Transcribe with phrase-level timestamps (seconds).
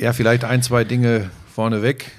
[0.00, 2.10] Ja, vielleicht ein, zwei Dinge vorneweg.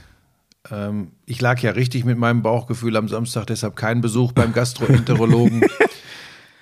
[0.70, 5.64] Ähm, ich lag ja richtig mit meinem Bauchgefühl am Samstag, deshalb kein Besuch beim Gastroenterologen.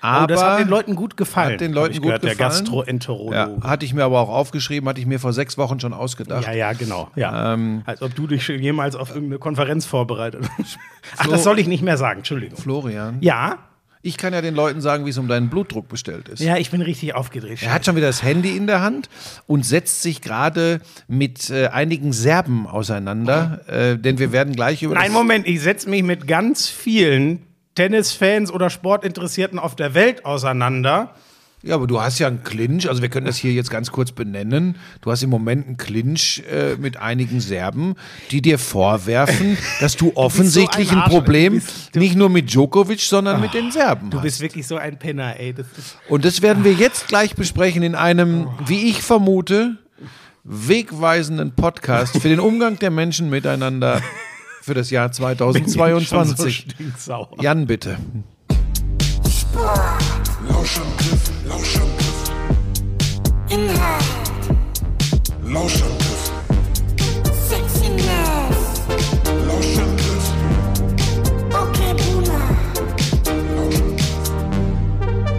[0.00, 1.52] Aber oh, das hat den Leuten gut gefallen.
[1.52, 2.38] Hat den Leuten gut gehört, gefallen.
[2.38, 3.36] Der Gastroenterologe.
[3.36, 6.46] Ja, hatte ich mir aber auch aufgeschrieben, hatte ich mir vor sechs Wochen schon ausgedacht.
[6.46, 7.10] Ja, ja, genau.
[7.16, 7.52] Ja.
[7.52, 10.78] Ähm, Als ob du dich jemals auf irgendeine Konferenz vorbereitet hast.
[11.18, 12.58] Ach, das soll ich nicht mehr sagen, Entschuldigung.
[12.58, 13.18] Florian.
[13.20, 13.58] Ja.
[14.02, 16.40] Ich kann ja den Leuten sagen, wie es um deinen Blutdruck bestellt ist.
[16.40, 17.62] Ja, ich bin richtig aufgedreht.
[17.62, 19.10] Er hat schon wieder das Handy in der Hand
[19.46, 24.94] und setzt sich gerade mit äh, einigen Serben auseinander, äh, denn wir werden gleich über.
[24.94, 27.42] Nein, Moment, ich setze mich mit ganz vielen
[27.74, 31.14] Tennisfans oder Sportinteressierten auf der Welt auseinander.
[31.62, 34.12] Ja, aber du hast ja einen Clinch, also wir können das hier jetzt ganz kurz
[34.12, 34.76] benennen.
[35.02, 37.96] Du hast im Moment einen Clinch äh, mit einigen Serben,
[38.30, 41.62] die dir vorwerfen, dass du offensichtlich so ein, ein, Problem
[41.94, 44.22] nicht nur mit Djokovic, sondern oh, mit den Serben Du hast.
[44.24, 45.52] bist wirklich so ein Penner, ey.
[45.52, 45.66] Das
[46.08, 49.76] Und das werden wir jetzt gleich besprechen in einem, wie ich vermute,
[50.44, 54.00] wegweisenden Podcast für den Umgang der Menschen miteinander
[54.62, 56.68] für das Jahr 2022.
[56.96, 57.98] So Jan, bitte.
[60.48, 61.09] Lauschangriff.
[63.50, 64.04] Inhalt.
[65.42, 66.30] Lauschangriff.
[67.48, 68.86] Sexiness.
[69.44, 70.26] Lauschangriff.
[71.52, 72.40] Okay, Buna.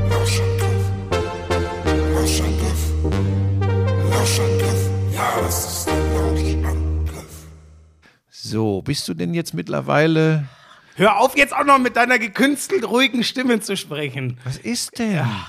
[0.10, 0.84] Lauschangriff.
[2.14, 2.82] Lauschangriff.
[4.10, 4.90] Lauschangriff.
[5.14, 7.48] Ja, das ist der Lauschangriff.
[8.30, 10.50] So, bist du denn jetzt mittlerweile
[10.96, 14.38] Hör auf, jetzt auch noch mit deiner gekünstelt ruhigen Stimme zu sprechen.
[14.44, 15.16] Was ist denn?
[15.16, 15.48] Ja.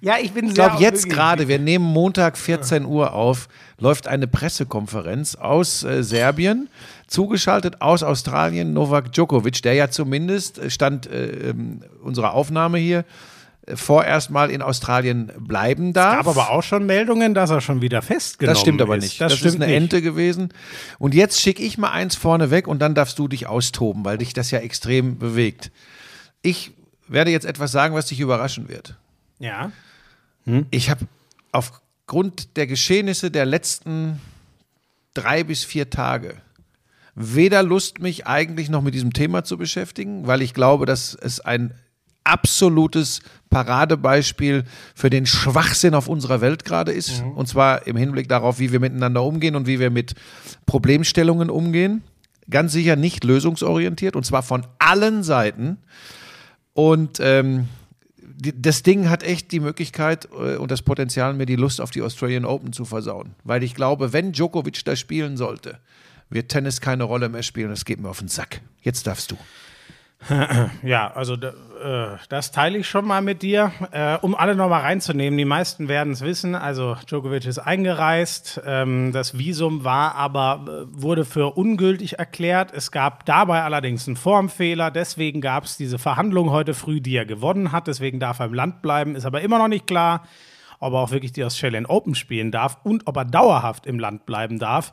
[0.00, 0.50] Ja, ich bin sehr.
[0.50, 6.02] Ich glaube, jetzt gerade, wir nehmen Montag 14 Uhr auf, läuft eine Pressekonferenz aus äh,
[6.02, 6.68] Serbien,
[7.06, 13.04] zugeschaltet aus Australien, Novak Djokovic, der ja zumindest, äh, stand äh, ähm, unserer Aufnahme hier,
[13.74, 16.20] vorerst mal in Australien bleiben darf.
[16.20, 18.56] Es gab aber auch schon Meldungen, dass er schon wieder festgenommen ist.
[18.56, 19.20] Das stimmt aber nicht.
[19.20, 19.76] Das, das ist eine nicht.
[19.76, 20.54] Ente gewesen.
[20.98, 24.18] Und jetzt schicke ich mal eins vorne weg und dann darfst du dich austoben, weil
[24.18, 25.70] dich das ja extrem bewegt.
[26.40, 26.72] Ich
[27.08, 28.96] werde jetzt etwas sagen, was dich überraschen wird.
[29.38, 29.70] Ja.
[30.44, 30.66] Hm?
[30.70, 31.06] Ich habe
[31.52, 34.20] aufgrund der Geschehnisse der letzten
[35.14, 36.36] drei bis vier Tage
[37.20, 41.40] weder Lust, mich eigentlich noch mit diesem Thema zu beschäftigen, weil ich glaube, dass es
[41.40, 41.74] ein
[42.22, 47.24] absolutes Paradebeispiel für den Schwachsinn auf unserer Welt gerade ist.
[47.24, 47.32] Mhm.
[47.32, 50.14] Und zwar im Hinblick darauf, wie wir miteinander umgehen und wie wir mit
[50.66, 52.04] Problemstellungen umgehen.
[52.48, 55.78] Ganz sicher nicht lösungsorientiert und zwar von allen Seiten.
[56.72, 57.66] Und ähm,
[58.38, 62.02] das Ding hat echt die Möglichkeit äh, und das Potenzial, mir die Lust auf die
[62.02, 63.34] Australian Open zu versauen.
[63.44, 65.78] Weil ich glaube, wenn Djokovic da spielen sollte,
[66.30, 67.70] wird Tennis keine Rolle mehr spielen.
[67.70, 68.60] Das geht mir auf den Sack.
[68.82, 69.36] Jetzt darfst du.
[70.82, 75.38] Ja, also äh, das teile ich schon mal mit dir, äh, um alle nochmal reinzunehmen.
[75.38, 76.54] Die meisten werden es wissen.
[76.54, 78.60] Also Djokovic ist eingereist.
[78.66, 82.72] Ähm, das Visum war aber äh, wurde für ungültig erklärt.
[82.74, 84.90] Es gab dabei allerdings einen Formfehler.
[84.90, 87.86] Deswegen gab es diese Verhandlung heute früh, die er gewonnen hat.
[87.86, 89.14] Deswegen darf er im Land bleiben.
[89.14, 90.24] Ist aber immer noch nicht klar,
[90.80, 94.26] ob er auch wirklich die Australian Open spielen darf und ob er dauerhaft im Land
[94.26, 94.92] bleiben darf.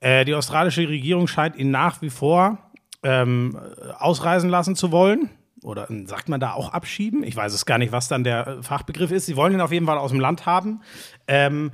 [0.00, 2.67] Die australische Regierung scheint ihn nach wie vor
[3.02, 3.58] ähm,
[3.98, 5.30] ausreisen lassen zu wollen.
[5.62, 7.24] Oder sagt man da auch abschieben?
[7.24, 9.26] Ich weiß es gar nicht, was dann der äh, Fachbegriff ist.
[9.26, 10.82] Sie wollen ihn auf jeden Fall aus dem Land haben.
[11.26, 11.72] Ähm,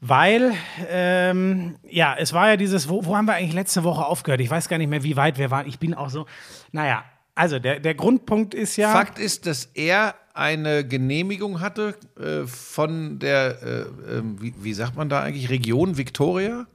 [0.00, 0.52] weil,
[0.90, 4.40] ähm, ja, es war ja dieses, wo, wo haben wir eigentlich letzte Woche aufgehört?
[4.40, 5.66] Ich weiß gar nicht mehr, wie weit wir waren.
[5.66, 6.26] Ich bin auch so,
[6.72, 8.92] naja, also der, der Grundpunkt ist ja.
[8.92, 14.96] Fakt ist, dass er eine Genehmigung hatte äh, von der, äh, äh, wie, wie, sagt
[14.96, 16.66] man da eigentlich, Region Victoria?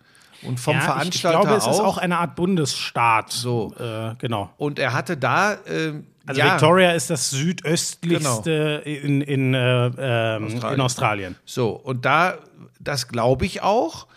[0.43, 1.71] Und vom ja, Veranstalter ich, ich glaube, es auch.
[1.71, 3.31] ist auch eine Art Bundesstaat.
[3.31, 4.49] So, äh, genau.
[4.57, 5.53] Und er hatte da.
[5.53, 5.93] Äh,
[6.25, 6.53] also ja.
[6.53, 9.05] Victoria ist das südöstlichste genau.
[9.05, 10.73] in, in, äh, ähm, Australien.
[10.75, 11.35] in Australien.
[11.45, 12.37] So, und da,
[12.79, 14.07] das glaube ich auch.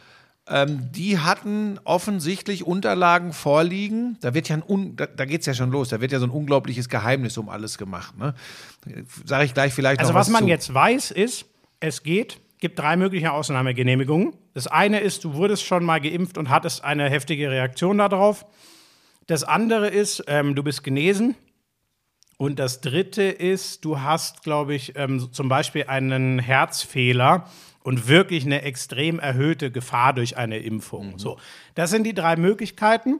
[0.48, 4.18] Ähm, die hatten offensichtlich Unterlagen vorliegen.
[4.20, 5.88] Da wird ja ein da, da geht es ja schon los.
[5.88, 8.18] Da wird ja so ein unglaubliches Geheimnis um alles gemacht.
[8.18, 8.34] Ne?
[9.24, 10.26] Sage ich gleich vielleicht also noch was.
[10.26, 10.50] Also was man zu.
[10.50, 11.46] jetzt weiß, ist,
[11.80, 14.34] es geht gibt drei mögliche Ausnahmegenehmigungen.
[14.54, 18.46] Das eine ist, du wurdest schon mal geimpft und hattest eine heftige Reaktion darauf.
[19.26, 21.34] Das andere ist, ähm, du bist genesen.
[22.38, 27.48] Und das dritte ist, du hast, glaube ich, ähm, zum Beispiel einen Herzfehler
[27.82, 31.14] und wirklich eine extrem erhöhte Gefahr durch eine Impfung.
[31.14, 31.18] Mhm.
[31.18, 31.38] So,
[31.74, 33.18] das sind die drei Möglichkeiten.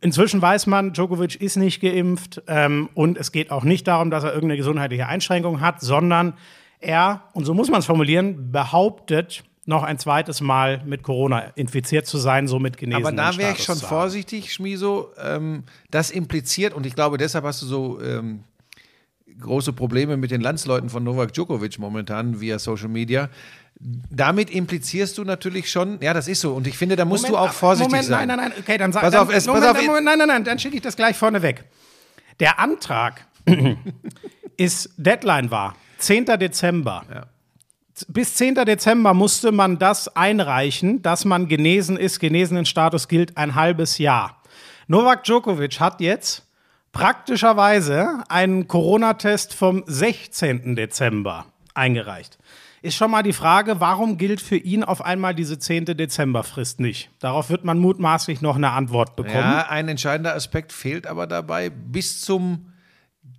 [0.00, 4.22] Inzwischen weiß man, Djokovic ist nicht geimpft ähm, und es geht auch nicht darum, dass
[4.22, 6.34] er irgendeine gesundheitliche Einschränkung hat, sondern
[6.82, 12.06] er, und so muss man es formulieren, behauptet, noch ein zweites Mal mit Corona infiziert
[12.06, 13.06] zu sein, somit genesen.
[13.06, 15.10] Aber da wäre ich schon vorsichtig, Schmiso.
[15.22, 18.42] Ähm, das impliziert, und ich glaube, deshalb hast du so ähm,
[19.38, 23.28] große Probleme mit den Landsleuten von Novak Djokovic momentan via Social Media.
[24.10, 26.54] Damit implizierst du natürlich schon, ja, das ist so.
[26.54, 28.28] Und ich finde, da musst Moment, du auch vorsichtig Moment, sein.
[28.28, 30.18] Nein, nein, nein, okay, dann sag Pass dann, auf, es- pass Moment, auf, Moment, nein,
[30.18, 31.64] nein, nein, dann schicke ich das gleich vorne weg.
[32.40, 33.26] Der Antrag
[34.56, 36.26] ist Deadline war 10.
[36.38, 37.04] Dezember.
[37.12, 37.26] Ja.
[38.08, 38.54] Bis 10.
[38.54, 42.20] Dezember musste man das einreichen, dass man genesen ist.
[42.20, 44.42] Genesenenstatus gilt ein halbes Jahr.
[44.88, 46.46] Novak Djokovic hat jetzt
[46.92, 50.76] praktischerweise einen Corona-Test vom 16.
[50.76, 52.38] Dezember eingereicht.
[52.82, 55.84] Ist schon mal die Frage, warum gilt für ihn auf einmal diese 10.
[55.84, 57.10] Dezemberfrist nicht?
[57.20, 59.36] Darauf wird man mutmaßlich noch eine Antwort bekommen.
[59.36, 61.70] Ja, ein entscheidender Aspekt fehlt aber dabei.
[61.70, 62.72] Bis zum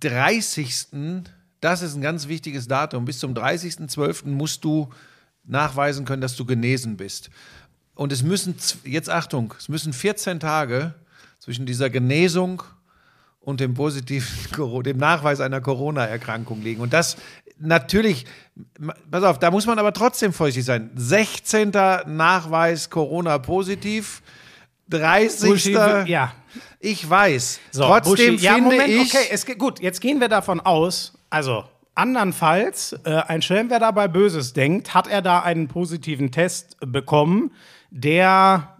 [0.00, 1.24] 30.
[1.64, 3.06] Das ist ein ganz wichtiges Datum.
[3.06, 4.26] Bis zum 30.12.
[4.26, 4.90] musst du
[5.44, 7.30] nachweisen können, dass du genesen bist.
[7.94, 10.92] Und es müssen, jetzt Achtung, es müssen 14 Tage
[11.38, 12.62] zwischen dieser Genesung
[13.40, 14.28] und dem positiven,
[14.82, 16.82] dem Nachweis einer Corona-Erkrankung liegen.
[16.82, 17.16] Und das
[17.58, 18.26] natürlich,
[19.10, 20.90] pass auf, da muss man aber trotzdem vorsichtig sein.
[20.96, 21.70] 16.
[21.70, 24.20] Nachweis Corona positiv,
[24.90, 25.48] 30.
[25.48, 26.34] Buschi, ja.
[26.78, 27.60] Ich weiß.
[27.70, 31.14] So, trotzdem Buschi, ja, finde Moment, ich, okay, es, gut, jetzt gehen wir davon aus,
[31.34, 31.64] also
[31.96, 37.50] andernfalls, äh, ein Schelm, wer dabei Böses denkt, hat er da einen positiven Test bekommen,
[37.90, 38.76] der,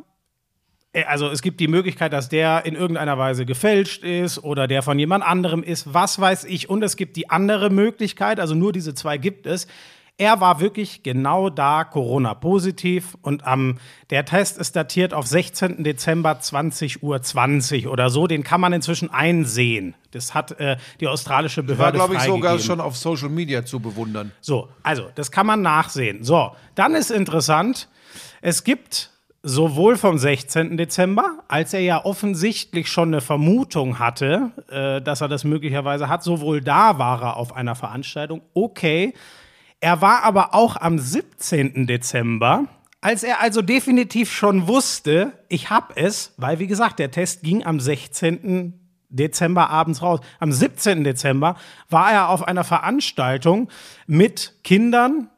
[0.93, 4.83] äh, also es gibt die Möglichkeit, dass der in irgendeiner Weise gefälscht ist oder der
[4.83, 8.73] von jemand anderem ist, was weiß ich, und es gibt die andere Möglichkeit, also nur
[8.73, 9.67] diese zwei gibt es,
[10.17, 13.79] er war wirklich genau da Corona-positiv und am
[14.11, 15.83] der Test ist datiert auf 16.
[15.83, 18.29] Dezember 20 Uhr 20 oder so.
[18.29, 19.95] Den kann man inzwischen einsehen.
[20.13, 23.81] Das hat äh, die australische war, Behörde glaube ich, sogar schon auf Social Media zu
[23.81, 24.31] bewundern.
[24.41, 26.23] So, also, das kann man nachsehen.
[26.23, 27.89] So, dann ist interessant,
[28.41, 29.11] es gibt
[29.43, 30.77] sowohl vom 16.
[30.77, 36.23] Dezember, als er ja offensichtlich schon eine Vermutung hatte, äh, dass er das möglicherweise hat,
[36.23, 39.13] sowohl da war er auf einer Veranstaltung, okay.
[39.85, 41.87] Er war aber auch am 17.
[41.87, 42.65] Dezember,
[43.03, 47.67] als er also definitiv schon wusste, ich hab es, weil wie gesagt, der Test ging
[47.67, 48.73] am 16.
[49.11, 50.21] Dezember abends raus.
[50.41, 51.05] Am 17.
[51.05, 51.57] Dezember
[51.91, 53.69] war er auf einer Veranstaltung
[54.07, 55.29] mit Kindern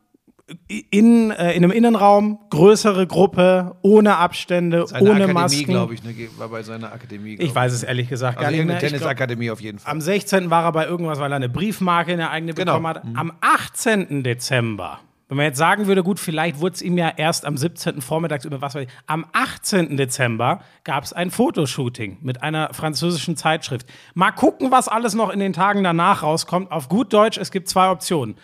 [0.68, 5.64] in, äh, in einem Innenraum, größere Gruppe, ohne Abstände, Seine ohne Akademie, Masken.
[5.64, 7.34] glaube ich, ne, war bei seiner Akademie.
[7.40, 8.78] Ich weiß es ehrlich gesagt Also gar nicht mehr.
[8.78, 9.90] Tennisakademie auf jeden Fall.
[9.90, 10.48] am 16.
[10.50, 12.74] war er bei irgendwas, weil er eine Briefmarke in der eigene Genau.
[12.78, 13.02] bekommen hat.
[13.14, 14.22] Am 18.
[14.22, 18.00] Dezember, wenn man jetzt sagen würde, gut, vielleicht wurde es ihm ja erst am 17.
[18.00, 18.88] vormittags über was weiß ich.
[19.06, 19.96] Am 18.
[19.96, 23.88] Dezember gab es ein Fotoshooting mit einer französischen Zeitschrift.
[24.14, 26.70] Mal gucken, was alles noch in den Tagen danach rauskommt.
[26.70, 28.36] Auf gut Deutsch, es gibt zwei Optionen.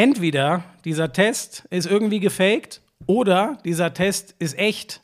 [0.00, 5.02] Entweder dieser Test ist irgendwie gefaked oder dieser Test ist echt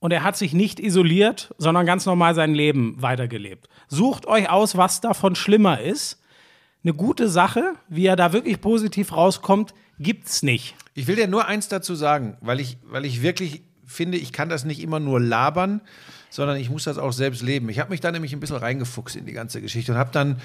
[0.00, 3.70] und er hat sich nicht isoliert, sondern ganz normal sein Leben weitergelebt.
[3.88, 6.20] Sucht euch aus, was davon schlimmer ist.
[6.82, 10.74] Eine gute Sache, wie er da wirklich positiv rauskommt, gibt's nicht.
[10.92, 14.50] Ich will dir nur eins dazu sagen, weil ich, weil ich wirklich finde, ich kann
[14.50, 15.80] das nicht immer nur labern,
[16.28, 17.70] sondern ich muss das auch selbst leben.
[17.70, 20.36] Ich habe mich da nämlich ein bisschen reingefuchst in die ganze Geschichte und habe dann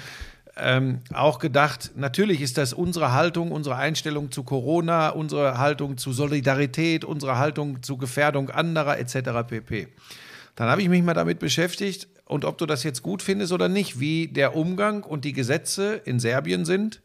[0.56, 6.12] ähm, auch gedacht, natürlich ist das unsere Haltung, unsere Einstellung zu Corona, unsere Haltung zu
[6.12, 9.14] Solidarität, unsere Haltung zu Gefährdung anderer etc.
[9.48, 9.88] pp.
[10.56, 13.68] Dann habe ich mich mal damit beschäftigt und ob du das jetzt gut findest oder
[13.68, 17.00] nicht, wie der Umgang und die Gesetze in Serbien sind,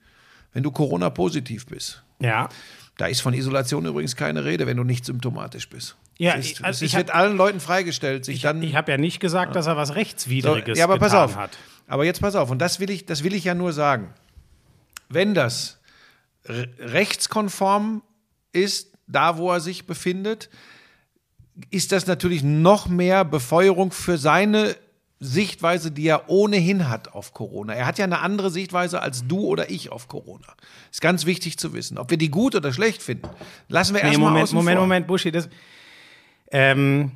[0.54, 2.04] wenn du Corona-positiv bist.
[2.20, 2.50] Ja.
[2.98, 5.96] Da ist von Isolation übrigens keine Rede, wenn du nicht symptomatisch bist.
[6.18, 8.64] Ja, es ist, ich- also es ich wird hab- allen Leuten freigestellt, sich dann.
[8.64, 11.36] Ich habe ja nicht gesagt, dass er was So, Rechtswidriges ja, aber getan pass auf.
[11.36, 11.58] hat.
[11.88, 14.14] Aber jetzt pass auf, und das will ich, das will ich ja nur sagen.
[15.10, 15.80] Wenn das
[16.46, 18.02] re- rechtskonform
[18.52, 20.50] ist, da wo er sich befindet,
[21.70, 24.76] ist das natürlich noch mehr Befeuerung für seine
[25.22, 27.74] Sichtweise, die er ohnehin hat auf Corona.
[27.74, 30.48] Er hat ja eine andere Sichtweise als du oder ich auf Corona.
[30.92, 31.98] Ist ganz wichtig zu wissen.
[31.98, 33.30] Ob wir die gut oder schlecht finden,
[33.70, 34.84] lassen wir Nee, erstmal Moment, außen Moment, vor.
[34.86, 35.32] Moment, Buschi.
[35.32, 35.48] Das,
[36.52, 37.12] ähm,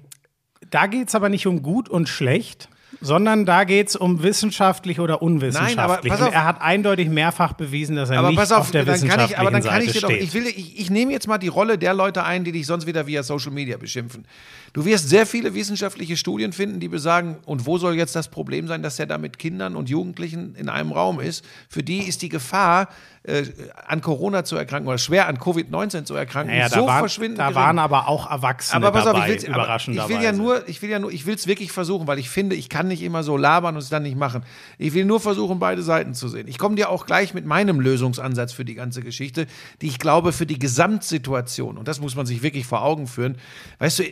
[0.70, 2.70] da geht es aber nicht um gut und schlecht,
[3.02, 6.12] sondern da geht es um wissenschaftlich oder unwissenschaftlich.
[6.12, 6.34] pass Und auf.
[6.34, 9.40] er hat eindeutig mehrfach bewiesen, dass er Aber nicht pass auf, auf der wissenschaftlichen ich,
[9.40, 10.24] aber dann kann ich dir doch, steht.
[10.24, 12.86] ich will, ich, ich nehme jetzt mal die Rolle der Leute ein, die dich sonst
[12.88, 14.26] wieder via Social Media beschimpfen.
[14.74, 18.68] Du wirst sehr viele wissenschaftliche Studien finden, die besagen, und wo soll jetzt das Problem
[18.68, 21.44] sein, dass er da mit Kindern und Jugendlichen in einem Raum ist?
[21.70, 22.90] Für die ist die Gefahr,
[23.24, 23.44] äh,
[23.86, 27.50] an Corona zu erkranken oder schwer an Covid-19 zu erkranken, naja, so waren, verschwindend da
[27.50, 27.56] gering.
[27.56, 30.82] waren aber auch Erwachsene Aber pass auf, dabei, ich, aber ich will ja nur, ich
[30.82, 33.24] will ja nur, ich will es wirklich versuchen, weil ich finde, ich kann nicht immer
[33.24, 34.44] so labern und es dann nicht machen.
[34.78, 36.48] Ich will nur versuchen, beide Seiten zu sehen.
[36.48, 39.48] Ich komme dir auch gleich mit meinem Lösungsansatz für die ganze Geschichte,
[39.82, 43.38] die ich glaube für die Gesamtsituation und das muss man sich wirklich vor Augen führen.
[43.80, 44.04] Weißt du,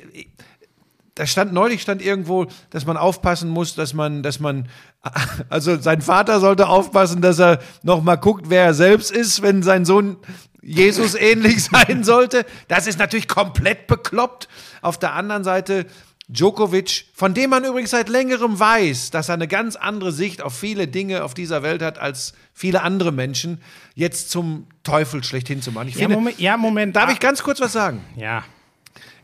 [1.17, 4.69] da stand neulich stand irgendwo, dass man aufpassen muss, dass man, dass man,
[5.49, 9.63] also sein Vater sollte aufpassen, dass er noch mal guckt, wer er selbst ist, wenn
[9.63, 10.17] sein Sohn
[10.61, 12.45] Jesus ähnlich sein sollte.
[12.67, 14.47] Das ist natürlich komplett bekloppt.
[14.83, 15.87] Auf der anderen Seite
[16.29, 20.53] Djokovic, von dem man übrigens seit längerem weiß, dass er eine ganz andere Sicht auf
[20.53, 23.59] viele Dinge auf dieser Welt hat als viele andere Menschen,
[23.95, 25.87] jetzt zum Teufel schlechthin zu machen.
[25.87, 26.95] Ich Ja, finde, Moment, ja, Moment.
[26.95, 28.03] darf ich ganz kurz was sagen?
[28.17, 28.43] Ja.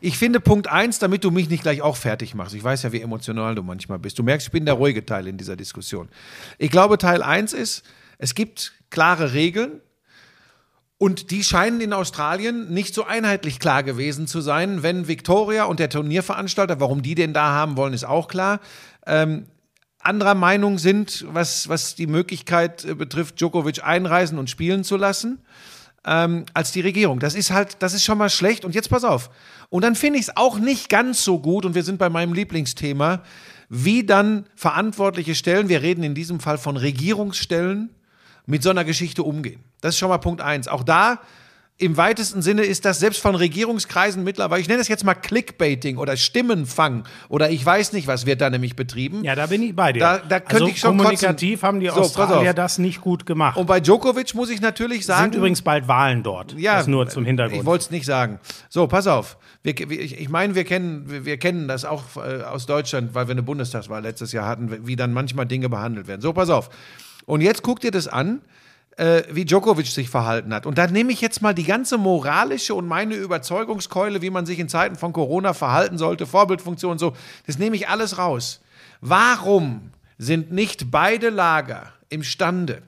[0.04, 2.54] Ich finde Punkt eins, damit du mich nicht gleich auch fertig machst.
[2.54, 4.18] Ich weiß ja, wie emotional du manchmal bist.
[4.18, 6.10] Du merkst, ich bin der ruhige Teil in dieser Diskussion.
[6.58, 7.84] Ich glaube, Teil eins ist,
[8.18, 9.80] es gibt klare Regeln
[10.98, 14.82] und die scheinen in Australien nicht so einheitlich klar gewesen zu sein.
[14.82, 18.60] Wenn Victoria und der Turnierveranstalter, warum die den da haben wollen, ist auch klar.
[19.06, 19.46] Ähm,
[20.00, 25.38] anderer Meinung sind, was, was die Möglichkeit äh, betrifft, Djokovic einreisen und spielen zu lassen
[26.06, 27.18] ähm, als die Regierung.
[27.18, 28.64] Das ist halt, das ist schon mal schlecht.
[28.64, 29.30] Und jetzt pass auf.
[29.70, 32.32] Und dann finde ich es auch nicht ganz so gut, und wir sind bei meinem
[32.32, 33.22] Lieblingsthema,
[33.68, 37.90] wie dann verantwortliche Stellen, wir reden in diesem Fall von Regierungsstellen,
[38.46, 39.64] mit so einer Geschichte umgehen.
[39.80, 40.68] Das ist schon mal Punkt eins.
[40.68, 41.20] Auch da
[41.76, 45.96] im weitesten Sinne ist das selbst von Regierungskreisen mittlerweile, ich nenne es jetzt mal Clickbaiting
[45.96, 49.24] oder Stimmenfang oder ich weiß nicht, was wird da nämlich betrieben.
[49.24, 49.98] Ja, da bin ich bei dir.
[49.98, 51.66] Da- da könnte also ich schon kommunikativ kotzen.
[51.66, 53.56] haben die So, Australier das nicht gut gemacht.
[53.56, 55.32] Und bei Djokovic muss ich natürlich sagen.
[55.32, 56.54] sind übrigens bald Wahlen dort.
[56.56, 57.60] Ja, das nur zum Hintergrund.
[57.60, 58.38] Ich wollte es nicht sagen.
[58.68, 59.36] So, pass auf.
[59.64, 63.32] Wir, ich meine, wir kennen, wir, wir kennen das auch äh, aus Deutschland, weil wir
[63.32, 66.20] eine Bundestagswahl letztes Jahr hatten, wie dann manchmal Dinge behandelt werden.
[66.20, 66.70] So, pass auf.
[67.26, 68.42] Und jetzt guck dir das an,
[68.96, 70.66] äh, wie Djokovic sich verhalten hat.
[70.66, 74.58] Und da nehme ich jetzt mal die ganze moralische und meine Überzeugungskeule, wie man sich
[74.58, 77.14] in Zeiten von Corona verhalten sollte, Vorbildfunktion und so,
[77.46, 78.60] das nehme ich alles raus.
[79.00, 82.82] Warum sind nicht beide Lager imstande,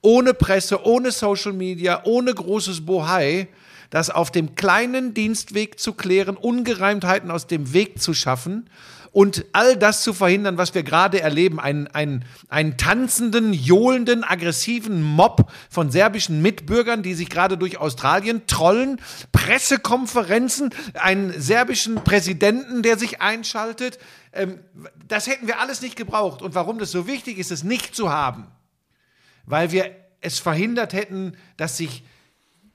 [0.00, 3.48] ohne Presse, ohne Social Media, ohne großes Bohai,
[3.92, 8.70] das auf dem kleinen Dienstweg zu klären, Ungereimtheiten aus dem Weg zu schaffen
[9.10, 15.02] und all das zu verhindern, was wir gerade erleben, einen, einen, einen tanzenden, johlenden, aggressiven
[15.02, 18.98] Mob von serbischen Mitbürgern, die sich gerade durch Australien trollen,
[19.32, 23.98] Pressekonferenzen, einen serbischen Präsidenten, der sich einschaltet.
[24.32, 24.58] Ähm,
[25.06, 26.40] das hätten wir alles nicht gebraucht.
[26.40, 28.46] Und warum das so wichtig ist, es nicht zu haben,
[29.44, 29.90] weil wir
[30.22, 32.04] es verhindert hätten, dass sich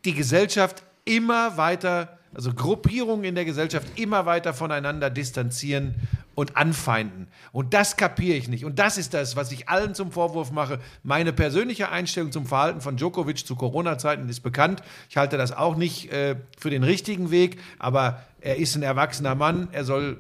[0.05, 5.95] die Gesellschaft immer weiter, also Gruppierungen in der Gesellschaft immer weiter voneinander distanzieren
[6.35, 7.27] und anfeinden.
[7.51, 8.63] Und das kapiere ich nicht.
[8.63, 10.79] Und das ist das, was ich allen zum Vorwurf mache.
[11.01, 14.83] Meine persönliche Einstellung zum Verhalten von Djokovic zu Corona-Zeiten ist bekannt.
[15.09, 19.33] Ich halte das auch nicht äh, für den richtigen Weg, aber er ist ein erwachsener
[19.33, 19.69] Mann.
[19.71, 20.17] Er soll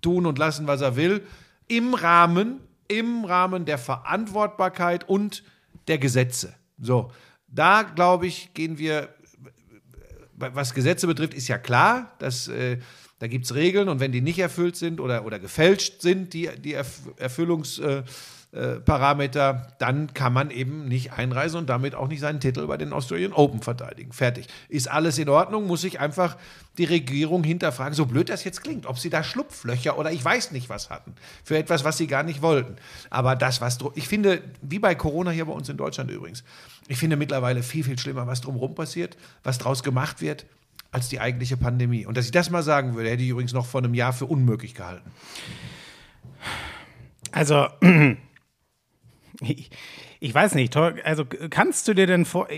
[0.00, 1.22] tun und lassen, was er will.
[1.66, 5.42] Im Rahmen, im Rahmen der Verantwortbarkeit und
[5.86, 6.54] der Gesetze.
[6.80, 7.10] So,
[7.48, 9.08] da glaube ich, gehen wir
[10.38, 12.78] was Gesetze betrifft, ist ja klar, dass äh,
[13.18, 16.48] da gibt es Regeln und wenn die nicht erfüllt sind oder, oder gefälscht sind, die,
[16.58, 18.37] die Erf Erfüllungsparameter, äh,
[18.84, 22.92] Parameter, dann kann man eben nicht einreisen und damit auch nicht seinen Titel bei den
[22.92, 24.12] Australian Open verteidigen.
[24.12, 24.46] Fertig.
[24.68, 26.36] Ist alles in Ordnung, muss sich einfach
[26.76, 30.52] die Regierung hinterfragen, so blöd das jetzt klingt, ob sie da Schlupflöcher oder ich weiß
[30.52, 32.76] nicht was hatten, für etwas, was sie gar nicht wollten.
[33.10, 36.44] Aber das, was, ich finde, wie bei Corona hier bei uns in Deutschland übrigens,
[36.88, 40.46] ich finde mittlerweile viel, viel schlimmer, was drumherum passiert, was draus gemacht wird,
[40.90, 42.06] als die eigentliche Pandemie.
[42.06, 44.26] Und dass ich das mal sagen würde, hätte ich übrigens noch vor einem Jahr für
[44.26, 45.10] unmöglich gehalten.
[47.32, 47.68] Also,
[49.40, 49.70] ich,
[50.20, 52.48] ich weiß nicht, also kannst du dir denn vor.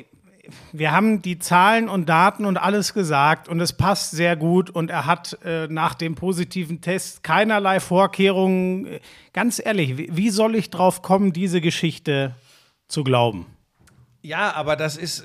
[0.72, 4.90] Wir haben die Zahlen und Daten und alles gesagt und es passt sehr gut und
[4.90, 8.98] er hat äh, nach dem positiven Test keinerlei Vorkehrungen.
[9.32, 12.34] Ganz ehrlich, wie, wie soll ich drauf kommen, diese Geschichte
[12.88, 13.46] zu glauben?
[14.22, 15.24] Ja, aber das ist,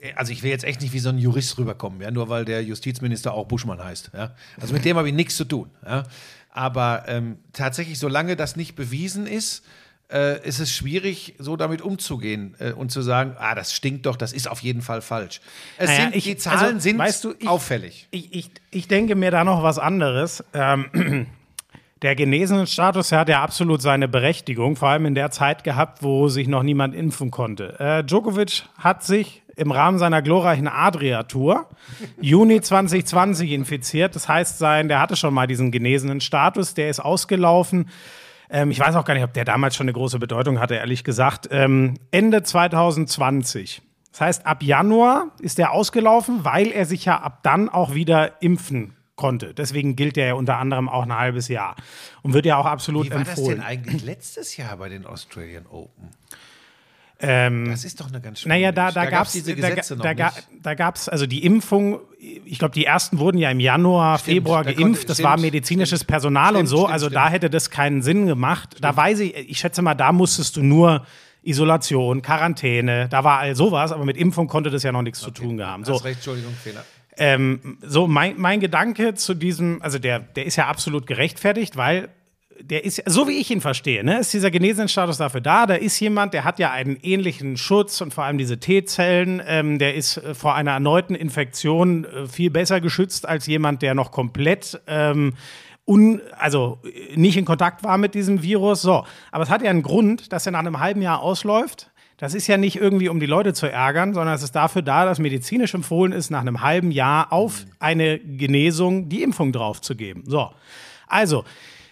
[0.00, 2.44] äh, also ich will jetzt echt nicht wie so ein Jurist rüberkommen, ja, nur weil
[2.44, 4.12] der Justizminister auch Buschmann heißt.
[4.14, 4.34] Ja.
[4.60, 5.70] Also mit dem habe ich nichts zu tun.
[5.84, 6.04] Ja.
[6.50, 9.64] Aber ähm, tatsächlich, solange das nicht bewiesen ist,
[10.12, 14.16] äh, ist es schwierig, so damit umzugehen äh, und zu sagen, ah, das stinkt doch,
[14.16, 15.40] das ist auf jeden Fall falsch.
[15.78, 18.08] Es Naja, sind, ich- die Zahlen also, sind weißt du, ich- auffällig.
[18.10, 20.44] Ich, ich, ich denke mir da noch was anderes.
[20.54, 21.26] Ähm,
[22.02, 26.28] der Genesenenstatus der hat ja absolut seine Berechtigung, vor allem in der Zeit gehabt, wo
[26.28, 27.78] sich noch niemand impfen konnte.
[27.78, 31.68] Äh, Djokovic hat sich im Rahmen seiner glorreichen Adria-Tour
[32.20, 34.16] Juni 2020 infiziert.
[34.16, 37.88] Das heißt, sein, der hatte schon mal diesen genesenen Status, der ist ausgelaufen.
[38.52, 41.02] Ähm, ich weiß auch gar nicht, ob der damals schon eine große Bedeutung hatte, ehrlich
[41.02, 41.48] gesagt.
[41.50, 43.82] Ähm, Ende 2020.
[44.12, 48.42] Das heißt, ab Januar ist er ausgelaufen, weil er sich ja ab dann auch wieder
[48.42, 49.54] impfen konnte.
[49.54, 51.76] Deswegen gilt er ja unter anderem auch ein halbes Jahr
[52.22, 53.58] und wird ja auch absolut Wie war das empfohlen.
[53.58, 56.10] denn eigentlich letztes Jahr bei den Australian Open?
[57.24, 59.68] Ähm, Das ist doch eine ganz schöne naja, da, da, gab's gab es diese da,
[59.70, 60.48] Gesetze noch da, ga- nicht.
[60.62, 64.64] da gab's also die Impfung, ich glaube, die ersten wurden ja im Januar, Stimmt, Februar
[64.64, 64.82] da geimpft.
[64.82, 66.76] konnte- das stimmt, war medizinisches Personal und Stimmt, so.
[66.78, 67.16] stimmt, also stimmt.
[67.16, 68.76] da hätte das keinen Sinn gemacht.
[68.80, 71.06] Da weiß ich, ich schätze mal, da musstest du nur
[71.44, 75.30] Isolation, Quarantäne, da war all sowas, aber mit Impfung konnte das ja noch nichts zu
[75.30, 75.84] tun haben.
[75.84, 76.84] So, Hast recht, Entschuldigung, Fehler.
[77.16, 82.08] ähm, so mein, mein Gedanke zu diesem, also der, der ist ja absolut gerechtfertigt, weil
[82.62, 85.66] der ist, so wie ich ihn verstehe, ne, ist dieser Genesenenstatus dafür da.
[85.66, 89.78] Da ist jemand, der hat ja einen ähnlichen Schutz und vor allem diese T-Zellen, ähm,
[89.78, 94.12] der ist äh, vor einer erneuten Infektion äh, viel besser geschützt als jemand, der noch
[94.12, 95.34] komplett ähm,
[95.86, 98.82] un, also äh, nicht in Kontakt war mit diesem Virus.
[98.82, 101.90] So, aber es hat ja einen Grund, dass er nach einem halben Jahr ausläuft.
[102.18, 105.04] Das ist ja nicht irgendwie, um die Leute zu ärgern, sondern es ist dafür da,
[105.04, 110.22] dass medizinisch empfohlen ist, nach einem halben Jahr auf eine Genesung die Impfung draufzugeben.
[110.26, 110.50] So,
[111.08, 111.44] also.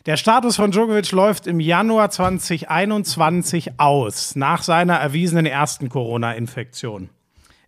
[0.07, 7.11] Der Status von Djokovic läuft im Januar 2021 aus, nach seiner erwiesenen ersten Corona-Infektion.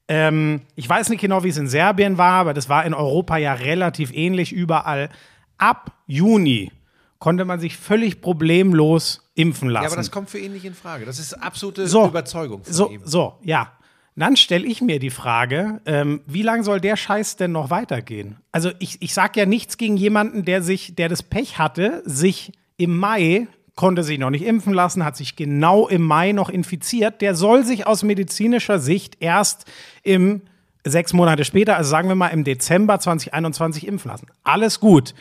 [0.08, 3.36] Ähm, ich weiß nicht genau, wie es in Serbien war, aber das war in Europa
[3.36, 5.10] ja relativ ähnlich überall.
[5.58, 6.72] Ab Juni
[7.18, 9.84] konnte man sich völlig problemlos impfen lassen.
[9.84, 11.04] Ja, aber das kommt für ihn nicht in Frage.
[11.04, 12.08] Das ist absolute So.
[12.08, 13.02] Überzeugung von so, ihm.
[13.04, 13.72] So, ja.
[14.14, 18.36] Dann stelle ich mir die Frage, ähm, wie lange soll der Scheiß denn noch weitergehen?
[18.52, 22.52] Also ich, ich sage ja nichts gegen jemanden, der sich, der das Pech hatte, sich
[22.76, 27.22] im Mai konnte sich noch nicht impfen lassen, hat sich genau im Mai noch infiziert.
[27.22, 29.64] Der soll sich aus medizinischer Sicht erst
[30.02, 30.42] im
[30.84, 34.26] sechs Monate später, also sagen wir mal im Dezember 2021 impfen lassen.
[34.42, 35.14] Alles gut.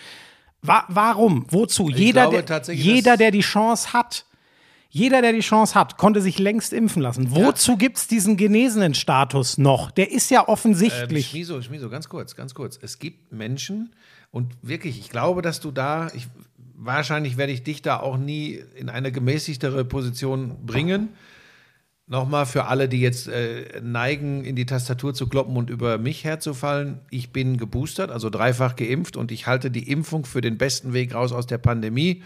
[0.61, 1.45] Wa warum?
[1.49, 1.89] Wozu?
[1.89, 4.25] jeder, glaube der, jeder, der die Chance hat,
[4.93, 7.33] jeder, der die Chance hat, konnte sich längst impfen lassen.
[7.33, 9.89] Wozu gibt's diesen genesenen Status noch?
[9.89, 11.29] Der ist ja offensichtlich.
[11.29, 12.77] Schmiso, Schmiso, ganz kurz, ganz kurz.
[12.81, 13.93] Es gibt Menschen
[14.31, 16.27] und wirklich, ich glaube, dass du da, ich,
[16.75, 21.09] wahrscheinlich werde ich dich da auch nie in eine gemäßigtere Position bringen.
[22.07, 26.25] Nochmal für alle, die jetzt äh, neigen, in die Tastatur zu kloppen und über mich
[26.25, 26.99] herzufallen.
[27.11, 31.13] Ich bin geboostert, also dreifach geimpft und ich halte die Impfung für den besten Weg
[31.13, 32.23] raus aus der Pandemie.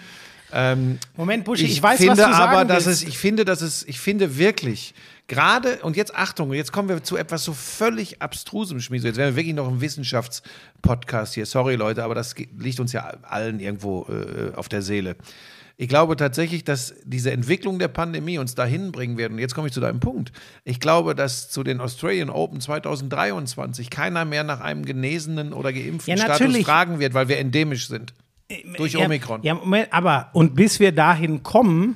[1.18, 3.04] Moment, Buschi, ich, Ich, weiß, finde was du sagen aber, dass willst.
[3.04, 4.94] es, ich finde, dass es, ich finde wirklich,
[5.28, 9.08] gerade, und jetzt Achtung, jetzt kommen wir zu etwas so völlig abstrusem, Schmieso.
[9.08, 11.46] Jetzt wären wir wirklich noch im Wissenschaftspodcast hier.
[11.46, 15.16] Sorry, Leute, aber das liegt uns ja allen irgendwo äh, auf der Seele.
[15.78, 19.34] Ich glaube tatsächlich, dass diese Entwicklung der Pandemie uns dahin bringen wird.
[19.34, 20.32] Und jetzt komme ich zu deinem Punkt.
[20.64, 26.16] Ich glaube, dass zu den Australian Open 2023 keiner mehr nach einem genesenen oder geimpften
[26.16, 28.14] Ja, Status fragen wird, weil wir endemisch sind.
[28.78, 29.42] Durch ja, Omikron.
[29.44, 31.96] Ja, Moment, aber und bis wir dahin kommen,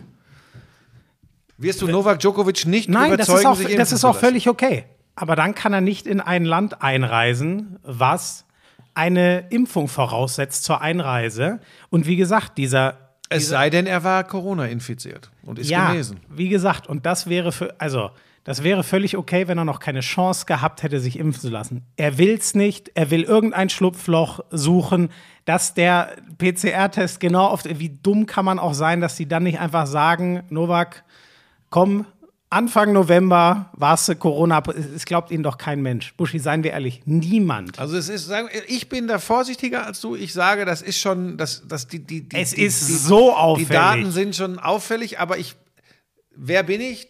[1.59, 4.85] Wirst du Novak Djokovic nicht nein, das überzeugen, ist auch, das ist auch völlig okay.
[5.15, 8.45] Aber dann kann er nicht in ein Land einreisen, was
[8.93, 11.59] eine Impfung voraussetzt zur Einreise.
[11.89, 16.21] Und wie gesagt, dieser Es sei denn, er war Corona infiziert und ist ja, genesen.
[16.29, 18.11] wie gesagt, und das wäre für, also,
[18.43, 21.85] das wäre völlig okay, wenn er noch keine Chance gehabt hätte, sich impfen zu lassen.
[21.97, 25.09] Er will's nicht, er will irgendein Schlupfloch suchen,
[25.45, 29.59] dass der PCR-Test genau auf, wie dumm kann man auch sein, dass sie dann nicht
[29.59, 31.03] einfach sagen, Novak,
[31.69, 32.05] komm,
[32.51, 34.63] Anfang November warst du Corona,
[34.95, 36.15] es glaubt ihnen doch kein Mensch.
[36.15, 37.77] Buschi, seien wir ehrlich, niemand.
[37.77, 38.31] Also es ist,
[38.67, 40.15] ich bin da vorsichtiger als du.
[40.15, 43.35] Ich sage, das ist schon, das, das die, die, die, Es die, ist die, so
[43.35, 43.67] auffällig.
[43.67, 45.55] Die Daten sind schon auffällig, aber ich,
[46.35, 47.07] wer bin ich,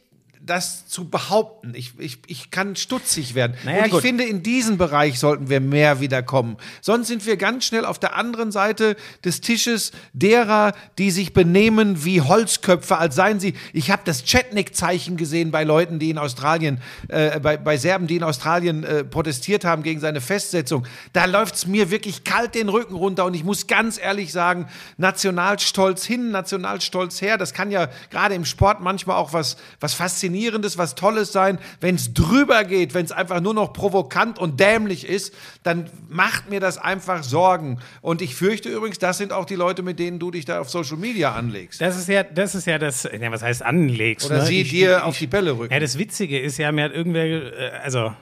[0.50, 1.74] das zu behaupten?
[1.76, 3.56] Ich, ich, ich kann stutzig werden.
[3.64, 4.02] Naja, Und ich gut.
[4.02, 6.58] finde, in diesen Bereich sollten wir mehr wieder kommen.
[6.82, 12.04] Sonst sind wir ganz schnell auf der anderen Seite des Tisches derer, die sich benehmen
[12.04, 13.54] wie Holzköpfe, als seien sie.
[13.74, 18.18] Ich habe das Chetnik-Zeichen gesehen bei Leuten, die in Australien, äh, bei, bei Serben, die
[18.18, 20.86] in Australien äh, protestiert haben gegen seine Festsetzung.
[21.14, 24.68] Da läuft es mir wirklich kalt den Rücken runter und ich muss ganz ehrlich sagen,
[24.98, 27.38] Nationalstolz hin, Nationalstolz her.
[27.38, 29.94] Das kann ja gerade im Sport manchmal auch was, was
[30.40, 31.60] Faszinierendes, was Tolles sein.
[31.82, 36.50] Wenn es drüber geht, wenn es einfach nur noch provokant und dämlich ist, dann macht
[36.50, 37.80] mir das einfach Sorgen.
[38.02, 40.70] Und ich fürchte übrigens, das sind auch die Leute, mit denen du dich da auf
[40.70, 41.82] Social Media anlegst.
[41.82, 44.26] Das ist ja, das ist ja das, ja, was heißt anlegst?
[44.28, 44.46] Oder ne?
[44.46, 45.74] sie Ich- dir ich- auf die Bälle rücken.
[45.74, 48.14] Ja, das Witzige ist ja, mir hat irgendwer, äh, also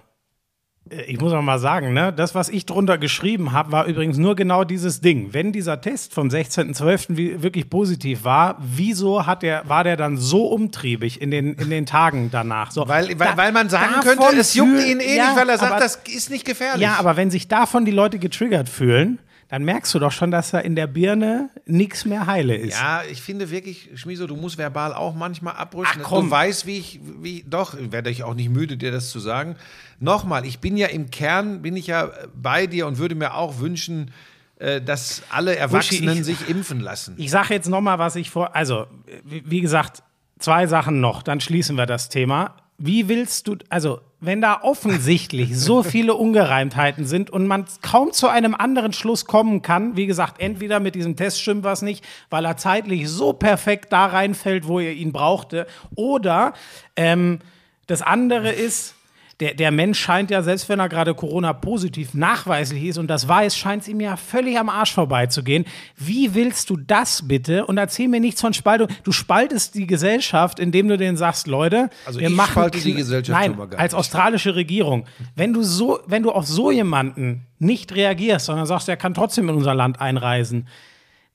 [1.08, 4.36] ich muss auch mal sagen, ne, das, was ich drunter geschrieben habe, war übrigens nur
[4.36, 5.30] genau dieses Ding.
[5.34, 7.18] Wenn dieser Test vom 16.12.
[7.18, 11.70] wie- wirklich positiv war, wieso hat der, war der dann so umtriebig in den, in
[11.70, 12.72] den Tagen danach?
[12.72, 15.50] So, Weil, weil, da- weil man sagen könnte, es juckt ihn eh ja, nicht, weil
[15.50, 16.82] er sagt, aber- das ist nicht gefährlich.
[16.82, 20.52] Ja, aber wenn sich davon die Leute getriggert fühlen, dann merkst du doch schon, dass
[20.52, 22.78] da in der Birne nichts mehr heile ist.
[22.80, 26.02] Ja, ich finde wirklich, Schmiso, du musst verbal auch manchmal abrüsten.
[26.04, 26.26] Ach, komm.
[26.26, 29.56] Du weißt, wie ich, wie, doch, werde ich auch nicht müde, dir das zu sagen.
[30.00, 33.60] Nochmal, ich bin ja im Kern, bin ich ja bei dir und würde mir auch
[33.60, 34.12] wünschen,
[34.60, 37.16] äh, dass alle Erwachsenen ich- sich impfen lassen.
[37.18, 38.56] Ich sage jetzt noch mal, was ich vor.
[38.56, 38.88] Also,
[39.24, 40.04] wie, wie gesagt,
[40.40, 42.56] zwei Sachen noch, dann schließen wir das Thema.
[42.80, 48.28] wie willst du, also wenn da offensichtlich so viele Ungereimtheiten sind und man kaum zu
[48.28, 52.46] einem anderen Schluss kommen kann, wie gesagt, entweder mit diesem Test stimmt was nicht, weil
[52.46, 56.54] er zeitlich so perfekt da reinfällt, wo ihr ihn brauchte, oder
[56.96, 57.40] ähm,
[57.86, 58.96] das andere ist,
[59.40, 63.56] der, der Mensch scheint ja, selbst wenn er gerade Corona-positiv nachweislich ist und das weiß,
[63.56, 65.66] scheint es ihm ja völlig am Arsch vorbeizugehen.
[65.96, 67.66] Wie willst du das bitte?
[67.68, 68.88] Und erzähl mir nichts von Spaltung.
[69.04, 72.96] Du spaltest die Gesellschaft, indem du denen sagst, Leute, Also wir ich machen spalte die
[72.96, 74.00] Gesellschaft Nein, gar als nicht.
[74.00, 75.06] australische Regierung.
[75.36, 79.50] Wenn du so, wenn du auf so jemanden nicht reagierst, sondern sagst, er kann trotzdem
[79.50, 80.68] in unser Land einreisen,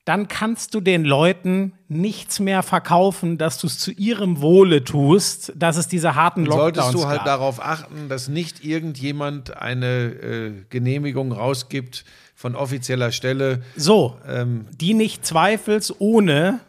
[0.05, 5.53] dann kannst du den Leuten nichts mehr verkaufen, dass du es zu ihrem Wohle tust,
[5.55, 7.25] dass es diese harten Lockdowns Solltest du halt gab.
[7.25, 12.03] darauf achten, dass nicht irgendjemand eine äh, Genehmigung rausgibt
[12.35, 13.63] von offizieller Stelle.
[13.77, 16.59] So, Ähm, die nicht zweifelsohne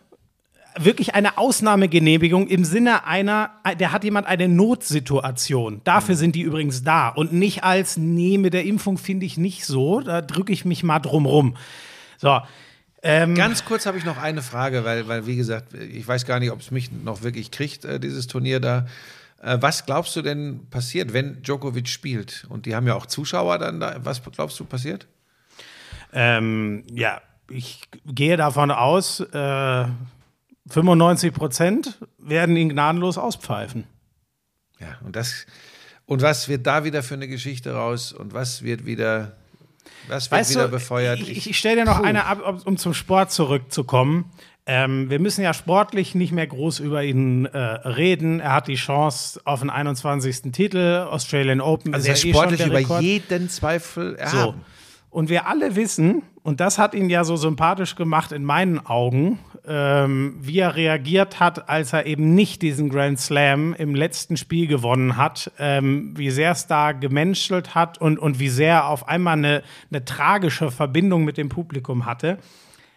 [0.79, 5.81] wirklich eine Ausnahmegenehmigung im Sinne einer, der hat jemand eine Notsituation.
[5.85, 9.67] Dafür sind die übrigens da und nicht als, nee, mit der Impfung finde ich nicht
[9.67, 11.57] so, da drücke ich mich mal drum rum.
[12.19, 12.41] So,
[13.05, 16.41] ähm, Ganz kurz habe ich noch eine Frage, weil, weil wie gesagt, ich weiß gar
[16.41, 18.87] nicht, ob es mich noch wirklich kriegt, äh, dieses Turnier da.
[19.43, 22.47] Äh, was glaubst du denn passiert, wenn Djokovic spielt?
[22.49, 23.97] Und die haben ja auch Zuschauer dann da.
[24.03, 25.07] Was glaubst du passiert?
[26.15, 29.87] ähm, ja, ich gehe davon aus, äh,
[30.69, 33.85] 95 Prozent werden ihn gnadenlos auspfeifen.
[34.81, 35.47] Ja, und das.
[36.07, 38.13] Und was wird da wieder für eine Geschichte raus?
[38.13, 39.37] Und was wird wieder.
[40.09, 41.21] Was wird wieder befeuert?
[41.21, 42.05] Ich, ich, stelle dir noch Puh.
[42.05, 44.27] eine ab, um- um zum Sport zurückzukommen.
[44.67, 48.41] Ähm, wir müssen ja sportlich nicht mehr groß über ihn äh, reden.
[48.41, 50.53] Er hat die Chance auf den 21.
[50.53, 51.93] Titel, Australian Open.
[51.95, 53.03] also ist er ja eh sportlich der über Rekord.
[53.03, 54.37] jeden Zweifel So.
[54.39, 54.61] erhaben.
[55.11, 59.39] Und wir alle wissen, und das hat ihn ja so sympathisch gemacht in meinen Augen,
[59.67, 64.67] ähm, wie er reagiert hat, als er eben nicht diesen Grand Slam im letzten Spiel
[64.67, 69.39] gewonnen hat, ähm, wie sehr es da gemenschelt hat und, und wie sehr auf einmal
[69.39, 72.39] eine, eine tragische Verbindung mit dem Publikum hatte.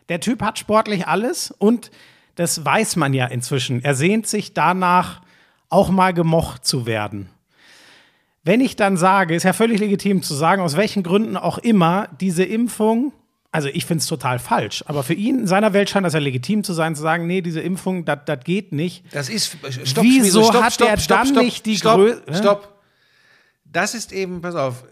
[0.09, 1.91] Der Typ hat sportlich alles und
[2.35, 3.83] das weiß man ja inzwischen.
[3.83, 5.21] Er sehnt sich danach,
[5.69, 7.29] auch mal gemocht zu werden.
[8.43, 12.07] Wenn ich dann sage, ist ja völlig legitim zu sagen, aus welchen Gründen auch immer,
[12.21, 13.11] diese Impfung,
[13.57, 16.19] also ich finde es total falsch, aber für ihn in seiner Welt scheint das ja
[16.19, 19.03] legitim zu sein, zu sagen, nee, diese Impfung, das geht nicht.
[19.11, 19.57] Das ist.
[19.83, 22.37] Stopp, Wieso stopp, hat stopp, der stopp, dann stopp, nicht die stopp, Grö- Hä?
[22.37, 22.81] Stopp.
[23.65, 24.83] Das ist eben, pass auf,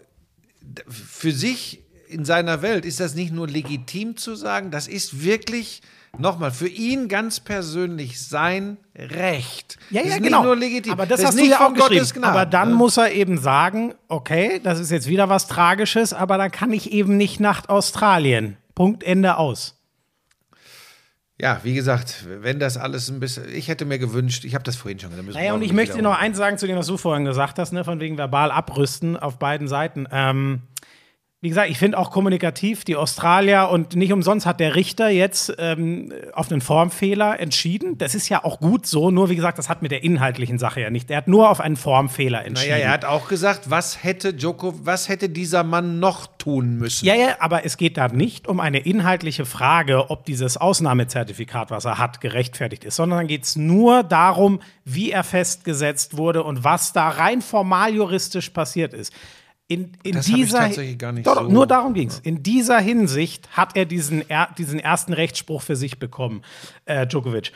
[0.88, 5.80] für sich in seiner Welt ist das nicht nur legitim zu sagen, das ist wirklich,
[6.18, 9.78] nochmal, für ihn ganz persönlich sein Recht.
[9.90, 10.38] Ja, das ja, ist genau.
[10.38, 10.92] Nicht nur legitim.
[10.92, 12.06] Aber das, ist hast du ja auch geschrieben.
[12.14, 12.26] Gnade.
[12.26, 12.74] Aber dann ne?
[12.74, 16.92] muss er eben sagen, okay, das ist jetzt wieder was Tragisches, aber dann kann ich
[16.92, 18.56] eben nicht nach Australien.
[18.74, 19.76] Punkt, Ende aus.
[21.38, 24.76] Ja, wie gesagt, wenn das alles ein bisschen, ich hätte mir gewünscht, ich habe das
[24.76, 25.34] vorhin schon gesagt.
[25.34, 27.84] Naja, und ich möchte noch eins sagen zu dem, was du vorhin gesagt hast, ne,
[27.84, 30.06] von wegen verbal abrüsten auf beiden Seiten.
[30.10, 30.62] Ähm,
[31.42, 35.54] wie gesagt, ich finde auch kommunikativ die Australier und nicht umsonst hat der Richter jetzt
[35.58, 37.98] ähm, auf einen Formfehler entschieden.
[37.98, 40.80] Das ist ja auch gut so, nur wie gesagt, das hat mit der inhaltlichen Sache
[40.80, 41.10] ja nicht.
[41.10, 42.70] Er hat nur auf einen Formfehler entschieden.
[42.70, 47.04] Naja, er hat auch gesagt, was hätte Joko, was hätte dieser Mann noch tun müssen?
[47.04, 51.84] Ja, ja, aber es geht da nicht um eine inhaltliche Frage, ob dieses Ausnahmezertifikat, was
[51.84, 56.64] er hat, gerechtfertigt ist, sondern dann geht es nur darum, wie er festgesetzt wurde und
[56.64, 59.12] was da rein formal juristisch passiert ist.
[59.68, 62.20] In, in Das hab ich dieser tatsächlich gar nicht Doch, so- nur darum ging es.
[62.20, 66.42] In dieser Hinsicht hat er diesen, er, diesen ersten Rechtsspruch für sich bekommen,
[66.84, 67.52] äh, Djokovic.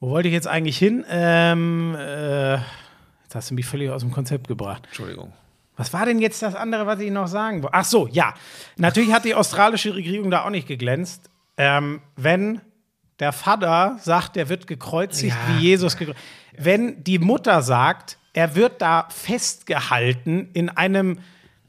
[0.00, 1.04] Wo wollte ich jetzt eigentlich hin?
[1.10, 4.84] Ähm, äh, jetzt hast du mich völlig aus dem Konzept gebracht.
[4.86, 5.32] Entschuldigung.
[5.76, 7.74] Was war denn jetzt das andere, was ich noch sagen wollte?
[7.74, 8.32] Ach so, ja.
[8.78, 11.28] Natürlich hat die australische Regierung da auch nicht geglänzt.
[11.58, 12.62] Ähm, wenn
[13.20, 15.54] der Vater sagt, er wird gekreuzigt Ja.
[15.58, 16.24] wie Jesus gekreuzigt.
[16.56, 21.18] Wenn die Mutter sagt, er wird da festgehalten in einem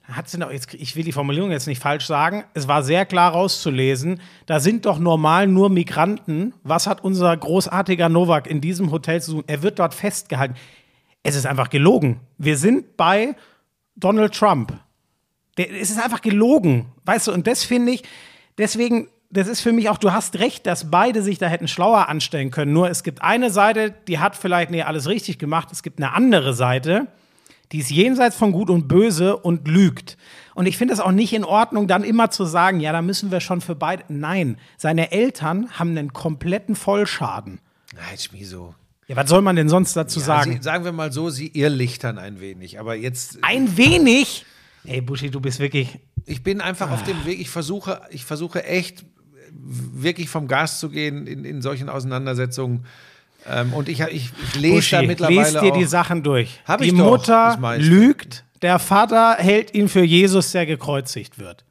[0.04, 3.06] hat sie noch, jetzt, ich will die Formulierung jetzt nicht falsch sagen, es war sehr
[3.06, 6.54] klar rauszulesen, da sind doch normal nur Migranten.
[6.64, 9.44] Was hat unser großartiger Novak in diesem Hotel zu tun?
[9.48, 10.56] Er wird dort festgehalten.
[11.24, 12.22] Es ist einfach gelogen.
[12.38, 13.36] Wir sind bei
[13.98, 14.74] Donald Trump.
[15.58, 18.04] Der, es ist einfach gelogen, weißt du, und das finde ich,
[18.58, 22.08] deswegen, das ist für mich auch, du hast recht, dass beide sich da hätten schlauer
[22.10, 22.74] anstellen können.
[22.74, 26.14] Nur es gibt eine Seite, die hat vielleicht nee, alles richtig gemacht, es gibt eine
[26.14, 27.08] andere Seite,
[27.74, 30.18] die ist jenseits von Gut und Böse und lügt.
[30.56, 33.30] Und ich finde es auch nicht in Ordnung, dann immer zu sagen, ja, da müssen
[33.30, 34.04] wir schon für beide.
[34.08, 37.60] Nein, seine Eltern haben einen kompletten Vollschaden.
[37.94, 38.74] Nein, Schmiso.
[39.08, 40.54] Ja, was soll man denn sonst dazu Ja, sagen?
[40.54, 42.80] Sie, sagen wir mal so, sie irrlichtern ein wenig.
[42.80, 44.46] Aber jetzt, Ein wenig.
[44.86, 46.00] Ey, Buschi, du bist wirklich.
[46.26, 47.40] ich bin einfach auf dem Weg.
[47.40, 49.06] Ich versuche, ich versuche echt
[49.52, 52.86] wirklich vom Gas zu gehen in, in solchen Auseinandersetzungen.
[53.50, 56.60] Ähm, und ich, ich, ich lese Buschi, da mittlerweile lest dir auch, die Sachen durch.
[56.82, 61.64] Die doch, Mutter lügt, der Vater hält ihn für Jesus, der gekreuzigt wird.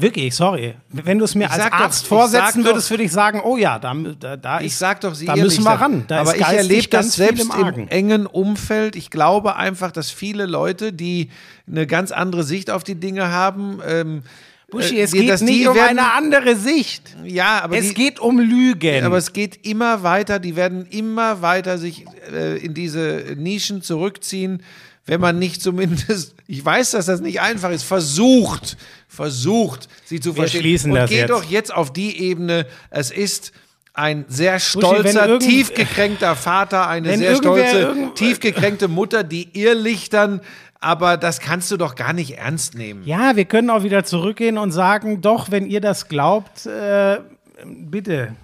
[0.00, 0.76] Wirklich, sorry.
[0.90, 3.40] Wenn du es mir Ich als doch- Arzt ich vorsetzen doch- würdest, würde ich sagen,
[3.42, 6.04] oh ja, da, da, da Ich ist, sag doch, sie da müssen wir ran.
[6.06, 8.94] Da aber ich erlebe das selbst im im, engen Umfeld.
[8.94, 11.30] Ich glaube einfach, dass viele Leute, die
[11.66, 14.22] eine ganz andere Sicht auf die Dinge haben, ähm,
[14.70, 17.02] Buschi, äh, es die- geht nicht um werden- eine andere Sicht.
[17.24, 19.04] Ja, aber Es die, geht um Lügen.
[19.04, 20.38] aber es geht immer weiter.
[20.38, 24.62] Die werden immer weiter sich äh, in diese Nischen zurückziehen,
[25.06, 28.76] wenn man nicht zumindest, ich weiß, dass das nicht einfach ist, versucht,
[29.08, 30.60] versucht, sie zu Wir verstehen.
[30.60, 31.30] schließen Und das geh jetzt.
[31.30, 32.66] doch jetzt auf die Ebene.
[32.90, 33.52] Es ist
[33.94, 40.40] ein sehr stolzer, tiefgekränkter Vater, eine sehr stolze, tiefgekränkte Mutter, die irrlichtern.
[40.80, 43.02] Aber das kannst du doch gar nicht ernst nehmen.
[43.04, 47.18] Ja, wir können auch wieder zurückgehen und sagen, doch, wenn ihr das glaubt, äh,
[47.64, 48.36] bitte,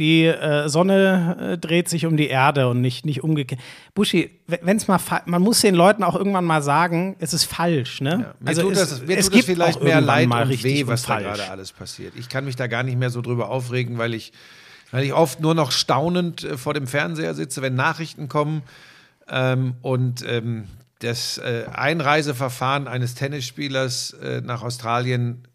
[0.00, 3.60] die äh, Sonne äh, dreht sich um die Erde und nicht, nicht umgekehrt.
[3.94, 8.00] Buschi, wenn es mal, man muss den Leuten auch irgendwann mal sagen, es ist falsch,
[8.00, 8.34] ne?
[8.40, 11.02] Mir tut es, das, mir es tut gibt vielleicht mehr Leid mal und weh, was
[11.02, 11.26] und da falsch.
[11.26, 12.14] gerade alles passiert.
[12.16, 14.32] Ich kann mich da gar nicht mehr so drüber aufregen, weil ich,
[14.90, 18.62] weil ich oft nur noch staunend äh, vor dem Fernseher sitze, wenn Nachrichten kommen
[19.28, 20.64] ähm, und ähm,
[21.00, 25.46] das äh, Einreiseverfahren eines Tennisspielers äh, nach Australien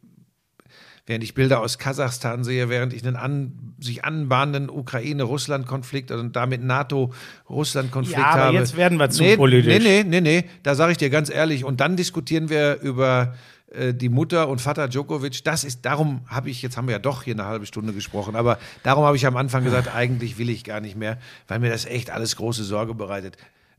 [1.05, 6.63] während ich Bilder aus Kasachstan sehe, während ich einen an, sich anbahnenden Ukraine-Russland-Konflikt und damit
[6.63, 8.57] NATO-Russland-Konflikt Ja, aber habe.
[8.57, 9.83] jetzt werden wir zu nee, politisch.
[9.83, 11.63] Nee, nee, nee, nee, da sage ich dir ganz ehrlich.
[11.63, 13.35] Und dann diskutieren wir über
[13.71, 15.43] äh, die Mutter und Vater Djokovic.
[15.43, 18.35] Das ist, darum habe ich, jetzt haben wir ja doch hier eine halbe Stunde gesprochen,
[18.35, 21.69] aber darum habe ich am Anfang gesagt, eigentlich will ich gar nicht mehr, weil mir
[21.69, 23.37] das echt alles große Sorge bereitet.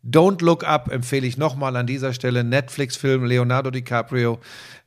[0.08, 2.44] Don't Look Up empfehle ich nochmal an dieser Stelle.
[2.44, 4.38] Netflix-Film, Leonardo DiCaprio.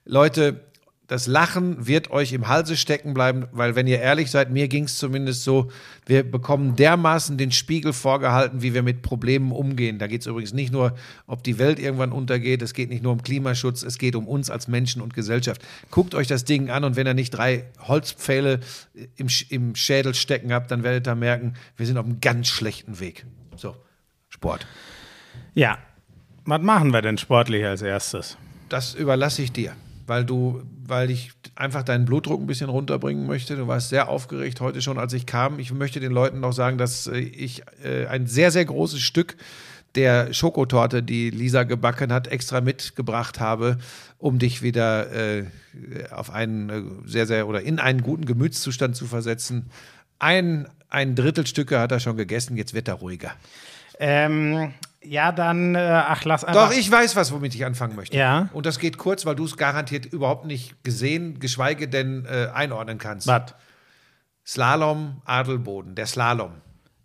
[0.06, 0.62] Leute,
[1.08, 4.84] das Lachen wird euch im Halse stecken bleiben, weil wenn ihr ehrlich seid, mir ging
[4.84, 5.72] es zumindest so,
[6.06, 9.98] wir bekommen dermaßen den Spiegel vorgehalten, wie wir mit Problemen umgehen.
[9.98, 13.12] Da geht es übrigens nicht nur, ob die Welt irgendwann untergeht, es geht nicht nur
[13.12, 15.64] um Klimaschutz, es geht um uns als Menschen und Gesellschaft.
[15.90, 18.60] Guckt euch das Ding an und wenn ihr nicht drei Holzpfähle
[19.16, 22.50] im, Sch- im Schädel stecken habt, dann werdet ihr merken, wir sind auf einem ganz
[22.50, 23.26] schlechten Weg.
[23.56, 23.76] So,
[24.30, 24.68] Sport.
[25.54, 25.78] Ja.
[26.45, 28.38] Was machen wir denn sportlich als erstes?
[28.69, 29.73] Das überlasse ich dir,
[30.08, 33.56] weil du, weil ich einfach deinen Blutdruck ein bisschen runterbringen möchte.
[33.56, 35.60] Du warst sehr aufgeregt heute schon, als ich kam.
[35.60, 39.36] Ich möchte den Leuten noch sagen, dass äh, ich äh, ein sehr, sehr großes Stück
[39.95, 43.78] der Schokotorte, die Lisa gebacken hat, extra mitgebracht habe,
[44.17, 45.45] um dich wieder äh,
[46.12, 49.69] auf einen äh, sehr, sehr oder in einen guten Gemütszustand zu versetzen.
[50.19, 53.32] Ein, ein Drittel Stücke hat er schon gegessen, jetzt wird er ruhiger.
[53.99, 54.73] Ähm,
[55.04, 56.70] ja, dann, äh, ach, lass einfach.
[56.70, 58.18] Doch, ich weiß was, womit ich anfangen möchte.
[58.18, 58.50] Ja.
[58.54, 62.98] Und das geht kurz, weil du es garantiert überhaupt nicht gesehen, geschweige denn äh, einordnen
[62.98, 63.28] kannst.
[63.28, 63.56] Was?
[64.46, 66.54] Slalom Adelboden, der Slalom.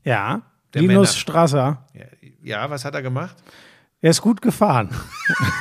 [0.03, 0.43] Ja.
[0.73, 1.07] Der Linus Männer.
[1.07, 1.85] Strasser.
[1.93, 2.05] Ja,
[2.43, 3.37] ja, was hat er gemacht?
[4.01, 4.91] Er ist gut gefahren.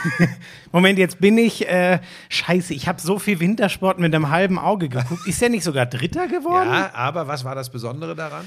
[0.73, 1.65] Moment, jetzt bin ich.
[1.69, 5.25] Äh, scheiße, ich habe so viel Wintersport mit einem halben Auge geguckt.
[5.27, 6.69] Ist er nicht sogar Dritter geworden?
[6.69, 8.43] Ja, aber was war das Besondere daran?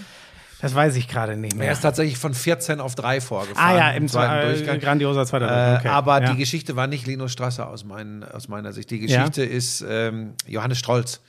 [0.66, 1.72] Das weiß ich gerade nicht Er mehr.
[1.72, 3.76] ist tatsächlich von 14 auf 3 vorgefahren.
[3.76, 4.80] Ah ja, im zweiten äh, Durchgang.
[4.80, 5.76] grandioser zweiter Äh, Durchgang.
[5.78, 5.88] Okay.
[5.88, 6.32] Aber ja.
[6.32, 8.90] die Geschichte war nicht Linus Strasser aus, mein, aus meiner Sicht.
[8.90, 11.20] Die Geschichte ist ähm, Johannes Strolz.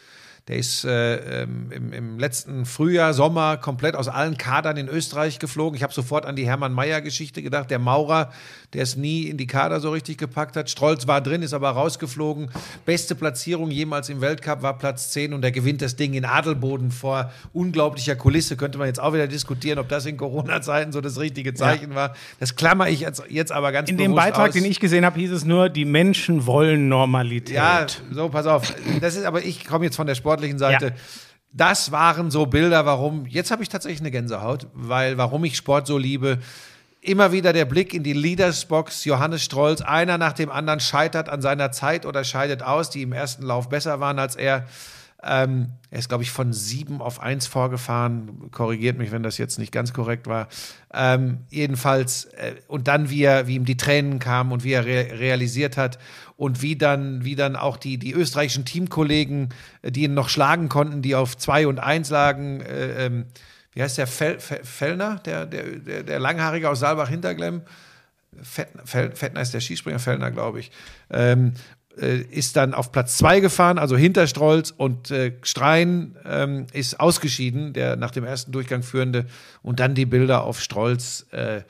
[0.47, 5.39] Der ist äh, ähm, im, im letzten Frühjahr, Sommer komplett aus allen Kadern in Österreich
[5.39, 5.76] geflogen.
[5.76, 7.69] Ich habe sofort an die Hermann Mayer-Geschichte gedacht.
[7.69, 8.32] Der Maurer,
[8.73, 10.69] der es nie in die Kader so richtig gepackt hat.
[10.69, 12.49] Strolz war drin, ist aber rausgeflogen.
[12.86, 16.91] Beste Platzierung jemals im Weltcup war Platz 10 und er gewinnt das Ding in Adelboden
[16.91, 18.58] vor unglaublicher Kulisse.
[18.58, 22.13] Könnte man jetzt auch wieder diskutieren, ob das in Corona-Zeiten so das richtige Zeichen war.
[22.39, 24.53] Das klammer ich jetzt, jetzt aber ganz In dem Beitrag, aus.
[24.53, 27.56] den ich gesehen habe, hieß es nur, die Menschen wollen Normalität.
[27.56, 28.73] Ja, so, pass auf.
[28.99, 30.88] Das ist aber, ich komme jetzt von der sportlichen Seite.
[30.88, 30.93] Ja.
[31.53, 35.88] Das waren so Bilder, warum, jetzt habe ich tatsächlich eine Gänsehaut, weil warum ich Sport
[35.88, 36.39] so liebe.
[37.08, 41.41] Immer wieder der Blick in die Leadersbox, Johannes Strolz, einer nach dem anderen scheitert an
[41.41, 44.65] seiner Zeit oder scheidet aus, die im ersten Lauf besser waren als er.
[45.24, 48.52] Ähm, er ist, glaube ich, von sieben auf eins vorgefahren.
[48.52, 50.50] Korrigiert mich, wenn das jetzt nicht ganz korrekt war.
[50.93, 54.86] Ähm, jedenfalls, äh, und dann, wie, er, wie ihm die Tränen kamen und wie er
[54.86, 56.00] re realisiert hat
[56.36, 60.67] und wie dann, wie dann auch die, die österreichischen Teamkollegen, äh, die ihn noch schlagen
[60.67, 63.28] konnten, die auf zwei und eins lagen, äh, ähm,
[63.78, 67.62] wie heißt der Fel Fe Fellner, der, der, der, der Langhaarige aus Saalbach-Hinterglemm?
[68.42, 70.72] Fettner, ist der Skispringer, Fellner, glaube ich.
[71.12, 71.54] Ähm,
[71.96, 77.00] äh, ist dann auf Platz zwei gefahren, also hinter Strolz und äh, Strein ähm, ist
[77.00, 79.28] ausgeschieden, der nach dem ersten Durchgang führende.
[79.62, 81.62] Und dann die Bilder auf Strolz, äh,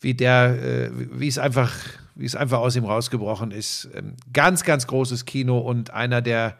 [0.00, 1.74] wie der, äh, wie es einfach,
[2.14, 3.88] wie es einfach aus ihm rausgebrochen ist.
[3.96, 6.56] Ähm, ganz, ganz großes Kino und einer der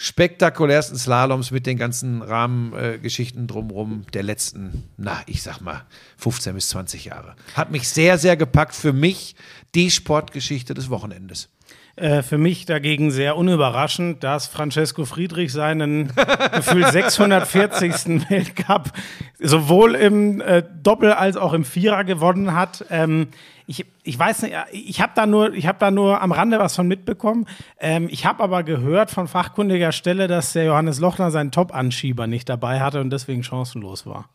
[0.00, 5.86] spektakulärsten Slaloms mit den ganzen Rahmengeschichten äh, drumherum der letzten, na, ich sag mal,
[6.18, 7.34] 15 bis 20 Jahre.
[7.54, 8.76] Hat mich sehr, sehr gepackt.
[8.76, 9.34] Für mich
[9.74, 11.48] die Sportgeschichte des Wochenendes.
[11.96, 16.12] Äh, für mich dagegen sehr unüberraschend, dass Francesco Friedrich seinen
[16.54, 18.30] gefühlt 640.
[18.30, 18.92] Weltcup
[19.40, 22.84] sowohl im äh, Doppel als auch im Vierer gewonnen hat.
[22.88, 23.26] Ähm,
[23.68, 26.74] ich, ich weiß nicht, ich habe da nur, ich habe da nur am Rande was
[26.74, 27.46] von mitbekommen.
[27.78, 32.48] Ähm, ich habe aber gehört von fachkundiger Stelle, dass der Johannes Lochner seinen Top-Anschieber nicht
[32.48, 34.30] dabei hatte und deswegen chancenlos war.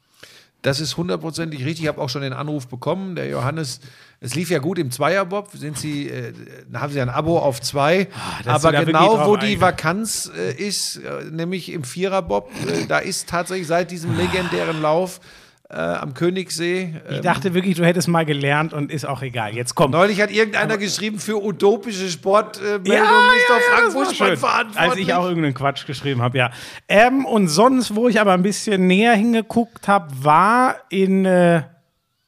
[0.61, 1.81] Das ist hundertprozentig richtig.
[1.81, 3.15] Ich habe auch schon den Anruf bekommen.
[3.15, 3.81] Der Johannes,
[4.19, 5.49] es lief ja gut im Zweierbob.
[5.51, 6.31] Sind Sie, äh,
[6.75, 8.09] haben Sie ein Abo auf zwei.
[8.45, 13.27] Ah, Aber genau wo die Vakanz äh, ist, äh, nämlich im Viererbob, äh, da ist
[13.27, 15.19] tatsächlich seit diesem legendären Lauf
[15.73, 16.93] äh, am Königssee.
[17.09, 19.55] Ich dachte wirklich, du hättest mal gelernt und ist auch egal.
[19.55, 19.93] Jetzt kommt.
[19.93, 24.91] Neulich hat irgendeiner geschrieben, für utopische Sportmeldungen ja, ist doch Frank ja, Buschmann verantwortlich.
[24.91, 26.51] Als ich auch irgendeinen Quatsch geschrieben habe, ja.
[26.87, 31.25] Ähm, und sonst, wo ich aber ein bisschen näher hingeguckt habe, war in.
[31.25, 31.63] Äh,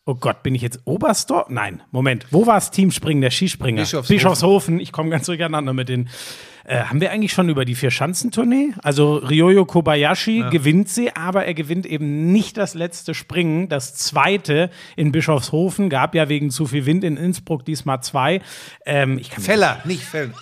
[0.08, 1.50] Oh Gott, bin ich jetzt Oberstdorf?
[1.50, 2.28] Nein, Moment.
[2.30, 3.82] Wo war es Teamspringen, der Skispringer?
[3.82, 4.16] Bischofshofen.
[4.16, 4.80] Bischofshofen.
[4.80, 6.10] Ich komme ganz durcheinander mit den
[6.68, 8.74] äh, haben wir eigentlich schon über die Vier-Schanzentournee?
[8.82, 10.50] Also Ryoyo Kobayashi ja.
[10.50, 13.70] gewinnt sie, aber er gewinnt eben nicht das letzte Springen.
[13.70, 18.42] Das zweite in Bischofshofen gab ja wegen zu viel Wind in Innsbruck diesmal zwei.
[18.86, 20.34] Ähm, Feller, nicht Fellner.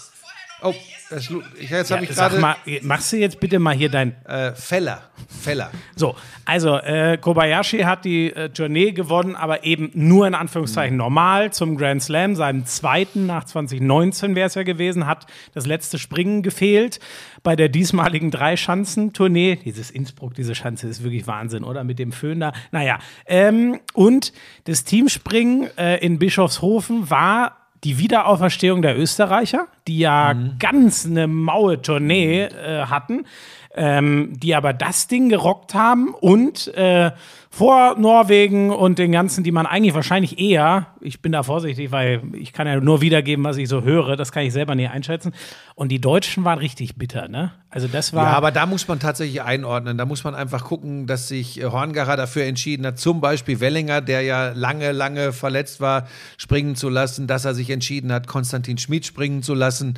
[0.61, 0.73] Oh,
[1.13, 2.55] das, ich, jetzt ja, habe ich gerade.
[2.81, 4.15] Machst du jetzt bitte mal hier dein.
[4.25, 5.03] Äh, Feller.
[5.27, 5.71] Feller.
[5.95, 10.99] So, also äh, Kobayashi hat die äh, Tournee gewonnen, aber eben nur in Anführungszeichen mhm.
[10.99, 12.35] normal zum Grand Slam.
[12.35, 16.99] Seinem zweiten nach 2019 wäre es ja gewesen, hat das letzte Springen gefehlt.
[17.43, 19.59] Bei der diesmaligen Drei-Schanzen-Tournee.
[19.63, 21.83] Dieses Innsbruck, diese Schanze ist wirklich Wahnsinn, oder?
[21.83, 22.53] Mit dem Föhn da.
[22.71, 22.99] Naja.
[23.25, 30.57] Ähm, und das Teamspringen äh, in Bischofshofen war die Wiederauferstehung der Österreicher, die ja mhm.
[30.59, 33.25] ganz eine maue Tournee äh, hatten,
[33.75, 37.11] ähm, die aber das Ding gerockt haben und äh,
[37.49, 42.23] vor Norwegen und den ganzen, die man eigentlich wahrscheinlich eher, ich bin da vorsichtig, weil
[42.33, 45.33] ich kann ja nur wiedergeben, was ich so höre, das kann ich selber nicht einschätzen.
[45.75, 47.51] Und die Deutschen waren richtig bitter, ne?
[47.69, 48.25] Also das war.
[48.25, 49.99] Ja, aber da muss man tatsächlich einordnen.
[49.99, 54.01] Da muss man einfach gucken, dass sich äh, Horngacher dafür entschieden hat, zum Beispiel Wellinger,
[54.01, 56.07] der ja lange, lange verletzt war,
[56.37, 59.93] springen zu lassen, dass er sich entschieden hat, Konstantin Schmid springen zu lassen.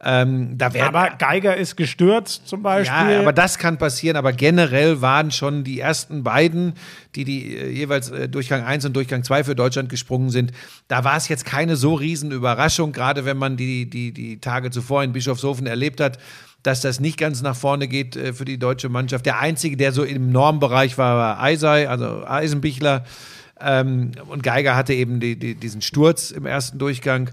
[0.00, 3.10] Ähm, da wär, aber Geiger ist gestürzt zum Beispiel.
[3.10, 4.16] Ja, aber das kann passieren.
[4.16, 6.74] Aber generell waren schon die ersten beiden,
[7.16, 10.52] die, die äh, jeweils äh, Durchgang 1 und Durchgang 2 für Deutschland gesprungen sind.
[10.86, 14.70] Da war es jetzt keine so riesen Überraschung, gerade wenn man die, die, die Tage
[14.70, 16.18] zuvor in Bischofshofen erlebt hat
[16.64, 19.26] dass das nicht ganz nach vorne geht äh, für die deutsche Mannschaft.
[19.26, 23.04] Der einzige, der so im Normbereich war, war Eisei, also Eisenbichler.
[23.60, 27.30] Ähm, und Geiger hatte eben die, die, diesen Sturz im ersten Durchgang.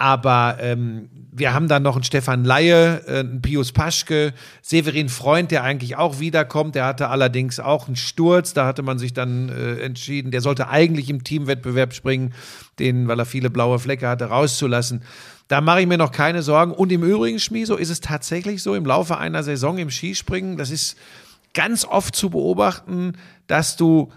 [0.00, 4.32] Aber ähm, wir haben dann noch einen Stefan Laie, äh, einen Pius Paschke,
[4.62, 6.74] Severin Freund, der eigentlich auch wiederkommt.
[6.74, 8.54] Der hatte allerdings auch einen Sturz.
[8.54, 12.32] Da hatte man sich dann äh, entschieden, der sollte eigentlich im Teamwettbewerb springen,
[12.78, 15.02] den, weil er viele blaue Flecke hatte, rauszulassen.
[15.48, 16.72] Da mache ich mir noch keine Sorgen.
[16.72, 20.70] Und im Übrigen, Schmieso, ist es tatsächlich so im Laufe einer Saison im Skispringen, das
[20.70, 20.96] ist
[21.52, 24.10] ganz oft zu beobachten, dass du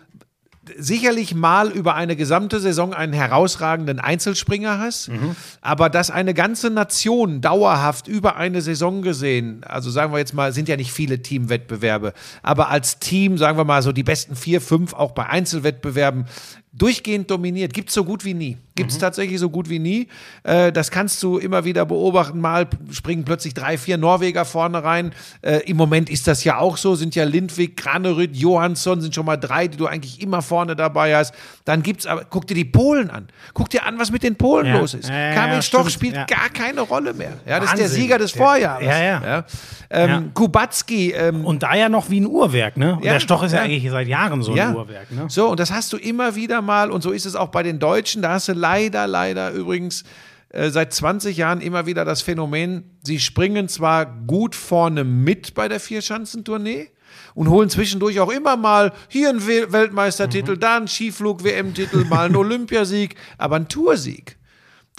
[0.77, 5.35] sicherlich mal über eine gesamte Saison einen herausragenden Einzelspringer hast, mhm.
[5.61, 10.53] aber dass eine ganze Nation dauerhaft über eine Saison gesehen, also sagen wir jetzt mal,
[10.53, 14.61] sind ja nicht viele Teamwettbewerbe, aber als Team, sagen wir mal so die besten vier,
[14.61, 16.25] fünf auch bei Einzelwettbewerben
[16.73, 17.73] durchgehend dominiert.
[17.73, 18.57] Gibt es so gut wie nie.
[18.75, 19.01] Gibt es mhm.
[19.01, 20.07] tatsächlich so gut wie nie.
[20.41, 22.39] Äh, das kannst du immer wieder beobachten.
[22.39, 25.13] Mal springen plötzlich drei, vier Norweger vorne rein.
[25.43, 26.95] Äh, Im Moment ist das ja auch so.
[26.95, 31.15] Sind ja Lindwig, Granerüt, Johansson sind schon mal drei, die du eigentlich immer vorne dabei
[31.15, 31.35] hast.
[31.65, 33.27] Dann gibt's aber, guck dir die Polen an.
[33.53, 34.79] Guck dir an, was mit den Polen ja.
[34.79, 35.09] los ist.
[35.09, 36.25] Ja, Kamil Stoch spielt ja.
[36.25, 37.33] gar keine Rolle mehr.
[37.45, 37.85] Ja, das Wahnsinn.
[37.85, 38.87] ist der Sieger des Vorjahres.
[38.87, 39.21] Ja, ja.
[39.23, 39.45] ja.
[39.91, 41.11] Ähm, Kubacki.
[41.11, 42.95] Ähm, und da ja noch wie ein Uhrwerk, ne?
[42.95, 45.25] Und der Stoch ist ja, eigentlich seit Jahren so ein Uhrwerk, ne?
[45.27, 47.79] So, und das hast du immer wieder mal, und so ist es auch bei den
[47.79, 50.03] Deutschen, da hast du leider, leider übrigens
[50.49, 55.67] äh, seit 20 Jahren immer wieder das Phänomen, sie springen zwar gut vorne mit bei
[55.67, 56.89] der Vierschanzentournee,
[57.35, 60.59] und holen zwischendurch auch immer mal hier einen Weltmeistertitel, mhm.
[60.59, 64.37] da einen Skiflug-WM-Titel, mal einen Olympiasieg, aber ein Toursieg.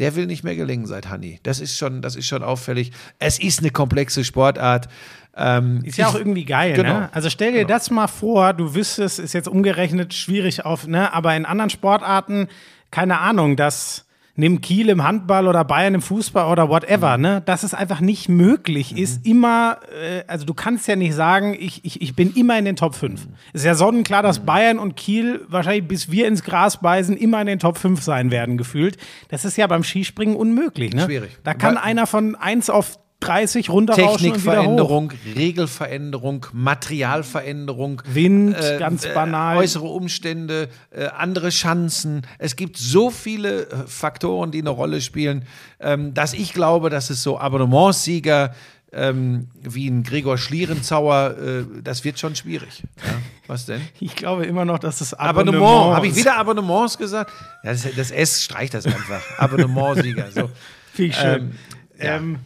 [0.01, 1.39] Der will nicht mehr gelingen seit Hanni.
[1.45, 2.91] Das ist schon, das ist schon auffällig.
[3.21, 4.89] Es ist eine komplexe Sportart.
[5.37, 6.77] Ähm, ist ja auch irgendwie geil, ne?
[6.77, 7.09] genau, ne?
[7.13, 7.69] Also stell dir genau.
[7.69, 11.13] das mal vor, du wüsstest, ist jetzt umgerechnet schwierig auf, ne?
[11.13, 12.49] Aber in anderen Sportarten,
[12.91, 14.05] keine Ahnung, dass
[14.37, 17.23] nimm Kiel im Handball oder Bayern im Fußball oder whatever, mhm.
[17.23, 17.43] ne?
[17.45, 18.99] Dass es einfach nicht möglich mhm.
[18.99, 22.65] ist, immer, äh, also du kannst ja nicht sagen, ich, ich, ich bin immer in
[22.65, 23.27] den Top 5.
[23.27, 23.33] Mhm.
[23.53, 24.47] Ist ja sonnenklar, dass mhm.
[24.47, 28.31] Bayern und Kiel wahrscheinlich bis wir ins Gras beißen, immer in den Top 5 sein
[28.31, 28.97] werden, gefühlt.
[29.29, 31.05] Das ist ja beim Skispringen unmöglich, ne?
[31.05, 31.39] Schwierig.
[31.45, 34.63] Da kann Weil, einer von 1 auf 30 runterrauschen und wieder hoch.
[34.63, 39.57] Technikveränderung, Regelveränderung, Materialveränderung, Wind, ganz banal.
[39.57, 42.27] äußere Umstände, äh, andere Chancen.
[42.39, 45.47] Es gibt so viele äh, Faktoren, die eine Rolle spielen,
[45.81, 48.55] ähm, dass ich glaube, dass es so Abonnementssieger
[48.95, 52.85] ähm, wie ein Gregor Schlierenzauer, äh, das wird schon schwierig.
[53.05, 53.15] Ja,
[53.47, 53.81] was denn?
[54.01, 55.57] Ich glaube immer noch, dass das Abonnement.
[55.65, 55.97] Abonnement.
[55.97, 57.33] Habe ich wieder Abonnements gesagt?
[57.63, 59.23] Das, das S streicht das einfach.
[59.39, 60.31] Abonnementsieger.
[60.31, 60.51] So.
[60.97, 61.35] Ich schön.
[61.35, 61.53] Ähm,
[61.99, 62.17] ja.
[62.17, 62.39] Ähm,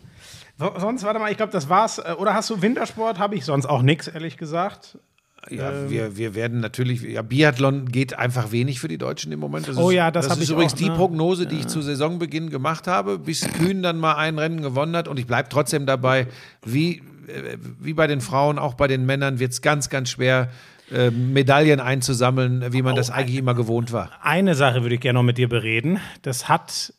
[0.58, 1.98] so, sonst, warte mal, ich glaube, das war's.
[1.98, 3.18] Äh, Oder hast du Wintersport?
[3.18, 4.98] Habe ich sonst auch nichts, ehrlich gesagt.
[5.50, 9.68] Ja, wir, wir werden natürlich, ja, Biathlon geht einfach wenig für die Deutschen im Moment.
[9.76, 10.96] Oh ist, ja, das hab ist ich übrigens auch, die ne?
[10.96, 15.08] Prognose, die ich zu Saisonbeginn gemacht habe, bis Kühn dann mal ein Rennen gewonnen hat.
[15.08, 16.26] Und ich bleibe trotzdem dabei,
[16.64, 16.98] wie,
[17.28, 20.50] äh, wie bei den Frauen, auch bei den Männern wird es ganz, ganz schwer,
[20.92, 24.10] äh, Medaillen einzusammeln, wie man das eigentlich immer gewohnt war.
[24.22, 26.00] Eine Sache würde ich gerne noch mit dir bereden.
[26.22, 26.92] Das hat,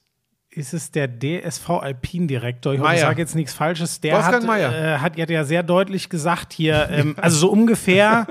[0.52, 2.74] ist es der DSV Alpin-Direktor?
[2.74, 4.02] Ich hoffe, ich sage jetzt nichts Falsches.
[4.02, 4.96] Der Wolfgang hat, Meier.
[4.96, 8.26] äh, hat ja der sehr deutlich gesagt hier, ähm, also so ungefähr,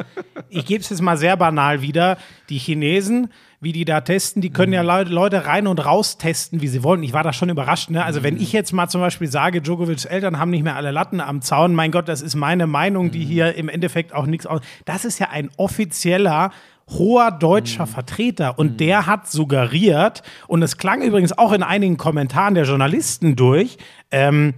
[0.49, 4.51] ich gebe es jetzt mal sehr banal wieder, die Chinesen, wie die da testen, die
[4.51, 5.11] können ja Mhm.
[5.11, 7.03] Leute, rein und raus testen, wie sie wollen.
[7.03, 7.91] Ich war da schon überrascht.
[7.91, 8.05] Ne?
[8.05, 8.41] Also wenn Mhm.
[8.41, 11.75] ich jetzt mal zum Beispiel sage, Djokovic's Eltern haben nicht mehr alle Latten am Zaun,
[11.75, 13.11] mein Gott, das ist meine Meinung, Mhm.
[13.13, 14.61] die hier im Endeffekt auch nichts aus.
[14.85, 16.51] Das ist ja ein offizieller
[16.91, 17.91] hoher deutscher Mhm.
[17.91, 23.37] Vertreter und der hat suggeriert, und es klang übrigens auch in einigen Kommentaren der Journalisten
[23.37, 23.77] durch,
[24.11, 24.55] ähm,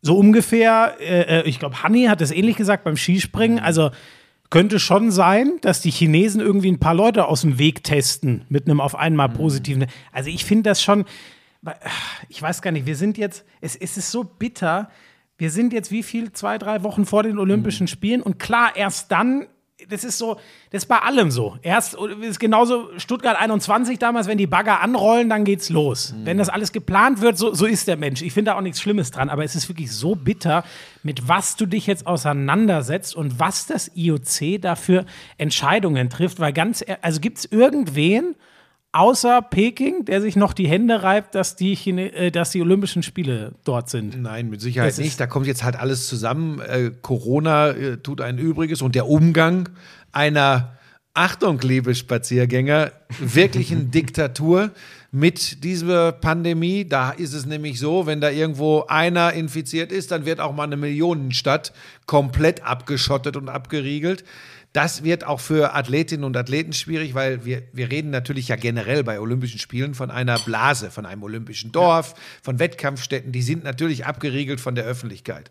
[0.00, 3.90] so ungefähr, äh, äh, ich glaube, Hanni hat es ähnlich gesagt beim Skispringen, also
[4.50, 8.66] könnte schon sein, dass die Chinesen irgendwie ein paar Leute aus dem Weg testen mit
[8.66, 9.86] einem auf einmal positiven.
[10.12, 11.06] Also ich finde das schon,
[12.28, 14.90] ich weiß gar nicht, wir sind jetzt, es, es ist so bitter,
[15.38, 19.10] wir sind jetzt wie viel, zwei, drei Wochen vor den Olympischen Spielen und klar, erst
[19.10, 19.46] dann,
[19.88, 20.34] das ist so,
[20.70, 21.58] das ist bei allem so.
[21.62, 26.14] Erst ist genauso Stuttgart 21 damals, wenn die Bagger anrollen, dann geht's los.
[26.24, 28.22] Wenn das alles geplant wird, so, so ist der Mensch.
[28.22, 30.64] Ich finde da auch nichts Schlimmes dran, aber es ist wirklich so bitter,
[31.02, 35.04] mit was du dich jetzt auseinandersetzt und was das IOC dafür
[35.38, 38.34] Entscheidungen trifft, weil ganz, also gibt's irgendwen,
[38.94, 43.02] außer Peking, der sich noch die Hände reibt, dass die, Chine äh, dass die Olympischen
[43.02, 44.20] Spiele dort sind.
[44.20, 45.18] Nein, mit Sicherheit Das nicht.
[45.18, 46.60] Da kommt jetzt halt alles zusammen.
[46.60, 49.68] Äh, Corona äh, tut ein Übriges und der Umgang
[50.12, 50.78] einer,
[51.12, 54.70] Achtung, liebe Spaziergänger, wirklichen Diktatur
[55.10, 56.84] mit dieser Pandemie.
[56.84, 60.64] Da ist es nämlich so, wenn da irgendwo einer infiziert ist, dann wird auch mal
[60.64, 61.72] eine Millionenstadt
[62.06, 64.24] komplett abgeschottet und abgeriegelt.
[64.74, 69.04] Das wird auch für Athletinnen und Athleten schwierig, weil wir, wir reden natürlich ja generell
[69.04, 73.30] bei Olympischen Spielen von einer Blase, von einem olympischen Dorf, von Wettkampfstätten.
[73.30, 75.48] Die sind natürlich abgeriegelt von der Öffentlichkeit.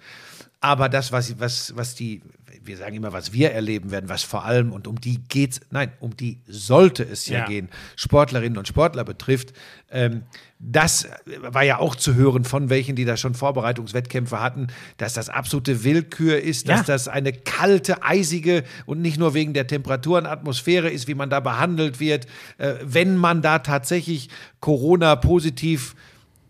[0.59, 2.21] Aber das, was, was, was die,
[2.66, 5.91] wir sagen immer, was wir erleben werden, was vor allem, und um die geht's, nein,
[5.99, 7.45] um die sollte es ja, Ja.
[7.45, 9.53] gehen, Sportlerinnen und Sportler betrifft,
[9.91, 10.24] ähm,
[10.59, 11.07] das
[11.41, 15.84] war ja auch zu hören von welchen, die da schon Vorbereitungswettkämpfe hatten, dass das absolute
[15.84, 16.86] Willkür ist, dass Ja.
[16.93, 21.41] das eine kalte, eisige und nicht nur wegen der Temperaturen Atmosphäre ist, wie man da
[21.41, 22.28] behandelt wird,
[22.59, 24.30] äh, wenn man da tatsächlich
[24.61, 25.95] Corona positiv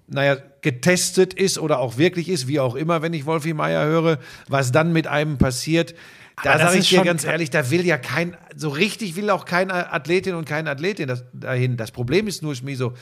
[0.07, 4.19] naja, getestet ist oder auch wirklich ist, wie auch immer, wenn ich Wolfi Meier höre,
[4.47, 5.95] was dann mit einem passiert.
[6.43, 9.91] Da sage ich dir ganz ehrlich, da will ja kein, so richtig will auch keine
[9.93, 11.77] Athletin und kein Athletin das, dahin.
[11.77, 12.93] Das Problem ist nur, Schmiso,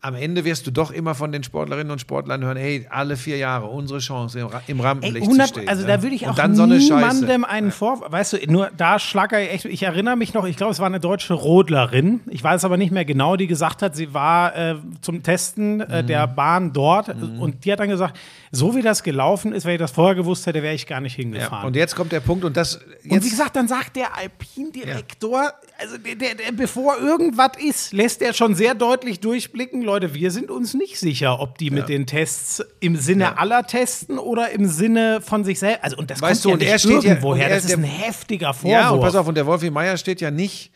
[0.00, 3.36] am Ende wirst du doch immer von den Sportlerinnen und Sportlern hören, hey, alle vier
[3.36, 5.68] Jahre unsere Chance im, im Ey, Rampenlicht 100, zu stehen.
[5.68, 5.88] also ne?
[5.88, 6.94] da würde ich auch dann so eine Scheiße.
[6.94, 10.56] niemandem einen Vorwurf, weißt du, nur da schlager ich echt, ich erinnere mich noch, ich
[10.56, 13.96] glaube, es war eine deutsche Rodlerin, ich weiß aber nicht mehr genau, die gesagt hat,
[13.96, 16.34] sie war äh, zum Testen äh, der Mhm.
[16.36, 18.16] Bahn dort und die hat dann gesagt,
[18.52, 21.16] so wie das gelaufen ist, wenn ich das vorher gewusst hätte, wäre ich gar nicht
[21.18, 21.66] Ja, hingefahren.
[21.66, 25.98] und jetzt kommt der Punkt und das Und wie gesagt, dann sagt der Alpin-Direktor, also
[25.98, 30.50] der, der, der, bevor irgendwas ist, lässt er schon sehr deutlich durchblicken, Leute, wir sind
[30.50, 35.20] uns nicht sicher, ob die mit den Tests im Sinne aller testen oder im Sinne
[35.22, 35.82] von sich selbst.
[35.82, 37.44] Also, und das Weißt kommt du, ja und nicht er steht ja- irgendwoher.
[37.48, 38.72] er- das ist ein heftiger Vorwurf.
[38.72, 40.70] Ja, und pass auf, und der Wolfi Meier steht ja nicht,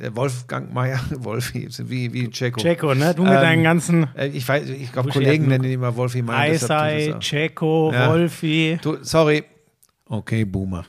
[0.00, 2.60] der Wolfgang Meier, Wolfi, wie, wie Checo.
[2.60, 3.14] Checo, ne?
[3.14, 6.22] Du mit Ähm, deinen ganzen Äh, Ich weiß, ich glaube, Kollegen nennen ihn immer Wolfi
[6.22, 6.52] Meier.
[6.52, 7.14] Eisei.
[7.20, 8.08] Checo, Ja.
[8.10, 8.78] Wolfi.
[8.80, 9.44] Du, sorry.
[10.08, 10.84] Okay, Boomer.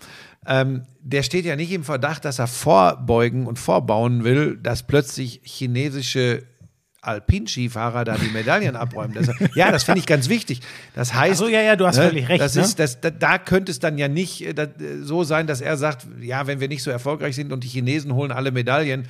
[0.46, 5.42] Ähm, der steht ja nicht im Verdacht, dass er vorbeugen und vorbauen will, dass plötzlich
[5.44, 6.44] chinesische
[7.08, 9.14] Alpinskifahrer da die Medaillen abräumen.
[9.16, 10.62] Das, ja, das finde ich ganz wichtig.
[10.94, 12.62] Das heißt, so, ja, ja, du hast völlig recht, Das ne?
[12.62, 14.68] ist, das, da, da könnte es dann ja nicht äh, da, äh,
[15.02, 18.14] so sein, dass er sagt, ja, wenn wir nicht so erfolgreich sind und die Chinesen
[18.14, 19.08] holen alle Medaillen,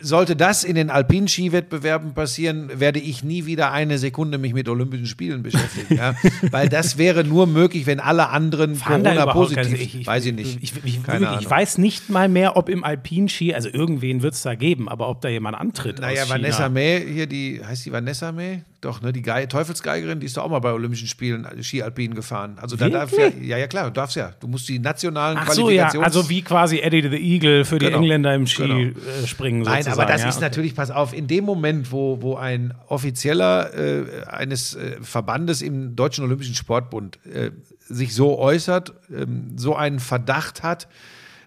[0.00, 5.06] sollte das in den Alpinskiwettbewerben passieren, werde ich nie wieder eine Sekunde mich mit Olympischen
[5.06, 6.14] Spielen beschäftigen, ja?
[6.50, 10.00] weil das wäre nur möglich, wenn alle anderen Fahren da Corona überhaupt positiv, keine- ich,
[10.00, 12.84] ich, weiß ich nicht, Ich, ich, Keine wirklich, ich weiß nicht mal mehr, ob im
[12.84, 15.98] Alpinski, also irgendwen wird es da geben, aber ob da jemand antritt.
[16.00, 16.28] Naja.
[16.28, 18.62] Vanessa May, hier die, heißt die Vanessa May?
[18.80, 22.14] Doch, ne, die Ge Teufelsgeigerin, die ist doch auch mal bei Olympischen Spielen äh, Skialpin
[22.14, 22.56] gefahren.
[22.60, 24.32] Also da darf ja, ja, ja klar, du darfst ja.
[24.40, 26.04] Du musst die nationalen Ach so, ja, Qualifikations...
[26.04, 27.98] also wie quasi Eddie the Eagle für die Genau.
[27.98, 28.92] Engländer im Genau.
[29.20, 30.00] Skispringen Nein, sozusagen.
[30.00, 30.44] aber das ja, ist okay.
[30.44, 35.96] natürlich, pass auf, in dem Moment, wo, wo ein Offizieller äh, eines äh, Verbandes im
[35.96, 37.50] Deutschen Olympischen Sportbund äh,
[37.80, 40.88] sich so äußert, ähm, so einen Verdacht hat,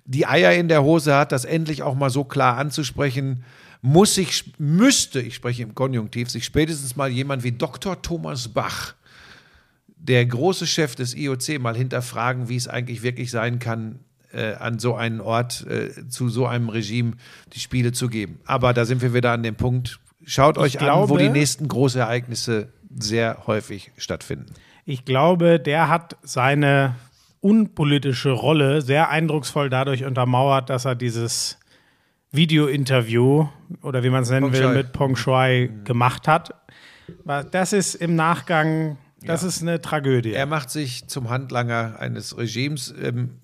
[0.06, 3.44] die Eier in der Hose hat, das endlich auch mal so klar anzusprechen,
[3.88, 8.02] muss sich, müsste, ich spreche im Konjunktiv, sich spätestens mal jemand wie Dr.
[8.02, 8.96] Thomas Bach,
[9.96, 14.00] der große Chef des IOC, mal hinterfragen, wie es eigentlich wirklich sein kann,
[14.34, 17.14] äh, an so einen Ort, äh, zu so einem Regime
[17.54, 18.40] die Spiele zu geben.
[18.46, 20.00] Aber da sind wir wieder an dem Punkt.
[20.26, 24.54] Schaut euch an, wo glaube- die nächsten Großereignisse sehr häufig stattfinden.
[24.86, 26.96] Ich glaube, der hat seine
[27.40, 31.58] unpolitische Rolle sehr eindrucksvoll dadurch untermauert, dass er dieses
[32.32, 33.48] Video-Interview
[33.82, 34.76] oder wie man es nennen Peng will, Shui.
[34.76, 36.54] mit Peng Shui gemacht hat.
[37.52, 40.34] Das ist im Nachgang, das ist eine Tragödie.
[40.34, 42.94] Er macht sich zum Handlanger eines Regimes.
[43.02, 43.40] Ähm,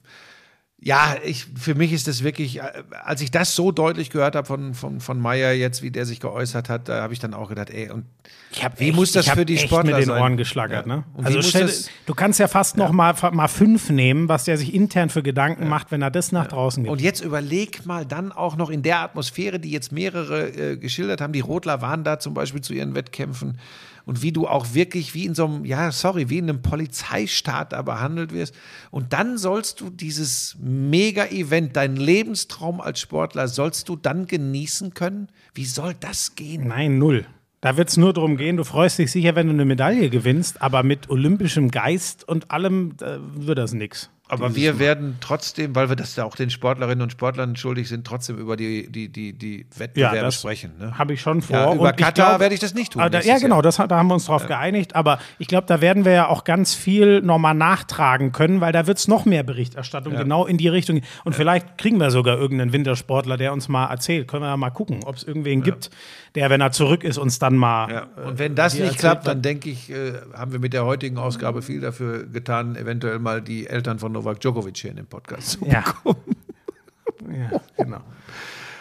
[0.85, 4.45] ja, ich, für mich ist das wirklich, äh, als ich das so deutlich gehört habe
[4.45, 7.47] von, von, von Meyer jetzt, wie der sich geäußert hat, da habe ich dann auch
[7.49, 8.05] gedacht, ey, und
[8.51, 10.21] Ich hab Wie muss das ich für die echt Sportler mit den sein?
[10.21, 10.95] Ohren geschlagert, Ja.
[10.97, 11.03] ne?
[11.13, 11.71] Und Also stell,
[12.05, 15.69] du kannst ja fast noch mal, mal fünf nehmen, was der sich intern für Gedanken
[15.69, 16.91] macht, wenn er das nach draußen gibt.
[16.91, 21.21] Und jetzt überleg mal dann auch noch in der Atmosphäre, die jetzt mehrere äh, geschildert
[21.21, 21.31] haben.
[21.33, 23.57] Die Rotler waren da zum Beispiel zu ihren Wettkämpfen.
[24.05, 27.73] Und wie du auch wirklich wie in so einem, ja, sorry, wie in einem Polizeistaat
[27.73, 28.53] da behandelt wirst.
[28.91, 35.29] Und dann sollst du dieses Mega-Event, deinen Lebenstraum als Sportler, sollst du dann genießen können?
[35.53, 36.67] Wie soll das gehen?
[36.67, 37.25] Nein, null.
[37.61, 40.61] Da wird es nur darum gehen, du freust dich sicher, wenn du eine Medaille gewinnst,
[40.61, 44.09] aber mit olympischem Geist und allem äh, wird das nix.
[44.33, 48.05] Aber wir werden trotzdem, weil wir das ja auch den Sportlerinnen und Sportlern schuldig sind,
[48.05, 50.71] trotzdem über die, die, die, die Wettbewerbe das sprechen.
[50.79, 50.97] Ne?
[50.97, 51.55] Habe ich schon vor.
[51.55, 53.89] Ja, über Und Katar glaub- werde ich das nicht tun da, ja, genau, das, da
[53.89, 54.95] haben wir uns drauf geeinigt.
[54.95, 58.87] Aber ich glaube, da werden wir ja auch ganz viel nochmal nachtragen können, weil da
[58.87, 61.01] wird es noch mehr Berichterstattung genau in die Richtung.
[61.23, 64.27] Und vielleicht kriegen wir sogar irgendeinen Wintersportler, der uns mal erzählt.
[64.27, 65.89] Können wir ja mal gucken, ob es irgendwen gibt,
[66.35, 67.91] der, wenn er zurück ist, uns dann mal.
[67.91, 68.07] Ja.
[68.25, 71.61] Und wenn das nicht klappt, dann denke ich, äh, haben wir mit der heutigen Ausgabe
[71.61, 75.65] viel dafür getan, eventuell mal die Eltern von Novak Djokovic hier in den Podcast zu
[75.65, 75.83] Ja.
[76.05, 77.99] ja, genau.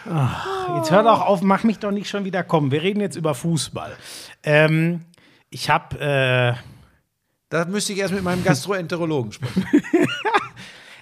[0.09, 2.71] Ach, jetzt hör doch auf, mach mich doch nicht schon wieder kommen.
[2.71, 3.95] Wir reden jetzt über Fußball.
[4.43, 5.01] Ähm,
[5.49, 6.53] ich habe äh,
[7.49, 9.65] Da müsste ich erst mit meinem Gastroenterologen sprechen.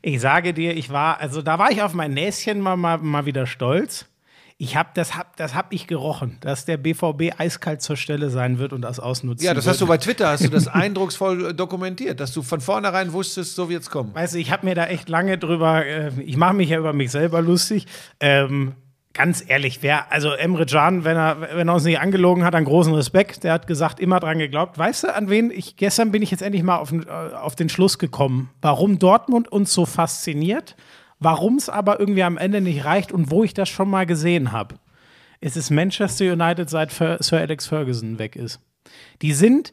[0.04, 3.28] Ich sage dir, ich war, also da war ich auf mein Näschen mal, mal, mal
[3.28, 4.08] wieder stolz.
[4.64, 8.60] Ich habe, das hab, das hab ich gerochen, dass der BVB eiskalt zur Stelle sein
[8.60, 9.74] wird und das ausnutzen Ja, das wird.
[9.74, 13.56] hast du bei Twitter, hast du das eindrucksvoll äh, dokumentiert, dass du von vornherein wusstest,
[13.56, 14.14] so wird's kommen.
[14.14, 16.94] Weißt du, ich habe mir da echt lange drüber, äh, ich mache mich ja über
[16.94, 17.88] mich selber lustig.
[18.20, 18.76] Ähm,
[19.14, 22.68] ganz ehrlich, wer, also Emre Can, wenn er, wenn er uns nicht angelogen hat, einen
[22.68, 23.44] großen Respekt.
[23.44, 24.78] Der hat gesagt, immer dran geglaubt.
[24.78, 27.68] Weißt du, an wen ich, gestern bin ich jetzt endlich mal auf, äh, auf den
[27.70, 30.76] Schluss gekommen, warum Dortmund uns so fasziniert,
[31.22, 34.52] warum es aber irgendwie am Ende nicht reicht und wo ich das schon mal gesehen
[34.52, 34.76] habe.
[35.40, 38.60] Es ist Manchester United, seit Sir Alex Ferguson weg ist.
[39.22, 39.72] Die sind,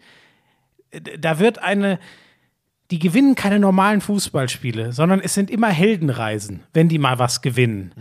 [1.19, 1.99] da wird eine,
[2.91, 7.93] die gewinnen keine normalen Fußballspiele, sondern es sind immer Heldenreisen, wenn die mal was gewinnen.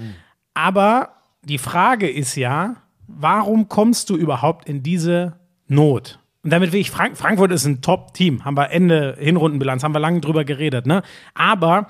[0.54, 2.76] Aber die Frage ist ja,
[3.08, 6.20] warum kommst du überhaupt in diese Not?
[6.44, 10.00] Und damit will ich, Frank Frankfurt ist ein Top-Team, haben wir Ende Hinrundenbilanz, haben wir
[10.00, 11.02] lange drüber geredet, ne?
[11.34, 11.88] Aber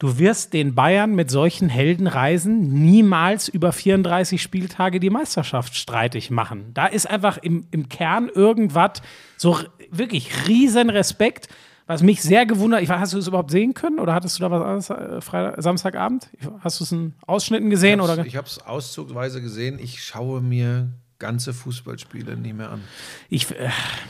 [0.00, 6.72] du wirst den Bayern mit solchen Heldenreisen niemals über 34 Spieltage die Meisterschaft streitig machen.
[6.74, 9.02] Da ist einfach im, im Kern irgendwas,
[9.36, 9.58] so
[9.90, 11.48] wirklich riesen Respekt,
[11.86, 14.42] was mich sehr gewundert, ich weiß, hast du es überhaupt sehen können oder hattest du
[14.42, 16.30] da was anderes äh, Freitag, Samstagabend?
[16.60, 18.00] Hast du es in Ausschnitten gesehen?
[18.00, 18.24] oder?
[18.24, 19.78] Ich habe es auszugsweise gesehen.
[19.80, 22.80] Ich schaue mir ganze Fußballspiele nie mehr an.
[23.28, 23.68] Ich, äh,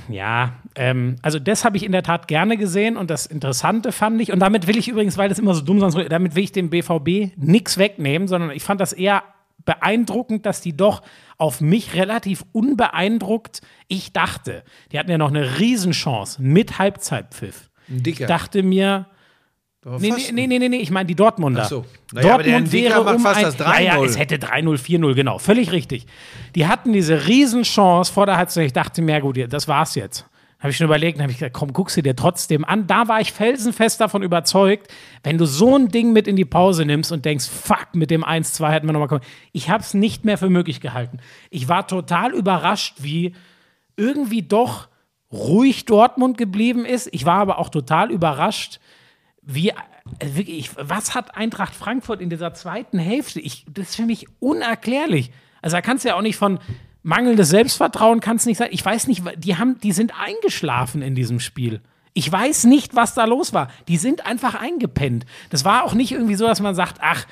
[0.08, 4.20] ja, ähm, also das habe ich in der Tat gerne gesehen und das Interessante fand
[4.22, 6.52] ich, und damit will ich übrigens, weil das immer so dumm sonst, damit will ich
[6.52, 9.22] dem BVB nichts wegnehmen, sondern ich fand das eher
[9.66, 11.02] beeindruckend, dass die doch
[11.36, 17.70] auf mich relativ unbeeindruckt, ich dachte, die hatten ja noch eine Riesenchance mit Halbzeitpfiff.
[17.88, 18.20] Dicker.
[18.22, 19.06] Ich dachte mir,
[19.82, 21.62] Nee, nee, nee, nee, nee, ich meine die Dortmunder.
[21.64, 21.84] Ach so.
[22.12, 24.04] Naja, Dortmund wäre um fast ein, das Ja, ja, 3-0.
[24.04, 26.06] es hätte 3-0, 4-0, genau, völlig richtig.
[26.54, 28.66] Die hatten diese Riesenchance vor der Halbzeit.
[28.66, 30.26] Ich dachte mir, ja gut, das war's jetzt.
[30.58, 32.86] Habe ich schon überlegt, dann habe ich gesagt, komm, guck sie dir trotzdem an.
[32.86, 34.88] Da war ich felsenfest davon überzeugt,
[35.22, 38.22] wenn du so ein Ding mit in die Pause nimmst und denkst, fuck, mit dem
[38.22, 39.24] 1-2 hätten wir nochmal kommen.
[39.52, 41.20] Ich habe es nicht mehr für möglich gehalten.
[41.48, 43.34] Ich war total überrascht, wie
[43.96, 44.88] irgendwie doch
[45.32, 47.08] ruhig Dortmund geblieben ist.
[47.12, 48.80] Ich war aber auch total überrascht,
[49.54, 49.74] wie, äh,
[50.20, 53.40] wirklich, was hat Eintracht Frankfurt in dieser zweiten Hälfte?
[53.40, 55.32] Ich, das ist für mich unerklärlich.
[55.62, 56.58] Also da kannst du ja auch nicht von,
[57.02, 58.68] mangelndes Selbstvertrauen kann es nicht sein.
[58.72, 61.80] Ich weiß nicht, die, haben, die sind eingeschlafen in diesem Spiel.
[62.12, 63.68] Ich weiß nicht, was da los war.
[63.88, 65.26] Die sind einfach eingepennt.
[65.50, 67.26] Das war auch nicht irgendwie so, dass man sagt, ach,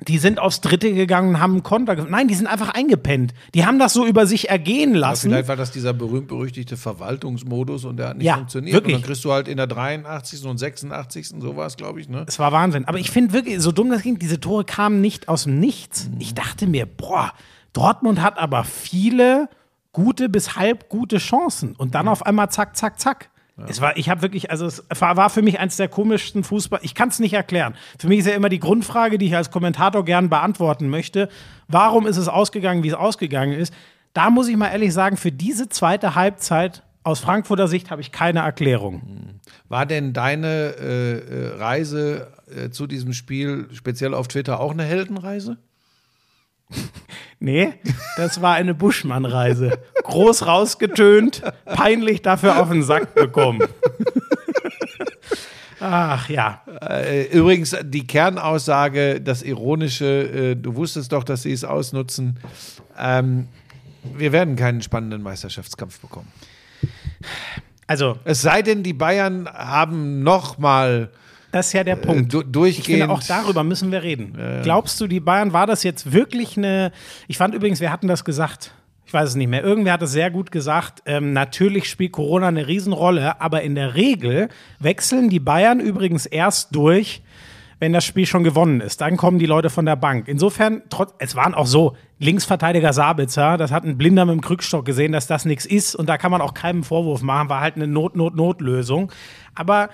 [0.00, 1.94] die sind aufs Dritte gegangen und haben einen Konter.
[1.94, 3.32] Nein, die sind einfach eingepennt.
[3.54, 5.30] Die haben das so über sich ergehen lassen.
[5.30, 8.74] Ja, vielleicht war das dieser berühmt-berüchtigte Verwaltungsmodus und der hat nicht ja, funktioniert.
[8.74, 8.96] Wirklich.
[8.96, 10.44] Und dann kriegst du halt in der 83.
[10.46, 11.28] und 86.
[11.40, 12.08] sowas, glaube ich.
[12.08, 12.24] Ne?
[12.26, 12.86] Es war Wahnsinn.
[12.86, 16.08] Aber ich finde wirklich, so dumm das ging, diese Tore kamen nicht aus dem Nichts.
[16.08, 16.16] Mhm.
[16.18, 17.32] Ich dachte mir, boah,
[17.72, 19.48] Dortmund hat aber viele
[19.92, 21.76] gute bis halb gute Chancen.
[21.76, 22.12] Und dann mhm.
[22.12, 23.30] auf einmal zack, zack, zack.
[23.56, 23.66] Ja.
[23.68, 26.80] Es war, ich habe wirklich, also es war, für mich eines der komischsten Fußball.
[26.82, 27.74] Ich kann es nicht erklären.
[27.98, 31.28] Für mich ist ja immer die Grundfrage, die ich als Kommentator gern beantworten möchte:
[31.68, 33.72] Warum ist es ausgegangen, wie es ausgegangen ist?
[34.12, 38.10] Da muss ich mal ehrlich sagen, für diese zweite Halbzeit aus Frankfurter Sicht habe ich
[38.10, 39.02] keine Erklärung.
[39.02, 39.40] Hm.
[39.68, 44.84] War denn deine äh, äh, Reise äh, zu diesem Spiel speziell auf Twitter auch eine
[44.84, 45.58] Heldenreise?
[47.40, 47.74] Nee,
[48.16, 49.78] das war eine Buschmann-Reise.
[50.02, 53.60] Groß rausgetönt, peinlich dafür auf den Sack bekommen.
[55.80, 56.62] Ach ja.
[56.80, 62.40] Äh, übrigens, die Kernaussage, das Ironische, äh, du wusstest doch, dass sie es ausnutzen.
[62.98, 63.48] Ähm,
[64.16, 66.32] wir werden keinen spannenden Meisterschaftskampf bekommen.
[67.86, 68.18] Also.
[68.24, 71.10] Es sei denn, die Bayern haben noch mal
[71.54, 72.34] das ist ja der Punkt.
[72.34, 72.78] Äh, durchgehend.
[72.78, 74.36] Ich finde, auch darüber müssen wir reden.
[74.36, 74.62] Äh.
[74.64, 76.90] Glaubst du, die Bayern, war das jetzt wirklich eine.
[77.28, 78.74] Ich fand übrigens, wir hatten das gesagt.
[79.06, 79.62] Ich weiß es nicht mehr.
[79.62, 81.04] Irgendwer hat es sehr gut gesagt.
[81.06, 84.48] Ähm, natürlich spielt Corona eine Riesenrolle, aber in der Regel
[84.80, 87.22] wechseln die Bayern übrigens erst durch,
[87.78, 89.00] wenn das Spiel schon gewonnen ist.
[89.00, 90.26] Dann kommen die Leute von der Bank.
[90.26, 94.84] Insofern, trotz, es waren auch so, Linksverteidiger Sabitzer, das hat ein Blinder mit dem Krückstock
[94.84, 97.76] gesehen, dass das nichts ist und da kann man auch keinen Vorwurf machen, war halt
[97.76, 99.12] eine Not-Not-Not-Lösung.
[99.54, 99.90] Aber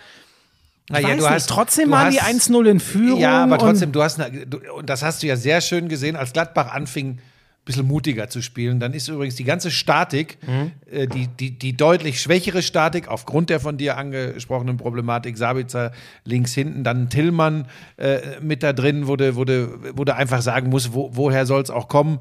[0.90, 3.20] naja, du nicht, hast, trotzdem waren die 1-0 in Führung.
[3.20, 6.72] Ja, aber trotzdem, du hast, und das hast du ja sehr schön gesehen, als Gladbach
[6.72, 7.18] anfing,
[7.64, 8.80] bisschen mutiger zu spielen.
[8.80, 10.72] Dann ist übrigens die ganze Statik, mhm.
[10.90, 15.92] äh, die, die, die deutlich schwächere Statik, aufgrund der von dir angesprochenen Problematik, Sabitzer
[16.24, 17.66] links hinten, dann Tillmann
[17.96, 21.70] äh, mit da drin, du, du, wo du einfach sagen musst, wo, woher soll es
[21.70, 22.18] auch kommen.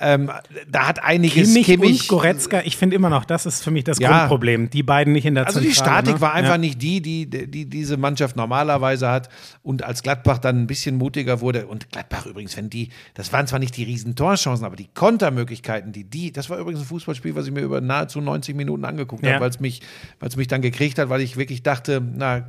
[0.00, 0.30] Ähm,
[0.70, 3.84] da hat einiges Kimmich, Kimmich und Goretzka, ich finde immer noch, das ist für mich
[3.84, 4.08] das ja.
[4.08, 4.70] Grundproblem.
[4.70, 6.20] Die beiden nicht in der Also die Statik ne?
[6.20, 6.58] war einfach ja.
[6.58, 9.28] nicht die, die, die diese Mannschaft normalerweise hat.
[9.62, 13.46] Und als Gladbach dann ein bisschen mutiger wurde, und Gladbach übrigens, wenn die, das waren
[13.46, 17.34] zwar nicht die riesen Torchancen, aber die Kontermöglichkeiten, die die, das war übrigens ein Fußballspiel,
[17.34, 19.32] was ich mir über nahezu 90 Minuten angeguckt ja.
[19.32, 19.82] habe, weil es mich,
[20.36, 22.48] mich dann gekriegt hat, weil ich wirklich dachte, na,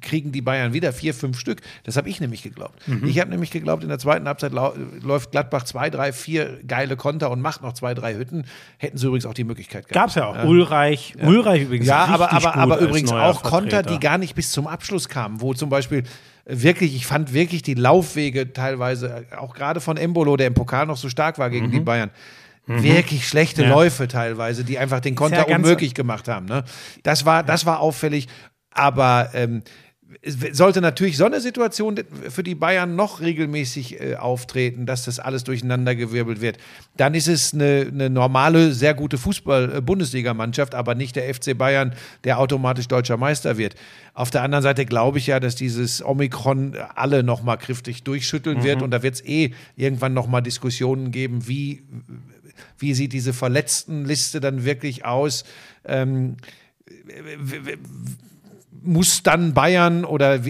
[0.00, 1.60] kriegen die Bayern wieder vier, fünf Stück.
[1.84, 2.86] Das habe ich nämlich geglaubt.
[2.86, 3.06] Mhm.
[3.06, 7.30] Ich habe nämlich geglaubt, in der zweiten Halbzeit läuft Gladbach zwei, drei, vier geile Konter
[7.30, 8.44] und macht noch zwei, drei Hütten.
[8.78, 9.94] Hätten sie übrigens auch die Möglichkeit gehabt.
[9.94, 10.36] Gab es ja auch.
[10.36, 10.44] Ja.
[10.44, 11.26] Ulreich, ja.
[11.26, 11.86] Ulreich übrigens.
[11.86, 15.54] Ja, aber, aber, aber übrigens auch Konter, die gar nicht bis zum Abschluss kamen, wo
[15.54, 16.04] zum Beispiel
[16.46, 20.96] wirklich, ich fand wirklich die Laufwege teilweise, auch gerade von Embolo, der im Pokal noch
[20.96, 21.72] so stark war gegen mhm.
[21.72, 22.10] die Bayern,
[22.70, 22.82] Mhm.
[22.84, 23.68] Wirklich schlechte ja.
[23.68, 26.46] Läufe teilweise, die einfach den Konter ja unmöglich gemacht haben.
[26.46, 26.62] Ne?
[27.02, 28.28] Das, war, das war auffällig.
[28.70, 29.62] Aber ähm,
[30.24, 31.98] sollte natürlich so eine Situation
[32.28, 36.58] für die Bayern noch regelmäßig äh, auftreten, dass das alles durcheinandergewirbelt wird,
[36.96, 41.94] dann ist es eine, eine normale, sehr gute Fußball-Bundesligamannschaft, aber nicht der FC Bayern,
[42.24, 43.76] der automatisch deutscher Meister wird.
[44.12, 48.58] Auf der anderen Seite glaube ich ja, dass dieses Omikron alle noch mal kräftig durchschütteln
[48.58, 48.64] mhm.
[48.64, 51.82] wird und da wird es eh irgendwann noch mal Diskussionen geben, wie,
[52.78, 55.44] wie sieht diese Verletztenliste dann wirklich aus.
[55.84, 56.36] Ähm,
[58.82, 60.40] muss dann Bayern oder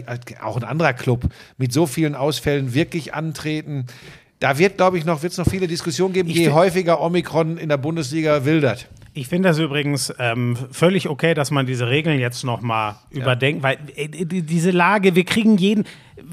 [0.42, 1.24] auch ein anderer Club
[1.58, 3.86] mit so vielen Ausfällen wirklich antreten?
[4.38, 7.68] Da wird, glaube ich, noch, wird es noch viele Diskussionen geben, je häufiger Omikron in
[7.68, 8.88] der Bundesliga wildert.
[9.20, 13.20] Ich finde das übrigens ähm, völlig okay, dass man diese Regeln jetzt noch mal ja.
[13.20, 15.84] überdenkt, weil äh, diese Lage, wir kriegen jeden,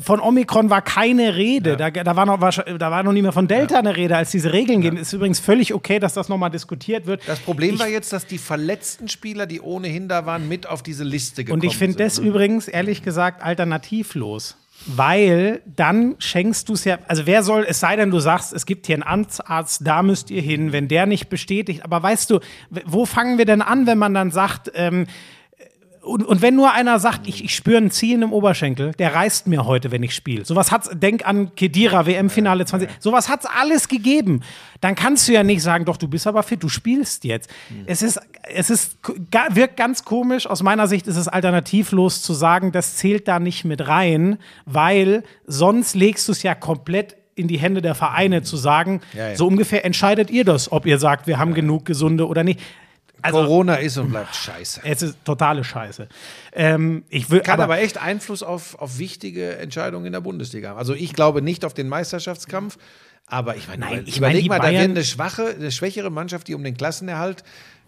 [0.02, 1.90] von Omikron war keine Rede, ja.
[1.92, 3.80] da, da, war noch, da war noch nie mehr von Delta ja.
[3.82, 4.96] eine Rede, als diese Regeln gehen.
[4.96, 7.28] Ist übrigens völlig okay, dass das noch mal diskutiert wird.
[7.28, 10.82] Das Problem ich, war jetzt, dass die verletzten Spieler, die ohnehin da waren, mit auf
[10.82, 11.68] diese Liste gekommen sind.
[11.68, 12.28] Und ich finde das ne?
[12.28, 17.96] übrigens, ehrlich gesagt, alternativlos weil dann schenkst du es ja, also wer soll, es sei
[17.96, 21.30] denn, du sagst, es gibt hier einen Amtsarzt, da müsst ihr hin, wenn der nicht
[21.30, 22.40] bestätigt, aber weißt du,
[22.86, 25.08] wo fangen wir denn an, wenn man dann sagt, ähm,
[26.08, 29.48] und, und wenn nur einer sagt, ich, ich spüre ein Ziehen im Oberschenkel, der reißt
[29.48, 30.46] mir heute, wenn ich spiele.
[30.46, 32.90] Sowas hat's, denk an Kedira, WM-Finale 20.
[33.00, 34.42] Sowas hat's alles gegeben.
[34.82, 37.50] Dann kannst du ja nicht sagen, doch, du bist aber fit, du spielst jetzt.
[37.70, 37.84] Mhm.
[37.86, 38.98] Es ist, es ist,
[39.52, 40.48] wirkt ganz komisch.
[40.48, 45.24] Aus meiner Sicht ist es alternativlos zu sagen, das zählt da nicht mit rein, weil
[45.46, 49.36] sonst legst du es ja komplett in die Hände der Vereine zu sagen, ja, ja.
[49.36, 51.58] so ungefähr entscheidet ihr das, ob ihr sagt, wir haben ja.
[51.58, 52.60] genug Gesunde oder nicht.
[53.22, 54.82] Also, Corona ist und bleibt scheiße.
[54.84, 56.08] Es ist totale Scheiße.
[56.54, 60.70] Ähm, ich will, Kann aber, aber, echt Einfluss auf, auf wichtige Entscheidungen in der Bundesliga
[60.70, 60.78] haben.
[60.78, 62.78] Also ich glaube nicht auf den Meisterschaftskampf,
[63.30, 65.72] Aber ich meine, Nein, ich überleg meine, die mal, da Bayern- wird eine schwache, eine
[65.72, 67.44] schwächere Mannschaft, die um den Klassenerhalt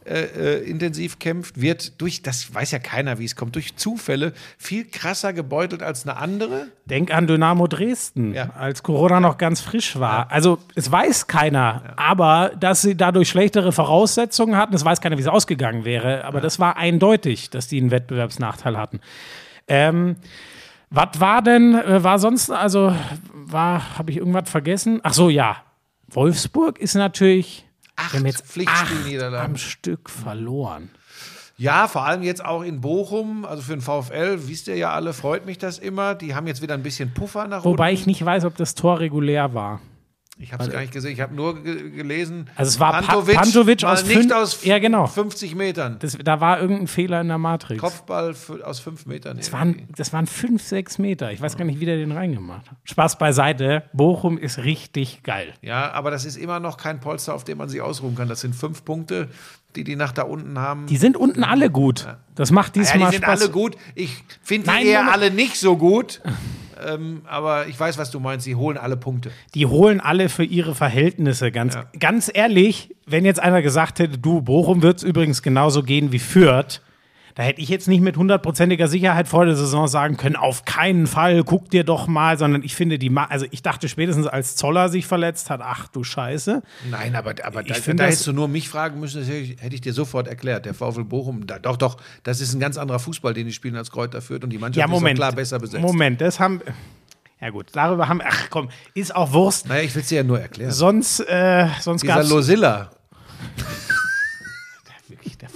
[0.09, 0.23] äh,
[0.59, 4.85] äh, intensiv kämpft, wird durch, das weiß ja keiner, wie es kommt, durch Zufälle viel
[4.85, 6.67] krasser gebeutelt als eine andere.
[6.85, 8.49] Denk an Dynamo Dresden, Ja.
[8.57, 10.31] als Corona noch ganz frisch war.
[10.31, 15.21] Also es weiß keiner, aber dass sie dadurch schlechtere Voraussetzungen hatten, es weiß keiner, wie
[15.21, 18.99] es ausgegangen wäre, aber das war eindeutig, dass die einen Wettbewerbsnachteil hatten.
[19.67, 20.15] Ähm,
[20.89, 22.95] was war denn, äh, war sonst, also
[23.33, 24.99] war, habe ich irgendwas vergessen?
[25.03, 25.57] Ach so, ja.
[26.11, 27.67] Wolfsburg ist natürlich,
[27.99, 29.51] Acht wir haben jetzt Pflichtspielniederlagen.
[29.51, 30.89] am Stück verloren.
[31.57, 35.11] Ja, vor allem jetzt auch in Bochum, also für den VfL, wisst ihr ja alle,
[35.11, 36.15] freut mich das immer.
[36.15, 38.01] Die haben jetzt wieder ein bisschen Puffer nach Wobei unten.
[38.01, 39.81] ich nicht weiß, ob das Tor regulär war.
[40.41, 42.49] Ich habe es gar nicht gesehen, ich habe nur ge gelesen.
[42.55, 45.05] Also es war Pa- Pantovic, Pantovic aus nicht aus Ja, genau.
[45.05, 45.97] 50 Metern.
[45.99, 47.81] Das, da war irgendein Fehler in der Matrix.
[47.81, 48.33] Kopfball
[48.63, 49.35] aus 5 Metern.
[49.35, 51.33] Das waren, das waren fünf, sechs Meter.
[51.33, 52.77] Ich weiß gar nicht, wie der den reingemacht hat.
[52.85, 53.83] Spaß beiseite.
[53.91, 55.53] Bochum ist richtig geil.
[55.61, 58.29] Ja, aber das ist immer noch kein Polster, auf dem man sich ausruhen kann.
[58.29, 59.27] Das sind fünf Punkte,
[59.75, 60.87] die die nach da unten haben.
[60.87, 62.07] Die sind unten alle gut.
[62.35, 63.41] Das macht ja, diesmal die sind Spaß.
[63.41, 63.75] alle gut.
[63.93, 65.15] Ich finde die eher Moment.
[65.21, 66.21] alle nicht so gut.
[66.85, 68.45] Ähm, aber ich weiß, was du meinst.
[68.45, 69.31] Sie holen alle Punkte.
[69.55, 71.51] Die holen alle für ihre Verhältnisse.
[71.51, 76.11] Ganz, ganz ehrlich, wenn jetzt einer gesagt hätte, du, Bochum wird es übrigens genauso gehen
[76.11, 76.81] wie Fürth,
[77.39, 81.07] da hätte ich jetzt nicht mit hundertprozentiger Sicherheit vor der Saison sagen können, auf keinen
[81.07, 84.57] Fall, guck dir doch mal, sondern ich finde die, Ma also ich dachte spätestens als
[84.57, 86.61] Zoller sich verletzt hat, ach du Scheiße.
[86.91, 89.73] Nein, aber, aber da, find da hättest du nur mich fragen müssen, das hätte ich,
[89.73, 90.65] ich dir sofort erklärt.
[90.65, 93.77] Der VfL Bochum, da, doch, doch, das ist ein ganz anderer Fußball, den die spielen
[93.77, 95.13] als Kräuter führt und die Mannschaft Ja, Moment.
[95.17, 95.81] ist klar besser besetzt.
[95.81, 96.59] Moment, das haben.
[97.39, 98.19] Ja, gut, darüber haben.
[98.21, 99.69] Ach komm, ist auch Wurst.
[99.69, 100.73] Naja, ich will es dir ja nur erklären.
[100.73, 102.29] Sonst, äh, sonst gab es.
[102.29, 102.89] Losilla.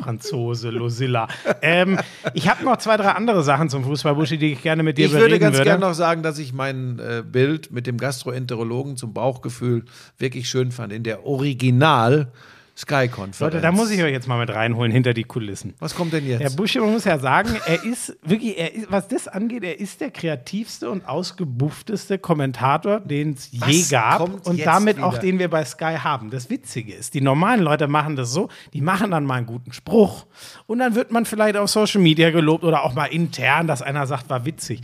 [0.04, 1.28] Franzose, Losilla.
[1.62, 1.98] ähm,
[2.34, 5.06] ich habe noch zwei, drei andere Sachen zum Fußball, Buschi, die ich gerne mit dir
[5.06, 5.70] Ich würde ganz würde.
[5.70, 9.86] gerne noch sagen, dass ich mein äh, Bild mit dem Gastroenterologen zum Bauchgefühl
[10.18, 10.94] wirklich schön fand.
[10.94, 12.32] In der Original
[12.76, 13.40] Sky-Konferenz.
[13.40, 15.76] Leute, da muss ich euch jetzt mal mit reinholen hinter die Kulissen.
[15.80, 16.56] Was kommt denn Der jetzt?
[16.56, 20.02] Buschi, man muss ja sagen, er ist wirklich, er ist, was das angeht, er ist
[20.02, 25.22] der kreativste und ausgebuffteste Kommentator, den es je gab und damit auch wieder?
[25.22, 26.32] den wir bei Sky haben.
[26.32, 29.72] Das Witzige ist, die normalen Leute machen das so, die machen dann mal einen guten
[29.72, 30.26] Spruch
[30.66, 34.08] und dann wird man vielleicht auf Social Media gelobt oder auch mal intern, dass einer
[34.08, 34.82] sagt, war witzig.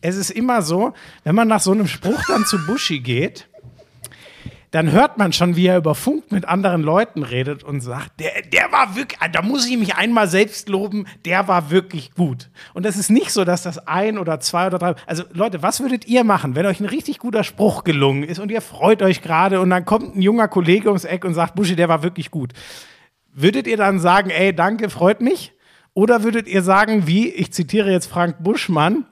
[0.00, 3.48] Es ist immer so, wenn man nach so einem Spruch dann zu Buschi geht,
[4.72, 8.40] dann hört man schon, wie er über Funk mit anderen Leuten redet und sagt, der,
[8.40, 12.50] der war wirklich, da muss ich mich einmal selbst loben, der war wirklich gut.
[12.72, 15.80] Und das ist nicht so, dass das ein oder zwei oder drei, also Leute, was
[15.80, 19.20] würdet ihr machen, wenn euch ein richtig guter Spruch gelungen ist und ihr freut euch
[19.20, 22.30] gerade und dann kommt ein junger Kollege ums Eck und sagt, Buschi, der war wirklich
[22.30, 22.54] gut.
[23.34, 25.52] Würdet ihr dann sagen, ey, danke, freut mich?
[25.92, 29.04] Oder würdet ihr sagen, wie, ich zitiere jetzt Frank Buschmann,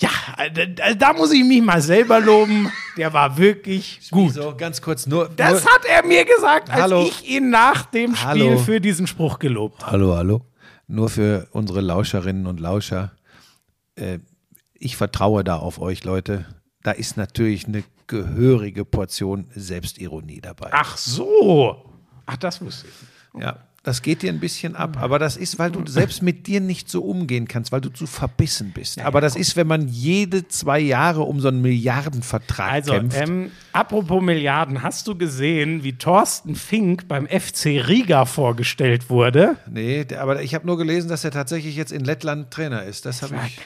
[0.00, 0.10] ja,
[0.50, 4.34] da, da muss ich mich mal selber loben, der war wirklich gut.
[4.34, 5.28] So, ganz kurz, nur.
[5.28, 7.02] Das nur hat er mir gesagt, als Hallo.
[7.02, 8.58] ich ihn nach dem Spiel Hallo.
[8.58, 9.92] für diesen Spruch gelobt habe.
[9.92, 10.42] Hallo, hallo.
[10.86, 13.12] Nur für unsere Lauscherinnen und Lauscher.
[13.96, 14.20] Äh,
[14.74, 16.46] ich vertraue da auf euch, Leute.
[16.82, 20.70] Da ist natürlich eine gehörige Portion Selbstironie dabei.
[20.72, 21.84] Ach so.
[22.24, 23.42] Ach, das wusste ich.
[23.42, 24.96] Ja, das geht dir ein bisschen ab.
[25.00, 28.06] Aber das ist, weil du selbst mit dir nicht so umgehen kannst, weil du zu
[28.06, 29.00] verbissen bist.
[29.00, 33.16] Aber das ist, wenn man jede zwei Jahre um so einen Milliardenvertrag Also, kämpft.
[33.20, 39.56] ähm, apropos Milliarden, hast du gesehen, wie Thorsten Fink beim FC Riga vorgestellt wurde?
[39.70, 43.06] nee, aber ich habe nur gelesen, dass er tatsächlich jetzt in Lettland Trainer ist.
[43.06, 43.58] Das habe ich.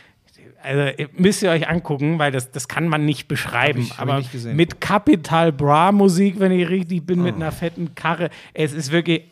[0.64, 3.80] Also ihr- müsst ihr euch angucken, weil das, das kann man nicht beschreiben.
[3.80, 7.22] Hab ich- hab aber nicht mit Capital Bra Musik, wenn ich richtig bin, Oh.
[7.24, 8.30] mit einer fetten Karre.
[8.54, 9.22] Es ist wirklich.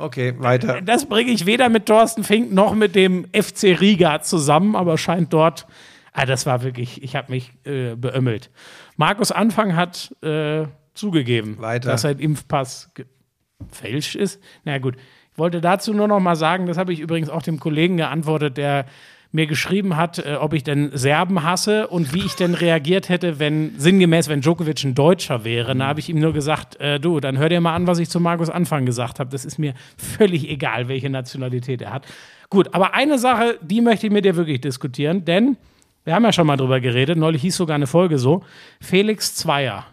[0.00, 0.80] Okay, weiter.
[0.84, 5.32] Das bringe ich weder mit Thorsten Fink noch mit dem FC Riga zusammen, aber scheint
[5.32, 5.66] dort.
[6.12, 8.50] Ah, das war wirklich, ich habe mich äh, beömmelt.
[8.96, 11.90] Markus Anfang hat äh, zugegeben, Weiter.
[11.90, 14.42] dass sein Impfpass gefälscht ist.
[14.64, 14.96] Na gut,
[15.32, 18.56] ich wollte dazu nur noch mal sagen, das habe ich übrigens auch dem Kollegen geantwortet,
[18.56, 18.86] der
[19.32, 23.38] mir geschrieben hat, äh, ob ich denn Serben hasse und wie ich denn reagiert hätte,
[23.38, 25.76] wenn, sinngemäß, wenn Djokovic ein Deutscher wäre.
[25.76, 28.08] Da habe ich ihm nur gesagt, äh, du, dann hör dir mal an, was ich
[28.08, 29.30] zu Markus Anfang gesagt habe.
[29.30, 32.06] Das ist mir völlig egal, welche Nationalität er hat.
[32.48, 35.56] Gut, aber eine Sache, die möchte ich mit dir wirklich diskutieren, denn
[36.04, 38.42] wir haben ja schon mal drüber geredet, neulich hieß sogar eine Folge so,
[38.80, 39.86] Felix Zweier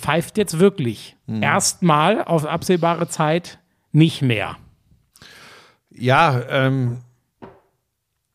[0.00, 3.58] pfeift jetzt wirklich erstmal auf absehbare Zeit
[3.92, 4.56] nicht mehr.
[5.90, 6.98] Ja, ähm,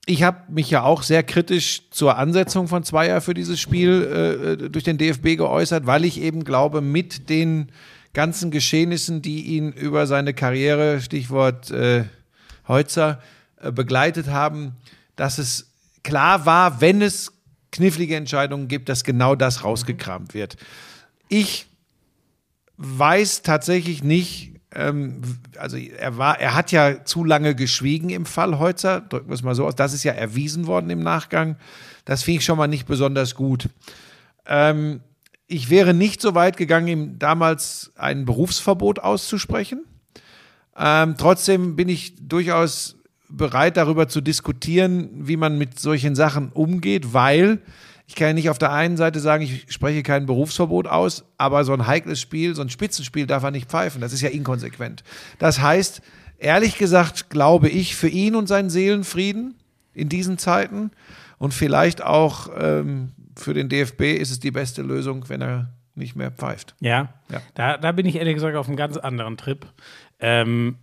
[0.07, 4.69] ich habe mich ja auch sehr kritisch zur Ansetzung von Zweier für dieses Spiel äh,
[4.69, 7.69] durch den DFB geäußert, weil ich eben glaube, mit den
[8.13, 12.05] ganzen Geschehnissen, die ihn über seine Karriere, Stichwort äh,
[12.69, 13.21] Heutzer,
[13.61, 14.77] äh, begleitet haben,
[15.17, 15.71] dass es
[16.03, 17.33] klar war, wenn es
[17.73, 20.55] knifflige Entscheidungen gibt, dass genau das rausgekramt wird.
[21.27, 21.67] Ich
[22.77, 25.21] weiß tatsächlich nicht, ähm,
[25.57, 29.43] also er war, er hat ja zu lange geschwiegen im Fall Heutzer, drücken wir es
[29.43, 29.75] mal so aus.
[29.75, 31.55] Das ist ja erwiesen worden im Nachgang.
[32.05, 33.69] Das finde ich schon mal nicht besonders gut.
[34.45, 35.01] Ähm,
[35.47, 39.85] ich wäre nicht so weit gegangen, ihm damals ein Berufsverbot auszusprechen.
[40.77, 42.97] Ähm, trotzdem bin ich durchaus
[43.29, 47.59] bereit, darüber zu diskutieren, wie man mit solchen Sachen umgeht, weil
[48.07, 51.65] ich kann ja nicht auf der einen Seite sagen, ich spreche kein Berufsverbot aus, aber
[51.65, 53.99] so ein heikles Spiel, so ein Spitzenspiel darf er nicht pfeifen.
[53.99, 55.03] Das ist ja inkonsequent.
[55.39, 56.01] Das heißt,
[56.37, 59.55] ehrlich gesagt, glaube ich, für ihn und seinen Seelenfrieden
[59.93, 60.91] in diesen Zeiten
[61.37, 66.15] und vielleicht auch ähm, für den DFB ist es die beste Lösung, wenn er nicht
[66.15, 66.75] mehr pfeift.
[66.79, 67.41] Ja, ja.
[67.55, 69.65] Da, da bin ich ehrlich gesagt auf einem ganz anderen Trip.
[70.19, 70.77] Ähm,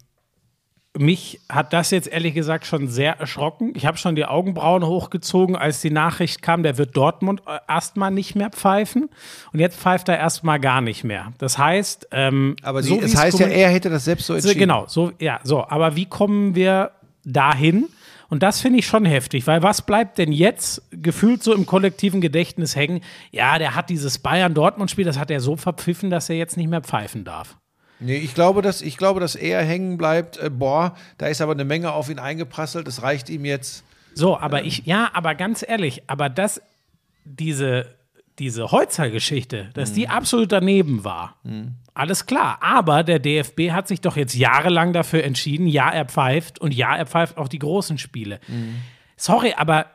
[0.96, 3.72] mich hat das jetzt ehrlich gesagt schon sehr erschrocken.
[3.74, 8.12] Ich habe schon die Augenbrauen hochgezogen, als die Nachricht kam, der wird Dortmund äh, erstmal
[8.12, 9.08] nicht mehr pfeifen.
[9.52, 11.32] Und jetzt pfeift er erstmal gar nicht mehr.
[11.38, 14.58] Das heißt, ähm, aber die, so das heißt ja, er hätte das selbst so entschieden.
[14.60, 15.66] Genau, so ja, so.
[15.68, 16.92] Aber wie kommen wir
[17.24, 17.88] dahin?
[18.28, 22.20] Und das finde ich schon heftig, weil was bleibt denn jetzt gefühlt so im kollektiven
[22.20, 23.00] Gedächtnis hängen?
[23.30, 26.80] Ja, der hat dieses Bayern-Dortmund-Spiel, das hat er so verpfiffen, dass er jetzt nicht mehr
[26.80, 27.56] pfeifen darf.
[28.04, 30.36] Nee, ich glaube, dass, ich glaube, dass er hängen bleibt.
[30.36, 32.86] Äh, boah, da ist aber eine Menge auf ihn eingeprasselt.
[32.86, 33.84] Das reicht ihm jetzt.
[34.14, 34.68] So, aber ähm.
[34.68, 36.60] ich, ja, aber ganz ehrlich, aber das,
[37.24, 37.86] diese,
[38.38, 39.94] diese Holzer-Geschichte, dass mhm.
[39.94, 41.36] die absolut daneben war.
[41.44, 41.76] Mhm.
[41.94, 42.58] Alles klar.
[42.60, 46.94] Aber der DFB hat sich doch jetzt jahrelang dafür entschieden, ja, er pfeift und ja,
[46.94, 48.40] er pfeift auch die großen Spiele.
[48.48, 48.76] Mhm.
[49.16, 49.86] Sorry, aber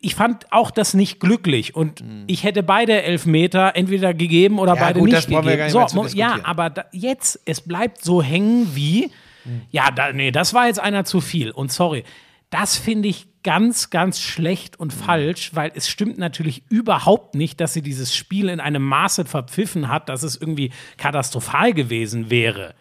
[0.00, 2.24] ich, fand auch das nicht glücklich und mhm.
[2.26, 5.70] ich hätte beide Elfmeter entweder gegeben oder ja, beide gut, nicht gegeben.
[5.70, 9.10] so, ja, aber da, jetzt, es bleibt so hängen wie,
[9.44, 9.62] mhm.
[9.70, 12.04] ja, da, nee, das war jetzt einer zu viel und sorry.
[12.50, 15.00] Das finde ich ganz, ganz schlecht und mhm.
[15.00, 19.88] falsch, weil es stimmt natürlich überhaupt nicht, dass sie dieses Spiel in einem Maße verpfiffen
[19.88, 22.74] hat, dass es irgendwie katastrophal gewesen wäre.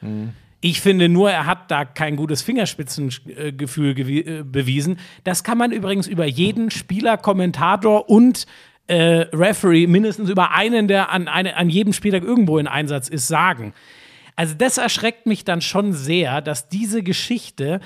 [0.59, 4.99] Ich finde nur, er hat da kein gutes Fingerspitzengefühl äh, bewiesen.
[5.23, 8.47] Das kann man übrigens über jeden Spieler, Kommentator und
[8.87, 13.27] äh, Referee, mindestens über einen, der an, eine, an jedem Spieltag irgendwo in Einsatz ist,
[13.27, 13.73] sagen.
[14.35, 17.79] Also das erschreckt mich dann schon sehr, dass diese Geschichte,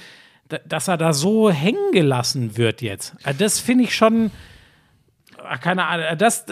[0.66, 3.16] dass er da so hängen gelassen wird jetzt.
[3.24, 4.32] Also das finde ich schon,
[5.62, 6.46] keine Ahnung, das,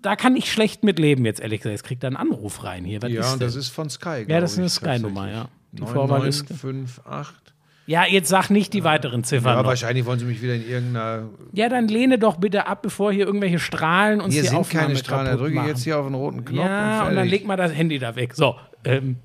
[0.00, 1.72] da kann ich schlecht mit leben jetzt, ehrlich gesagt.
[1.72, 3.02] Jetzt kriegt er einen Anruf rein hier.
[3.02, 4.24] Was ja, und das ist von Sky.
[4.28, 5.48] Ja, das ist eine Sky-Nummer, ja.
[5.72, 7.48] Die 9958.
[7.88, 9.52] Ja, jetzt sag nicht die weiteren Ziffern.
[9.52, 9.68] Ja, noch.
[9.68, 11.30] wahrscheinlich wollen sie mich wieder in irgendeiner.
[11.54, 14.88] Ja, dann lehne doch bitte ab, bevor hier irgendwelche Strahlen uns hier die sind Aufnahme
[14.88, 15.26] keine Strahlen.
[15.26, 16.66] Da drücke ich jetzt hier auf den roten Knopf.
[16.66, 18.34] Ja, und, und, dann leg mal das Handy da weg.
[18.34, 18.56] So.
[18.84, 19.16] Ähm.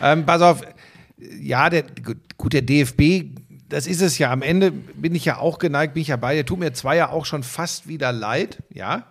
[0.00, 0.62] Ähm, pass auf.
[1.18, 1.84] Ja, der,
[2.38, 3.36] gut, der DFB,
[3.68, 4.32] das ist es ja.
[4.32, 6.34] Am Ende bin ich ja auch geneigt, bin ich ja bei.
[6.34, 9.08] Der tut mir zwar ja auch schon fast wieder leid, ja.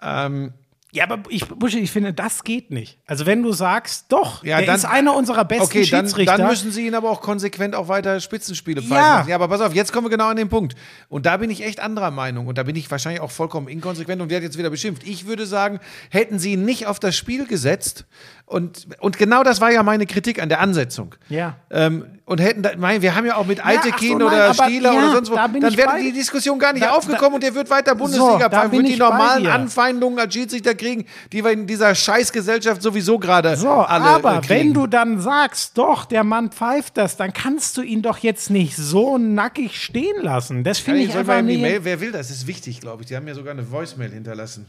[0.00, 0.52] Ähm,
[0.90, 2.98] ja, aber ich, Buschi, ich finde, das geht nicht.
[3.06, 6.32] Also wenn du sagst, doch, ja, der ist einer unserer besten okay, Schiedsrichter.
[6.32, 9.26] Dann, dann müssen sie ihn aber auch konsequent auch weiter Spitzenspiele ja.
[9.26, 10.74] ja, aber pass auf, jetzt kommen wir genau an den Punkt.
[11.10, 12.46] Und da bin ich echt anderer Meinung.
[12.46, 15.06] Und da bin ich wahrscheinlich auch vollkommen inkonsequent und werde jetzt wieder beschimpft.
[15.06, 15.78] Ich würde sagen,
[16.08, 18.06] hätten sie ihn nicht auf das Spiel gesetzt,
[18.48, 21.14] und, und genau das war ja meine Kritik an der Ansetzung.
[21.28, 21.56] Ja.
[21.70, 24.92] Ähm, und hätten, da, mein, wir haben ja auch mit Altekin ja, so, oder Stieler
[24.92, 27.42] ja, oder sonst wo, da dann wäre die Diskussion gar nicht da, aufgekommen da, und
[27.42, 31.66] der wird weiter Bundesliga so, wird die normalen Anfeindungen als Schiedsrichter kriegen, die wir in
[31.66, 34.48] dieser Scheißgesellschaft sowieso gerade so, alle äh, Aber kriegen.
[34.48, 38.50] wenn du dann sagst, doch, der Mann pfeift das, dann kannst du ihn doch jetzt
[38.50, 40.64] nicht so nackig stehen lassen.
[40.64, 41.62] Das finde ich einfach nicht.
[41.62, 42.28] Mail, wer will das?
[42.28, 43.08] Das ist wichtig, glaube ich.
[43.08, 44.66] Die haben mir sogar eine Voicemail hinterlassen.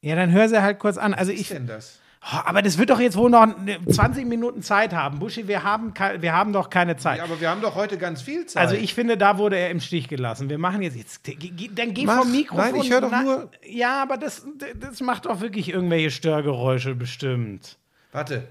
[0.00, 1.12] Ja, dann hör sie halt kurz an.
[1.12, 1.98] Also Was ist denn das?
[2.30, 3.46] Aber das wird doch jetzt wohl noch
[3.90, 5.18] 20 Minuten Zeit haben.
[5.18, 7.18] Buschi, wir haben, wir haben doch keine Zeit.
[7.18, 8.62] Ja, aber wir haben doch heute ganz viel Zeit.
[8.62, 10.50] Also ich finde, da wurde er im Stich gelassen.
[10.50, 12.72] Wir machen jetzt, jetzt dann geh Mach, vom Mikrofon.
[12.72, 13.50] Nein, ich höre doch nur.
[13.66, 14.46] Ja, aber das,
[14.78, 17.78] das macht doch wirklich irgendwelche Störgeräusche bestimmt.
[18.12, 18.46] Warte.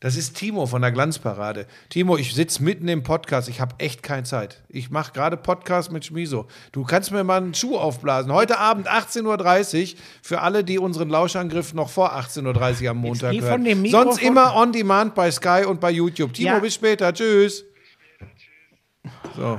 [0.00, 1.66] Das ist Timo von der Glanzparade.
[1.88, 3.48] Timo, ich sitze mitten im Podcast.
[3.48, 4.62] Ich habe echt keine Zeit.
[4.68, 6.46] Ich mache gerade Podcast mit Schmiso.
[6.70, 8.32] Du kannst mir mal einen Schuh aufblasen.
[8.32, 13.34] Heute Abend 18.30 Uhr für alle, die unseren Lauschangriff noch vor 18.30 Uhr am Montag
[13.34, 13.86] hören.
[13.90, 16.32] Sonst immer on demand bei Sky und bei YouTube.
[16.32, 16.58] Timo, ja.
[16.60, 17.12] bis später.
[17.12, 17.64] Tschüss.
[19.36, 19.58] So.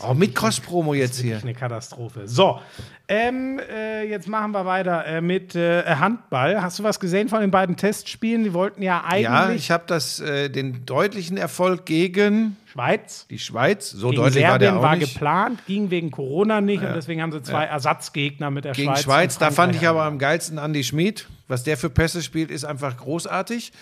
[0.00, 1.38] Oh, mit Cross-Promo jetzt hier.
[1.38, 2.28] Eine Katastrophe.
[2.28, 2.60] So,
[3.08, 6.62] ähm, äh, jetzt machen wir weiter äh, mit äh, Handball.
[6.62, 8.44] Hast du was gesehen von den beiden Testspielen?
[8.44, 9.24] Die wollten ja eigentlich.
[9.24, 13.26] Ja, ich habe das äh, den deutlichen Erfolg gegen Schweiz.
[13.28, 13.90] Die Schweiz.
[13.90, 15.14] So gegen deutlich Serbien war der auch war nicht.
[15.14, 16.90] geplant, ging wegen Corona nicht ja.
[16.90, 17.70] und deswegen haben sie zwei ja.
[17.70, 19.02] Ersatzgegner mit der gegen Schweiz.
[19.02, 19.38] Schweiz.
[19.38, 22.96] Da fand ich aber am geilsten Andi Schmid Was der für Pässe spielt, ist einfach
[22.96, 23.72] großartig.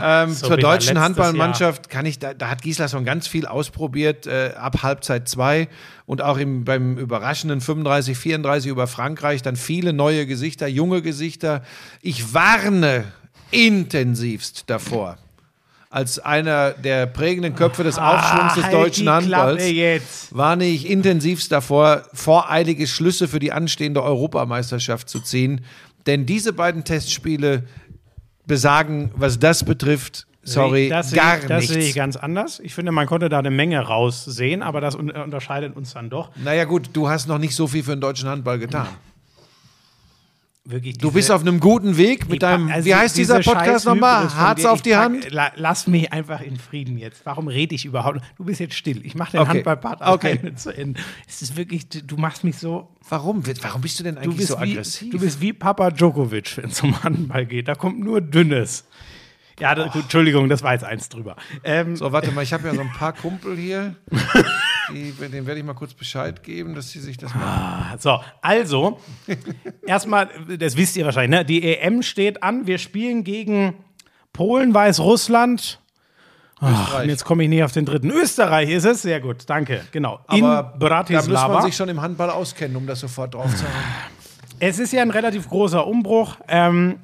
[0.00, 4.52] Ähm, so zur deutschen Handballmannschaft kann ich, da, da hat Gislason ganz viel ausprobiert, äh,
[4.56, 5.68] ab Halbzeit 2
[6.06, 11.62] und auch im, beim überraschenden 35, 34 über Frankreich, dann viele neue Gesichter, junge Gesichter.
[12.00, 13.04] Ich warne
[13.50, 15.18] intensivst davor,
[15.90, 19.62] als einer der prägenden Köpfe des Aufschwungs des halt deutschen die Handballs
[20.30, 25.60] warne ich intensivst davor, voreilige Schlüsse für die anstehende Europameisterschaft zu ziehen.
[26.06, 27.64] Denn diese beiden Testspiele
[28.52, 31.72] besagen, was das betrifft, sorry, das sehe gar ich, Das nichts.
[31.74, 32.60] sehe ich ganz anders.
[32.60, 36.28] Ich finde, man konnte da eine Menge raussehen, aber das un unterscheidet uns dann doch.
[36.36, 38.88] naja gut, du hast noch nicht so viel für den deutschen Handball getan.
[40.64, 43.84] Wirklich Du bist auf einem guten Weg mit deinem, Also wie heißt dieser diese Podcast
[43.84, 44.32] nochmal?
[44.32, 45.30] Harz auf die pack- Hand?
[45.32, 47.26] La, lass mich einfach in Frieden jetzt.
[47.26, 48.20] Warum rede ich überhaupt?
[48.38, 49.04] Du bist jetzt still.
[49.04, 49.50] Ich mache den Okay.
[49.50, 50.38] Handballpart Okay.
[50.38, 51.00] alleine zu Ende.
[51.28, 52.88] Es ist wirklich, du machst mich so.
[53.08, 53.42] Warum?
[53.60, 55.10] Warum bist du denn Du eigentlich bist, so wie, aggressiv?
[55.10, 57.66] du bist wie Papa Djokovic, wenn es um Handball geht.
[57.66, 58.84] Da kommt nur Dünnes.
[59.58, 61.34] Ja, das, gut, Entschuldigung, das war jetzt eins drüber.
[61.64, 63.96] Ähm, so, warte mal, ich habe ja so ein paar Kumpel hier.
[64.90, 67.96] Die, denen werde ich mal kurz Bescheid geben, dass sie sich das mal.
[67.98, 68.98] So, also,
[69.86, 70.28] erstmal,
[70.58, 71.44] das wisst ihr wahrscheinlich, ne?
[71.44, 72.66] die EM steht an.
[72.66, 73.74] Wir spielen gegen
[74.32, 75.78] Polen, Weißrussland.
[76.60, 78.10] Ach, jetzt komme ich nicht auf den dritten.
[78.10, 80.20] Österreich ist es, sehr gut, danke, genau.
[80.26, 81.54] Aber In da muss Bratislava.
[81.54, 83.72] man sich schon im Handball auskennen, um das sofort drauf zu haben.
[84.60, 86.36] Es ist ja ein relativ großer Umbruch.
[86.46, 87.00] Ähm,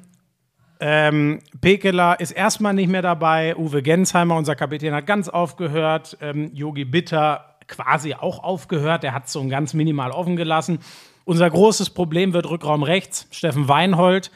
[0.79, 3.53] ähm, Pekela ist erstmal nicht mehr dabei.
[3.57, 6.17] Uwe Gensheimer, unser Kapitän, hat ganz aufgehört.
[6.21, 9.03] Ähm, Yogi Bitter quasi auch aufgehört.
[9.03, 10.79] Der hat es so ganz minimal offen gelassen.
[11.23, 13.27] Unser großes Problem wird Rückraum rechts.
[13.31, 14.31] Steffen Weinhold,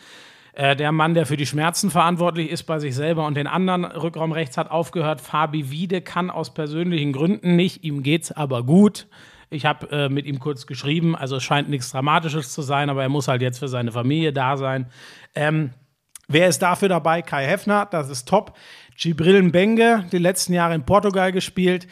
[0.54, 3.84] äh, der Mann, der für die Schmerzen verantwortlich ist bei sich selber und den anderen
[3.84, 5.20] Rückraum rechts hat aufgehört.
[5.20, 7.84] Fabi Wiede kann aus persönlichen Gründen nicht.
[7.84, 9.08] Ihm geht's aber gut.
[9.50, 13.04] Ich habe äh, mit ihm kurz geschrieben, also es scheint nichts Dramatisches zu sein, aber
[13.04, 14.88] er muss halt jetzt für seine Familie da sein.
[15.36, 15.72] Ähm,
[16.28, 17.22] wer ist dafür dabei?
[17.22, 18.56] Kai Heffner, das ist top.
[18.98, 21.88] Gibril Mbenge, die letzten Jahre in Portugal gespielt.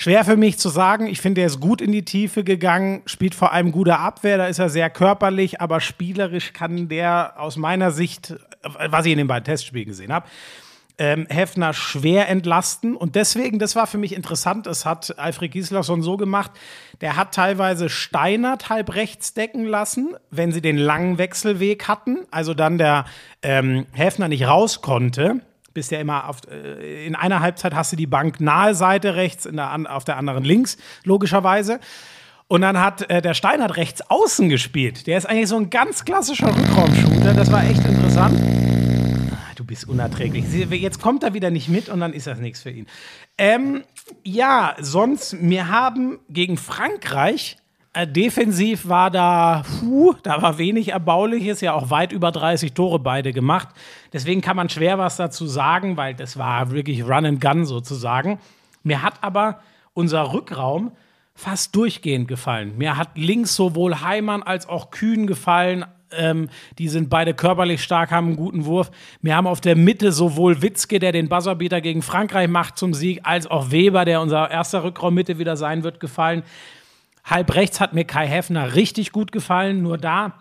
[0.00, 1.08] Schwer für mich zu sagen.
[1.08, 4.46] Ich finde, er ist gut in die Tiefe gegangen, spielt vor allem gute Abwehr, da
[4.46, 9.26] ist er sehr körperlich, aber spielerisch kann der aus meiner Sicht, was ich in den
[9.26, 10.26] beiden Testspielen gesehen habe,
[10.96, 12.96] ähm, Heffner schwer entlasten.
[12.96, 16.52] Und deswegen, das war für mich interessant, es hat Alfred Gislason so gemacht,
[17.02, 22.54] der hat teilweise Steinert halb rechts decken lassen, wenn sie den langen Wechselweg hatten, also
[22.54, 23.04] dann der
[23.42, 25.42] ähm, Heffner nicht raus konnte.
[25.72, 29.46] Bist ja immer auf, äh, in einer Halbzeit hast du die Bank nahe Seite rechts,
[29.46, 31.80] in der, an, auf der anderen links, logischerweise.
[32.48, 35.06] Und dann hat äh, der Steinert rechts außen gespielt.
[35.06, 37.32] Der ist eigentlich so ein ganz klassischer Rückraumshooter.
[37.32, 38.40] Das war echt interessant.
[39.54, 40.46] Du bist unerträglich.
[40.70, 42.86] Jetzt kommt er wieder nicht mit und dann ist das nichts für ihn.
[43.38, 43.84] Ähm,
[44.24, 47.58] ja, sonst, wir haben gegen Frankreich,
[47.96, 53.32] defensiv war da, puh, da war wenig Erbauliches, ja auch weit über 30 Tore beide
[53.32, 53.68] gemacht.
[54.12, 58.38] Deswegen kann man schwer was dazu sagen, weil das war wirklich Run and Gun sozusagen.
[58.84, 59.60] Mir hat aber
[59.92, 60.92] unser Rückraum
[61.34, 62.76] fast durchgehend gefallen.
[62.78, 65.84] Mir hat links sowohl Heimann als auch Kühn gefallen.
[66.12, 68.90] Ähm, die sind beide körperlich stark, haben einen guten Wurf.
[69.20, 73.20] Wir haben auf der Mitte sowohl Witzke, der den Buzzerbeater gegen Frankreich macht zum Sieg,
[73.24, 76.44] als auch Weber, der unser erster Rückraummitte wieder sein wird, gefallen.
[77.24, 79.82] Halb rechts hat mir Kai Heffner richtig gut gefallen.
[79.82, 80.34] Nur da,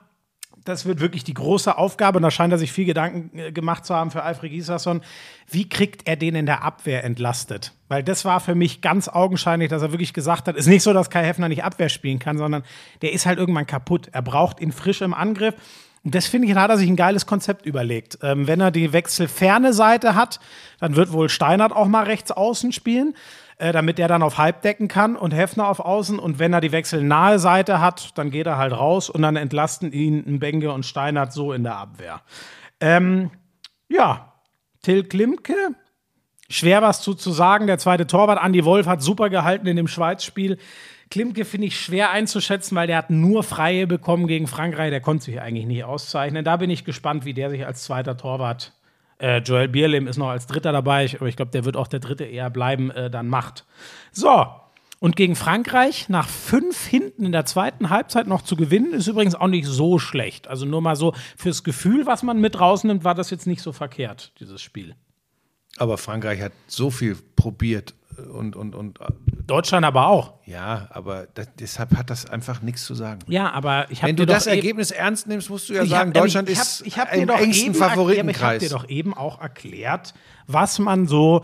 [0.65, 2.17] das wird wirklich die große Aufgabe.
[2.17, 5.01] Und da scheint er sich viel Gedanken äh, gemacht zu haben für Alfred Gislason.
[5.49, 7.73] Wie kriegt er den in der Abwehr entlastet?
[7.87, 10.93] Weil das war für mich ganz augenscheinlich, dass er wirklich gesagt hat, ist nicht so,
[10.93, 12.63] dass Kai Heffner nicht Abwehr spielen kann, sondern
[13.01, 14.09] der ist halt irgendwann kaputt.
[14.11, 15.55] Er braucht ihn frisch im Angriff.
[16.03, 18.19] Und das finde ich, da hat er sich ein geiles Konzept überlegt.
[18.21, 20.39] Ähm, wenn er die wechselferne Seite hat,
[20.79, 23.15] dann wird wohl Steinert auch mal rechts außen spielen
[23.59, 26.17] äh, damit der dann auf Halb decken kann und Heffner auf Außen.
[26.17, 29.91] Und wenn er die wechselnahe Seite hat, dann geht er halt raus und dann entlasten
[29.91, 32.21] ihn Benge und Steinert so in der Abwehr.
[32.79, 33.31] Ähm,
[33.89, 34.33] ja,
[34.81, 35.75] Till Klimke,
[36.49, 37.67] schwer was zu, zu sagen.
[37.67, 40.57] Der zweite Torwart, Andi Wolf, hat super gehalten in dem Schweiz-Spiel.
[41.11, 44.91] Klimke finde ich schwer einzuschätzen, weil der hat nur Freie bekommen gegen Frankreich.
[44.91, 46.45] Der konnte sich eigentlich nicht auszeichnen.
[46.45, 48.78] Da bin ich gespannt, wie der sich als zweiter Torwart
[49.19, 51.87] äh, Joel Bierlim ist noch als Dritter dabei, ich, aber ich glaube, der wird auch
[51.87, 53.65] der Dritte eher bleiben, äh, dann macht.
[54.11, 54.47] So,
[54.99, 59.35] und gegen Frankreich nach fünf hinten in der zweiten Halbzeit noch zu gewinnen, ist übrigens
[59.35, 60.47] auch nicht so schlecht.
[60.47, 63.71] Also nur mal so fürs Gefühl, was man mit rausnimmt, war das jetzt nicht so
[63.71, 64.95] verkehrt, dieses Spiel.
[65.77, 67.93] Aber Frankreich hat so viel probiert
[68.27, 68.99] und, und, und
[69.47, 70.33] Deutschland aber auch.
[70.45, 73.19] ja, aber das, deshalb hat das einfach nichts zu sagen.
[73.27, 75.89] Ja, aber ich habe Wenn du das eben- Ergebnis ernst nimmst, musst du ja Ich
[75.89, 78.61] sagen, hab- Deutschland ich hab- ist ich hab dir im engsten Favoritenkreis.
[78.63, 80.13] Ich habe dir doch eben auch erklärt,
[80.51, 81.43] was man so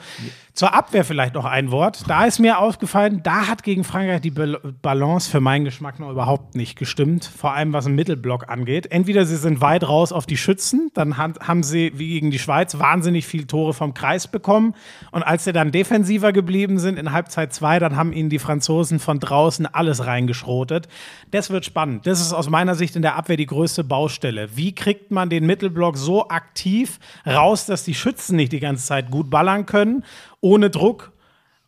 [0.55, 2.03] zur Abwehr vielleicht noch ein Wort.
[2.07, 6.55] Da ist mir aufgefallen, da hat gegen Frankreich die Balance für meinen Geschmack noch überhaupt
[6.55, 7.25] nicht gestimmt.
[7.25, 8.89] Vor allem was den Mittelblock angeht.
[8.89, 12.79] Entweder sie sind weit raus auf die Schützen, dann haben sie wie gegen die Schweiz
[12.79, 14.75] wahnsinnig viele Tore vom Kreis bekommen.
[15.11, 18.99] Und als sie dann defensiver geblieben sind in Halbzeit 2, dann haben ihnen die Franzosen
[18.99, 20.87] von draußen alles reingeschrotet.
[21.31, 22.07] Das wird spannend.
[22.07, 24.55] Das ist aus meiner Sicht in der Abwehr die größte Baustelle.
[24.55, 26.97] Wie kriegt man den Mittelblock so aktiv
[27.27, 30.03] raus, dass die Schützen nicht die ganze Zeit gut ballern können?
[30.45, 31.11] ohne Druck,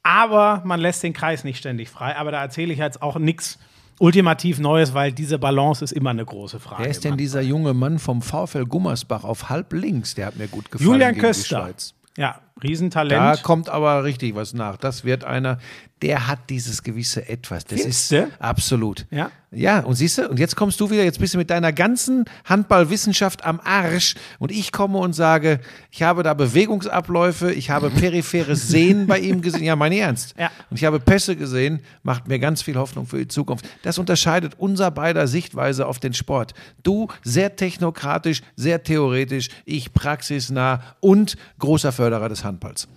[0.04, 2.16] aber man lässt den Kreis nicht ständig frei.
[2.16, 3.58] Aber da erzähle ich jetzt auch nichts
[4.00, 6.84] ultimativ Neues, weil diese Balance ist immer eine große Frage.
[6.84, 10.14] Wer ist denn dieser junge Mann vom VfL Gummersbach auf halb links?
[10.14, 10.92] Der hat mir gut gefallen.
[10.92, 11.72] Julian Köster.
[12.16, 13.20] Ja, Riesentalent.
[13.20, 14.78] Da kommt aber richtig was nach.
[14.78, 15.60] Das wird einer,
[16.02, 17.66] der hat dieses gewisse Etwas.
[17.66, 18.18] Das Findste?
[18.18, 19.06] ist absolut.
[19.12, 19.32] Ja.
[19.52, 22.26] Ja, und siehst du, und jetzt kommst du wieder, jetzt bist du mit deiner ganzen
[22.44, 28.68] Handballwissenschaft am Arsch und ich komme und sage, ich habe da Bewegungsabläufe, ich habe peripheres
[28.68, 30.36] Sehen bei ihm gesehen, ja, mein Ernst.
[30.38, 30.52] Ja.
[30.70, 33.66] Und ich habe Pässe gesehen, macht mir ganz viel Hoffnung für die Zukunft.
[33.84, 36.54] Das unterscheidet unser beider Sichtweise auf den Sport.
[36.84, 42.90] Du sehr technokratisch, sehr theoretisch, ich praxisnah und großer Förderer des Handballs.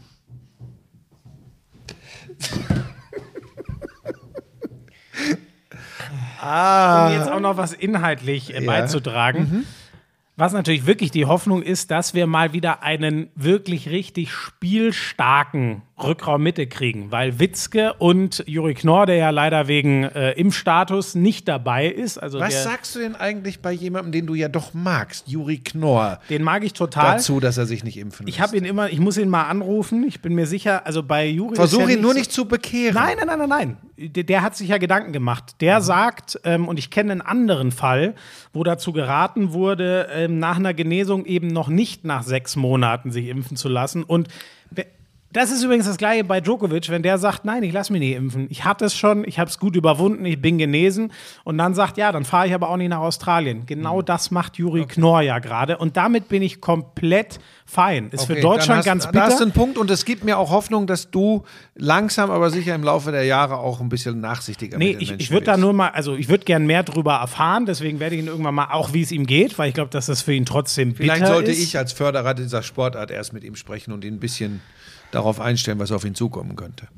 [6.43, 7.07] ah.
[7.07, 8.66] Um jetzt auch noch was inhaltlich äh, ja.
[8.66, 9.41] beizutragen.
[9.41, 9.66] Mhm.
[10.36, 16.42] Was natürlich wirklich die Hoffnung ist, dass wir mal wieder einen wirklich richtig spielstarken Rückraum
[16.42, 21.86] Mitte kriegen, weil Witzke und Juri Knorr, der ja leider wegen äh, Impfstatus nicht dabei
[21.86, 22.18] ist.
[22.18, 26.20] Also Was sagst du denn eigentlich bei jemandem, den du ja doch magst, Juri Knorr?
[26.28, 27.16] Den mag ich total.
[27.16, 28.36] Dazu, dass er sich nicht impfen lässt.
[28.36, 30.05] Ich habe ihn immer, ich muss ihn mal anrufen.
[30.07, 31.57] Ich bin mir sicher, also bei Juri.
[31.57, 32.94] Versuche ihn nur so nicht zu bekehren.
[32.94, 34.11] Nein, nein, nein, nein, nein.
[34.12, 35.57] Der, der hat sich ja Gedanken gemacht.
[35.61, 35.84] Der mhm.
[35.84, 38.14] sagt, ähm, und ich kenne einen anderen Fall,
[38.53, 43.28] wo dazu geraten wurde, ähm, nach einer Genesung eben noch nicht nach sechs Monaten sich
[43.28, 44.03] impfen zu lassen.
[44.03, 44.28] Und
[45.33, 48.16] das ist übrigens das gleiche bei Djokovic, wenn der sagt, nein, ich lasse mich nicht
[48.16, 48.49] impfen.
[48.51, 51.12] Ich hatte es schon, ich habe es gut überwunden, ich bin genesen.
[51.45, 53.64] Und dann sagt, ja, dann fahre ich aber auch nicht nach Australien.
[53.66, 54.05] Genau mhm.
[54.07, 54.95] das macht Juri okay.
[54.95, 55.78] Knorr ja gerade.
[55.78, 58.11] Und damit bin ich komplett fein.
[58.11, 59.18] Ist okay, für Deutschland hast, ganz bitter.
[59.18, 61.45] Da hast du einen Punkt und es gibt mir auch Hoffnung, dass du
[61.76, 65.47] langsam, aber sicher im Laufe der Jahre auch ein bisschen nachsichtiger nee, ich, ich würde
[65.47, 68.55] da nur mal, also ich würde gern mehr drüber erfahren, deswegen werde ich ihn irgendwann
[68.57, 71.03] mal, auch wie es ihm geht, weil ich glaube, dass das für ihn trotzdem bitter
[71.03, 71.62] Vielleicht sollte ist.
[71.62, 74.61] ich als Förderer dieser Sportart erst mit ihm sprechen und ihn ein bisschen
[75.11, 76.89] darauf einstellen, was auf ihn zukommen könnte.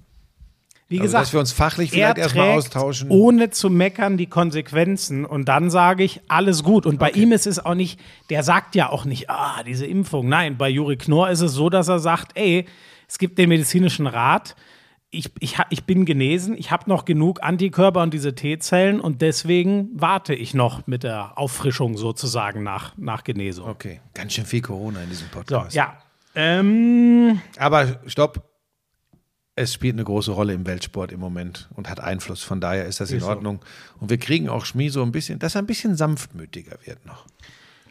[0.92, 3.08] Wie also, gesagt, dass wir uns fachlich vielleicht erstmal austauschen.
[3.10, 6.84] Ohne zu meckern die Konsequenzen und dann sage ich, alles gut.
[6.84, 7.22] Und bei okay.
[7.22, 7.98] ihm ist es auch nicht,
[8.28, 10.28] der sagt ja auch nicht, ah, diese Impfung.
[10.28, 12.66] Nein, bei Juri Knorr ist es so, dass er sagt, ey,
[13.08, 14.54] es gibt den medizinischen Rat,
[15.10, 19.90] ich, ich, ich bin genesen, ich habe noch genug Antikörper und diese T-Zellen und deswegen
[19.94, 23.68] warte ich noch mit der Auffrischung sozusagen nach, nach Genesung.
[23.68, 25.72] Okay, ganz schön viel Corona in diesem Podcast.
[25.72, 25.98] So, ja,
[26.34, 28.48] ähm, Aber stopp.
[29.54, 32.42] Es spielt eine große Rolle im Weltsport im Moment und hat Einfluss.
[32.42, 33.60] Von daher ist das in Ordnung.
[34.00, 37.26] Und wir kriegen auch Schmie so ein bisschen, dass er ein bisschen sanftmütiger wird noch.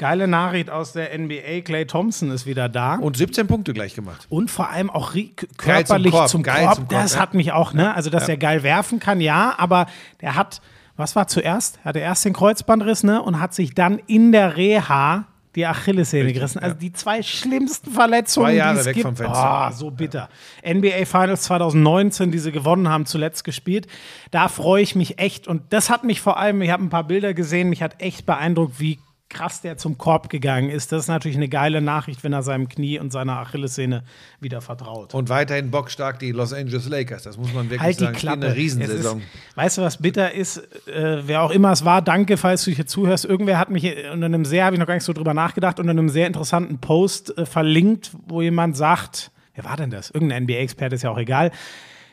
[0.01, 1.61] Geile Nachricht aus der NBA.
[1.63, 2.95] Clay Thompson ist wieder da.
[2.95, 4.25] Und 17 Punkte gleich gemacht.
[4.29, 5.13] Und vor allem auch
[5.57, 6.29] körperlich zum Korb.
[6.29, 6.75] Zum Korb.
[6.75, 7.19] Zum Korb das ja.
[7.19, 7.93] hat mich auch, ne?
[7.93, 8.29] Also, dass ja.
[8.29, 9.85] er geil werfen kann, ja, aber
[10.21, 10.59] der hat,
[10.97, 11.77] was war zuerst?
[11.83, 13.21] Er hatte erst den Kreuzbandriss, ne?
[13.21, 16.59] Und hat sich dann in der Reha die Achillessehne gerissen.
[16.59, 19.05] Also die zwei schlimmsten Verletzungen, zwei Jahre die es weg gibt.
[19.05, 19.69] Vom Fenster.
[19.69, 20.29] Oh, so bitter.
[20.63, 20.73] Ja.
[20.73, 23.87] NBA Finals 2019, die sie gewonnen haben, zuletzt gespielt.
[24.31, 25.47] Da freue ich mich echt.
[25.47, 28.25] Und das hat mich vor allem, ich habe ein paar Bilder gesehen, mich hat echt
[28.25, 28.99] beeindruckt, wie
[29.31, 30.91] krass der zum Korb gegangen ist.
[30.91, 34.03] Das ist natürlich eine geile Nachricht, wenn er seinem Knie und seiner Achillessehne
[34.39, 35.13] wieder vertraut.
[35.13, 37.23] Und weiterhin bockstark die Los Angeles Lakers.
[37.23, 38.13] Das muss man wirklich halt sagen.
[38.13, 38.45] Die Klappe.
[38.45, 39.19] Eine Riesensaison.
[39.19, 40.57] Ist, weißt du, was bitter ist?
[40.87, 43.25] Äh, wer auch immer es war, danke, falls du hier zuhörst.
[43.25, 45.91] Irgendwer hat mich unter einem sehr, habe ich noch gar nicht so drüber nachgedacht, unter
[45.91, 50.11] einem sehr interessanten Post äh, verlinkt, wo jemand sagt, wer war denn das?
[50.11, 51.51] Irgendein NBA-Experte ist ja auch egal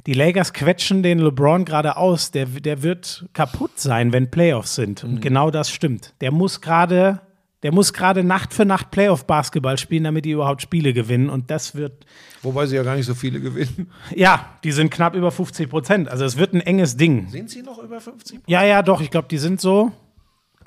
[0.09, 2.31] die Lakers quetschen den LeBron gerade aus.
[2.31, 5.05] Der, der wird kaputt sein, wenn Playoffs sind.
[5.05, 5.21] Und mhm.
[5.21, 6.15] genau das stimmt.
[6.23, 7.21] Der muss gerade.
[7.65, 11.29] Der muss gerade Nacht für Nacht Playoff-Basketball spielen, damit die überhaupt Spiele gewinnen.
[11.29, 12.07] Und das wird.
[12.41, 13.91] Wobei sie ja gar nicht so viele gewinnen.
[14.15, 16.09] Ja, die sind knapp über 50 Prozent.
[16.09, 17.29] Also es wird ein enges Ding.
[17.29, 19.03] Sind sie noch über 50 Ja, ja, doch.
[19.03, 19.93] Ich glaube, die sind so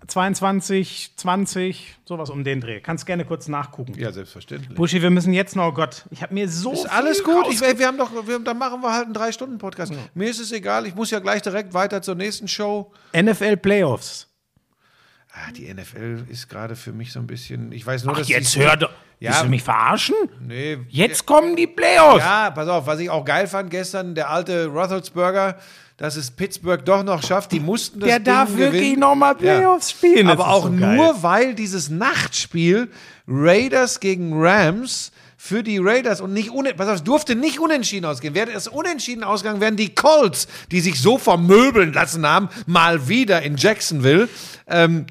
[0.08, 2.80] 22, 20, sowas um den Dreh.
[2.82, 3.94] Kannst gerne kurz nachgucken.
[3.98, 4.76] Ja, selbstverständlich.
[4.76, 6.74] Buschi, wir müssen jetzt noch, oh Gott, ich habe mir so.
[6.74, 7.46] Ist alles gut.
[7.50, 9.94] Ich, wir haben doch, wir, dann machen wir halt einen Drei-Stunden-Podcast.
[9.94, 10.00] Ja.
[10.14, 10.88] Mir ist es egal.
[10.88, 12.92] Ich muss ja gleich direkt weiter zur nächsten Show.
[13.16, 14.28] NFL Playoffs.
[15.34, 17.72] Ah, die NFL ist gerade für mich so ein bisschen.
[17.72, 18.28] Ich weiß nur, Ach, dass.
[18.28, 18.92] Jetzt hör doch.
[19.20, 20.16] Ja, Willst du mich verarschen?
[20.40, 20.80] Nee.
[20.90, 22.24] Jetzt kommen die Playoffs.
[22.24, 25.58] Ja, pass auf, was ich auch geil fand gestern, der alte Roethlisberger,
[26.02, 27.52] dass es Pittsburgh doch noch schafft.
[27.52, 29.98] Die mussten das Der Ding darf wirklich nochmal Playoffs ja.
[29.98, 30.30] spielen.
[30.30, 32.90] Aber auch so nur, weil dieses Nachtspiel
[33.28, 35.12] Raiders gegen Rams
[35.44, 38.36] für die Raiders und nicht pass auf, es durfte nicht unentschieden ausgehen.
[38.36, 43.42] Wäre es unentschieden ausgegangen, wären die Colts, die sich so vermöbeln lassen haben, mal wieder
[43.42, 44.30] in Jacksonville.
[44.68, 45.08] Ähm,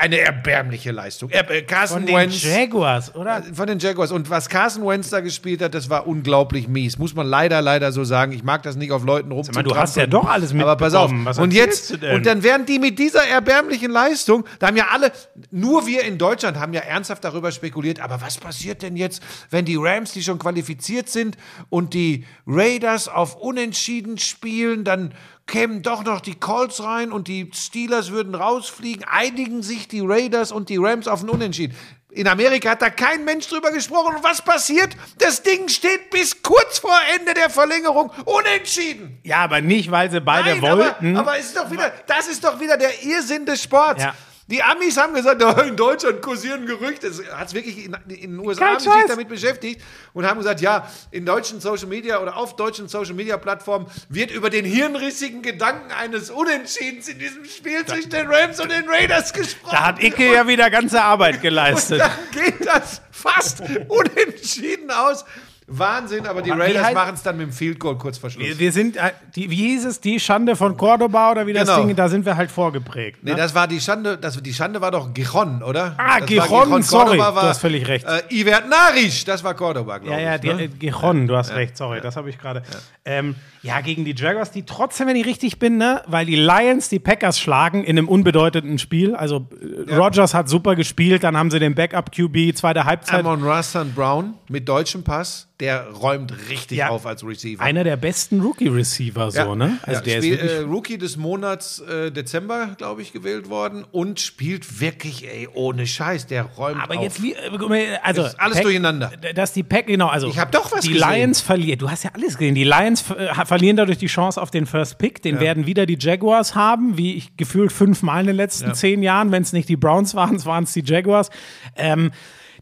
[0.00, 1.28] eine erbärmliche Leistung.
[1.30, 3.42] Er, Carson Von den Wentz, Jaguars, oder?
[3.52, 4.12] von den Jaguars.
[4.12, 6.96] Und was Carson Wentz da gespielt hat, das war unglaublich mies.
[6.96, 8.32] Muss man leider, leider so sagen.
[8.32, 9.44] Ich mag das nicht auf Leuten rum.
[9.44, 11.10] du hast ja doch alles Aber pass auf.
[11.10, 11.26] mitbekommen.
[11.26, 15.12] Was und jetzt, und dann werden die mit dieser erbärmlichen Leistung, da haben ja alle,
[15.50, 19.64] nur wir in Deutschland haben ja ernsthaft darüber spekuliert, aber was passiert denn jetzt, wenn
[19.64, 21.36] die Rams, die schon qualifiziert sind
[21.70, 25.14] und die Raiders auf Unentschieden spielen, dann
[25.46, 30.52] kämen doch noch die Colts rein und die Steelers würden rausfliegen, einigen sich die Raiders
[30.52, 31.76] und die Rams auf ein Unentschieden.
[32.14, 34.16] In Amerika hat da kein Mensch drüber gesprochen.
[34.16, 34.94] Und was passiert?
[35.18, 39.18] Das Ding steht bis kurz vor Ende der Verlängerung unentschieden.
[39.22, 41.16] Ja, aber nicht, weil sie beide Nein, wollten.
[41.16, 44.02] Aber, aber es ist doch wieder, das ist doch wieder der Irrsinn des Sports.
[44.02, 44.14] Ja.
[44.52, 47.06] Die Amis haben gesagt, in Deutschland kursieren Gerüchte.
[47.06, 49.80] Es hat es wirklich in, in den USA haben sich damit beschäftigt
[50.12, 54.30] und haben gesagt, ja, in deutschen Social Media oder auf deutschen Social Media Plattformen wird
[54.30, 59.32] über den hirnrissigen Gedanken eines Unentschiedens in diesem Spiel zwischen den Rams und den Raiders
[59.32, 59.74] gesprochen.
[59.74, 62.00] da hat Icke ja wieder ganze Arbeit und geleistet.
[62.00, 65.24] dann geht das fast unentschieden aus.
[65.66, 68.44] Wahnsinn, aber die Raiders heißt- machen es dann mit dem Field Goal kurz vor Schluss.
[68.46, 71.68] Wir, wir sind, äh, die, wie hieß es, die Schande von Cordoba oder wie das
[71.68, 71.86] Genau.
[71.86, 73.20] Ding, da sind wir halt vorgeprägt.
[73.22, 73.36] Nee, Ne?
[73.36, 75.94] das war die Schande, das, die Schande war doch Gijon, oder?
[75.98, 78.06] Ah, das Gijon, war sorry, Cordoba du hast völlig recht.
[78.06, 80.40] Äh, Ivert Narisch, das war Cordoba, glaube ja, ja, ich.
[80.42, 80.62] die, ne?
[80.64, 82.62] äh, Gijon, du hast recht, sorry, das habe ich gerade.
[83.04, 86.88] Ähm, ja, gegen die Jaguars, die trotzdem, wenn ich richtig bin, ne, weil die Lions
[86.88, 89.14] die Packers schlagen in einem unbedeutenden Spiel.
[89.14, 89.46] Also
[89.88, 93.20] äh, Rogers hat super gespielt, dann haben sie den Backup-QB, zweite Halbzeit.
[93.20, 96.88] Amon Rassan Brown mit deutschem Pass, der räumt richtig Ja.
[96.88, 97.62] auf als Receiver.
[97.62, 99.54] Einer der besten Rookie-Receiver, so, Ja.
[99.54, 99.78] ne?
[99.82, 103.84] Also ja, der Spiel, ist äh, Rookie des Monats äh, Dezember, glaube ich, gewählt worden
[103.92, 107.02] und spielt wirklich, ey, ohne Scheiß, der räumt Aber auf.
[107.04, 108.24] jetzt, wie, äh, also.
[108.24, 109.12] ist alles durcheinander.
[109.36, 110.26] Dass die Pack, genau, also.
[110.26, 111.08] Ich hab doch was Die gesehen.
[111.08, 112.56] Lions verlieren, du hast ja alles gesehen.
[112.56, 115.22] Die Lions äh, verlieren dadurch die Chance auf den First Pick.
[115.22, 119.30] Den werden wieder die Jaguars haben, wie ich gefühlt fünfmal in den letzten zehn Jahren.
[119.30, 121.30] Wenn es nicht die Browns waren, waren es die Jaguars.
[121.76, 122.10] Ähm,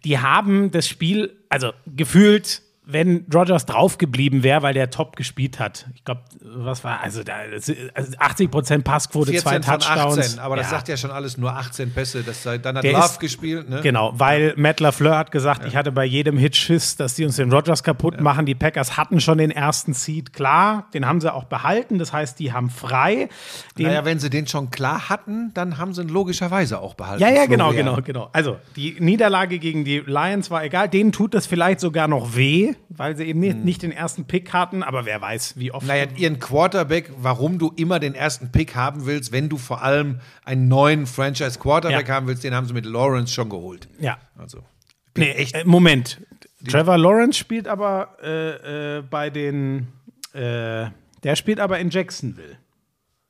[0.05, 2.61] die haben das Spiel, also gefühlt.
[2.93, 5.87] Wenn Rogers draufgeblieben wäre, weil der top gespielt hat.
[5.95, 7.35] Ich glaube, was war, also, da,
[7.95, 10.19] also 80% Passquote, zwei 14 von Touchdowns.
[10.19, 10.71] 18, aber das Ja.
[10.71, 12.23] sagt ja schon alles, nur 18 Pässe.
[12.23, 13.81] Das, dann hat Der Love ist- gespielt, ne?
[13.83, 17.37] Genau, weil Matt LaFleur hat gesagt, ich hatte bei jedem Hit Schiss, dass die uns
[17.37, 18.47] den Rodgers kaputt machen.
[18.47, 21.99] Die Packers hatten schon den ersten Seed, klar, den haben sie auch behalten.
[21.99, 23.29] Das heißt, die haben frei.
[23.79, 27.23] Den, Naja, wenn sie den schon klar hatten, dann haben sie ihn logischerweise auch behalten.
[27.23, 27.87] ja, ja, genau, Florian.
[27.87, 28.31] genau, genau.
[28.33, 30.89] Also, die Niederlage gegen die Lions war egal.
[30.89, 34.53] Denen tut das vielleicht sogar noch weh, weil sie eben nicht, nicht den ersten Pick
[34.53, 35.83] hatten, aber wer weiß, wie oft.
[35.83, 35.89] Hm.
[35.89, 40.21] Naja, ihren Quarterback, warum du immer den ersten Pick haben willst, wenn du vor allem
[40.45, 42.15] einen neuen Franchise-Quarterback Ja.
[42.15, 43.89] haben willst, den haben sie mit Lawrence schon geholt.
[43.99, 44.19] ja.
[44.37, 44.65] Also,
[45.17, 45.55] Nee, echt.
[45.57, 46.21] Äh, Moment.
[46.69, 49.89] Trevor Lawrence spielt aber äh, äh, bei den.
[50.33, 50.87] Äh,
[51.25, 52.57] der spielt aber in Jacksonville.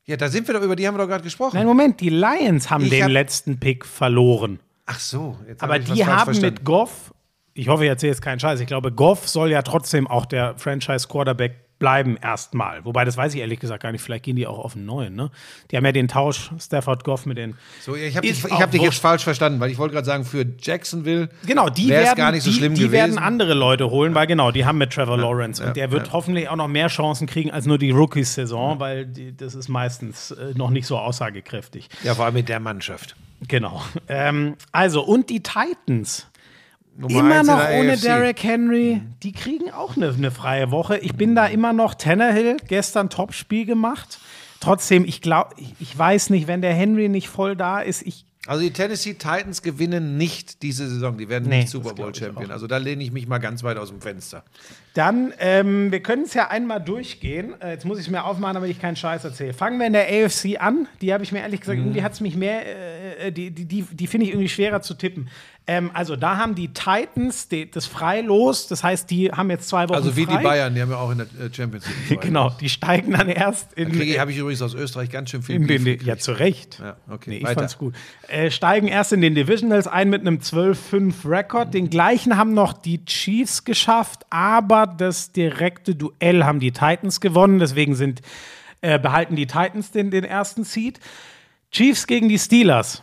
[0.04, 1.56] ja, da sind wir doch, über die haben wir doch gerade gesprochen.
[1.56, 4.60] Nein, Moment, die Lions haben Ich den hab- letzten Pick verloren.
[4.86, 6.54] Ach so, jetzt Aber hab ich die haben verstanden.
[6.56, 7.14] mit Goff,
[7.60, 10.54] ich hoffe, ich erzähle jetzt keinen Scheiß, ich glaube, Goff soll ja trotzdem auch der
[10.56, 12.84] Franchise-Quarterback bleiben erstmal.
[12.84, 14.02] Wobei, das weiß ich ehrlich gesagt gar nicht.
[14.02, 15.30] Vielleicht gehen die auch auf einen neuen, ne?
[15.70, 17.56] Die haben ja den Tausch Stafford Goff mit den.
[17.80, 20.24] So, ich habe dich, ich hab dich jetzt falsch verstanden, weil ich wollte gerade sagen,
[20.24, 22.92] für Jacksonville Genau, die wäre es werden, gar nicht so die, schlimm die gewesen.
[22.92, 26.50] werden andere Leute holen, weil genau, die haben mit Trevor Lawrence und der wird hoffentlich
[26.50, 30.52] auch noch mehr Chancen kriegen als nur die Rookies-Saison, weil die, das ist meistens äh,
[30.54, 31.88] noch nicht so aussagekräftig.
[32.04, 33.16] ja, vor allem mit der Mannschaft.
[33.48, 33.82] Genau.
[34.06, 36.26] Ähm, also, und die Titans.
[37.00, 38.02] Nummer Immer noch ohne AFC.
[38.02, 39.00] Derrick Henry.
[39.22, 40.98] Die kriegen auch eine, eine freie Woche.
[40.98, 44.18] Ich bin da immer noch Tannehill, gestern Topspiel gemacht.
[44.60, 48.26] Trotzdem, ich glaube, ich, ich weiß nicht, wenn der Henry nicht voll da ist, ich.
[48.46, 51.16] Also die Tennessee Titans gewinnen nicht diese Saison.
[51.16, 52.50] Die werden Nee, nicht Super Bowl Champion.
[52.50, 54.44] Also da lehne ich mich mal ganz weit aus dem Fenster.
[54.94, 57.54] Dann, ähm, wir können es ja einmal durchgehen.
[57.60, 59.52] Äh, jetzt muss ich es mir aufmachen, damit ich keinen Scheiß erzähle.
[59.52, 60.88] Fangen wir in der AFC an.
[61.00, 61.84] Die habe ich mir ehrlich gesagt, Mhm.
[61.86, 64.94] irgendwie hat es mich mehr, äh, die, die, die, die finde ich irgendwie schwerer zu
[64.94, 65.28] tippen.
[65.66, 69.84] Ähm, also da haben die Titans die, das Freilos, das heißt, die haben jetzt zwei
[69.88, 70.38] Wochen Also wie frei.
[70.38, 72.20] die Bayern, die haben ja auch in der äh, Champions League.
[72.22, 75.56] Genau, die steigen dann erst in, Kriege habe ich übrigens aus Österreich ganz schön viel
[75.56, 76.80] in den, ja, zu Recht.
[76.82, 77.60] Ja, okay, Nee, ich weiter.
[77.60, 77.94] fand's gut.
[78.26, 81.72] Äh, steigen erst in den Divisionals ein mit einem 12-5-Rekord.
[81.74, 87.58] Den gleichen haben noch die Chiefs geschafft, aber das direkte Duell haben die Titans gewonnen.
[87.58, 88.20] Deswegen sind,
[88.80, 91.00] äh, behalten die Titans den, den ersten Seed.
[91.70, 93.02] Chiefs gegen die Steelers,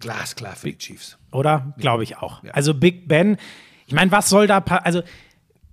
[0.00, 1.18] Glasklar für die Chiefs.
[1.32, 1.74] oder?
[1.78, 2.42] Glaube ich auch.
[2.52, 3.36] Also Big Ben,
[3.86, 5.02] ich meine, was soll da Also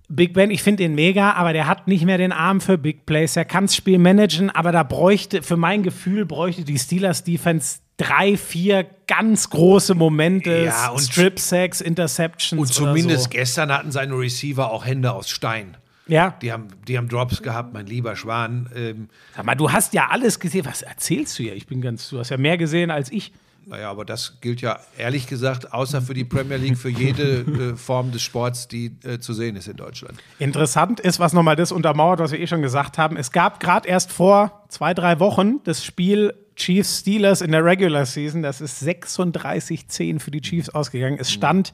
[0.08, 3.06] Big Ben, ich finde ihn mega, aber der hat nicht mehr den Arm für Big
[3.06, 3.36] Plays.
[3.36, 7.80] Er kann das Spiel managen, aber da bräuchte, für mein Gefühl, bräuchte die Steelers Defense
[7.98, 12.60] drei, vier ganz große Momente, Ja, und- Strip-Sacks, Interceptions.
[12.60, 15.78] Und zumindest Oder gestern hatten seine Receiver auch Hände aus Stein.
[16.08, 16.14] so.
[16.14, 18.70] Ja, Die haben, die haben Drops gehabt, mein lieber Schwan.
[18.76, 20.66] Ähm, sag mal, du hast ja alles gesehen.
[20.66, 21.56] Was erzählst du hier?
[21.56, 23.32] Ich bin ganz, du hast ja mehr gesehen als ich.
[23.66, 27.40] naja, aber das gilt ja ehrlich gesagt, außer für die Premier League, für jede
[27.74, 30.20] äh, Form des Sports, die äh, zu sehen ist in Deutschland.
[30.38, 33.18] Interessant ist, was nochmal das untermauert, was wir eh schon gesagt haben.
[33.18, 38.06] Es gab gerade erst vor zwei, drei Wochen das Spiel Chiefs Steelers in der Regular
[38.06, 38.42] Season.
[38.42, 41.18] Das ist 36-10 für die Chiefs ausgegangen.
[41.20, 41.74] Es stand,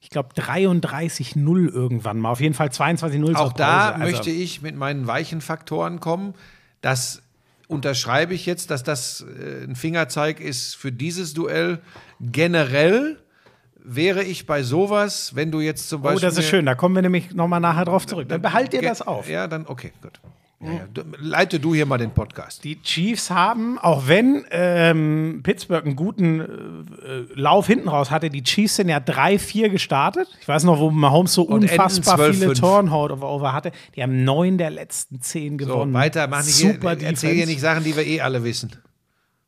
[0.00, 2.30] ich glaube, 33-0 irgendwann mal.
[2.30, 3.90] Auf jeden Fall 22-0 Auch da.
[3.90, 6.34] Also, möchte ich mit meinen weichen Faktoren kommen.
[6.80, 7.22] Das
[7.68, 11.78] unterschreibe ich jetzt, dass das äh, ein Fingerzeig ist für dieses Duell.
[12.20, 13.18] Generell
[13.82, 16.28] wäre ich bei sowas, wenn du jetzt zum Oh, Beispiel.
[16.28, 16.66] das ist schön.
[16.66, 18.28] Da kommen wir nämlich nochmal nachher drauf zurück.
[18.28, 19.28] Dann behalt dir das auf.
[19.28, 20.20] Ja, dann, okay, gut.
[20.62, 20.86] Ja, ja.
[21.18, 22.64] Leite du hier mal den Podcast.
[22.64, 28.28] Die Chiefs haben, auch wenn ähm, Pittsburgh einen guten äh, äh, Lauf hinten raus hatte,
[28.28, 30.28] die Chiefs sind ja 3-4 gestartet.
[30.38, 32.32] Ich weiß noch, wo Mahomes so Und unfassbar 12-5.
[32.34, 33.72] viele Tornhover hatte.
[33.96, 35.94] Die haben neun der letzten zehn So, gewonnen.
[35.94, 38.70] weiter, mach nicht Super hier, erzähl hier nicht Sachen, die wir eh alle wissen.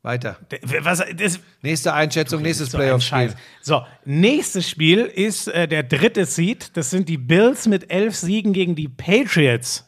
[0.01, 0.37] Weiter.
[0.81, 3.33] Was, das, Nächste Einschätzung, nächstes so Playoff-Spiel.
[3.61, 6.75] So, nächstes Spiel ist äh, der dritte Seed.
[6.75, 9.87] Das sind die Bills mit elf Siegen gegen die Patriots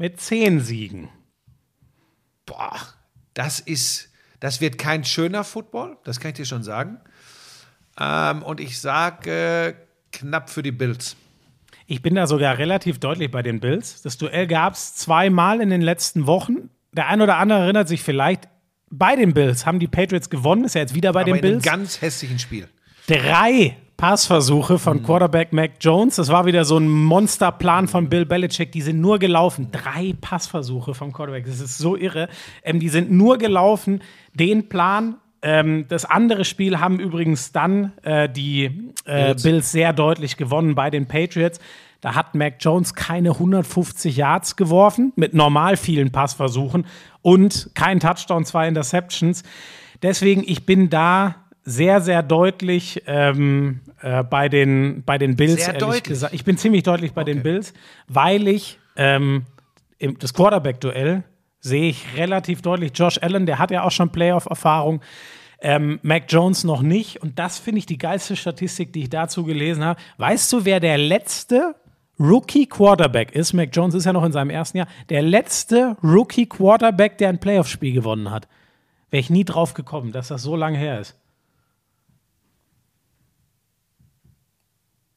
[0.00, 1.10] mit zehn Siegen.
[2.46, 2.74] Boah,
[3.34, 4.08] das ist,
[4.40, 6.98] das wird kein schöner Football, das kann ich dir schon sagen.
[8.00, 9.76] Ähm, und ich sage
[10.10, 11.16] knapp für die Bills.
[11.86, 14.00] Ich bin da sogar relativ deutlich bei den Bills.
[14.00, 16.70] Das Duell gab es zweimal in den letzten Wochen.
[16.92, 18.48] Der ein oder andere erinnert sich vielleicht,
[18.88, 21.44] bei den Bills haben die Patriots gewonnen, ist ja jetzt wieder bei Aber den in
[21.44, 21.64] einem Bills.
[21.64, 22.68] ganz hässlichen Spiel.
[23.06, 24.78] Drei Passversuche Mhm.
[24.78, 26.16] von Quarterback Mac Jones.
[26.16, 28.72] Das war wieder so ein Monsterplan von Bill Belichick.
[28.72, 29.68] Die sind nur gelaufen.
[29.70, 31.44] Drei Passversuche vom Quarterback.
[31.44, 32.30] Das ist so irre.
[32.64, 34.00] Ähm, die sind nur gelaufen.
[34.32, 35.16] Den Plan.
[35.42, 39.34] Ähm, das andere Spiel haben übrigens dann äh, die äh.
[39.34, 41.60] Bills sehr deutlich gewonnen bei den Patriots.
[42.00, 46.86] Da hat Mac Jones keine 150 Yards geworfen mit normal vielen Passversuchen
[47.20, 49.42] und kein Touchdown, zwei Interceptions.
[50.02, 51.34] Deswegen, ich bin da
[51.64, 55.64] sehr, sehr deutlich ähm, äh, bei, den, bei den Bills.
[55.64, 56.02] Sehr deutlich?
[56.04, 56.34] Gesagt.
[56.34, 57.50] Ich bin ziemlich deutlich bei den Okay.
[57.50, 57.74] Bills,
[58.08, 59.44] weil ich ähm,
[59.98, 61.22] im, das Quarterback-Duell
[61.60, 65.00] sehe ich relativ deutlich Josh Allen, der hat ja auch schon Playoff-Erfahrung.
[65.60, 67.22] Ähm, Mac Jones noch nicht.
[67.22, 70.00] Und das finde ich die geilste Statistik, die ich dazu gelesen habe.
[70.16, 71.74] Weißt du, wer der letzte
[72.18, 73.52] Rookie Quarterback ist?
[73.52, 74.88] Mac Jones ist ja noch in seinem ersten Jahr.
[75.10, 78.48] Der letzte Rookie Quarterback, der ein Playoff-Spiel gewonnen hat.
[79.10, 81.19] Wäre ich nie drauf gekommen, dass das so lange her ist.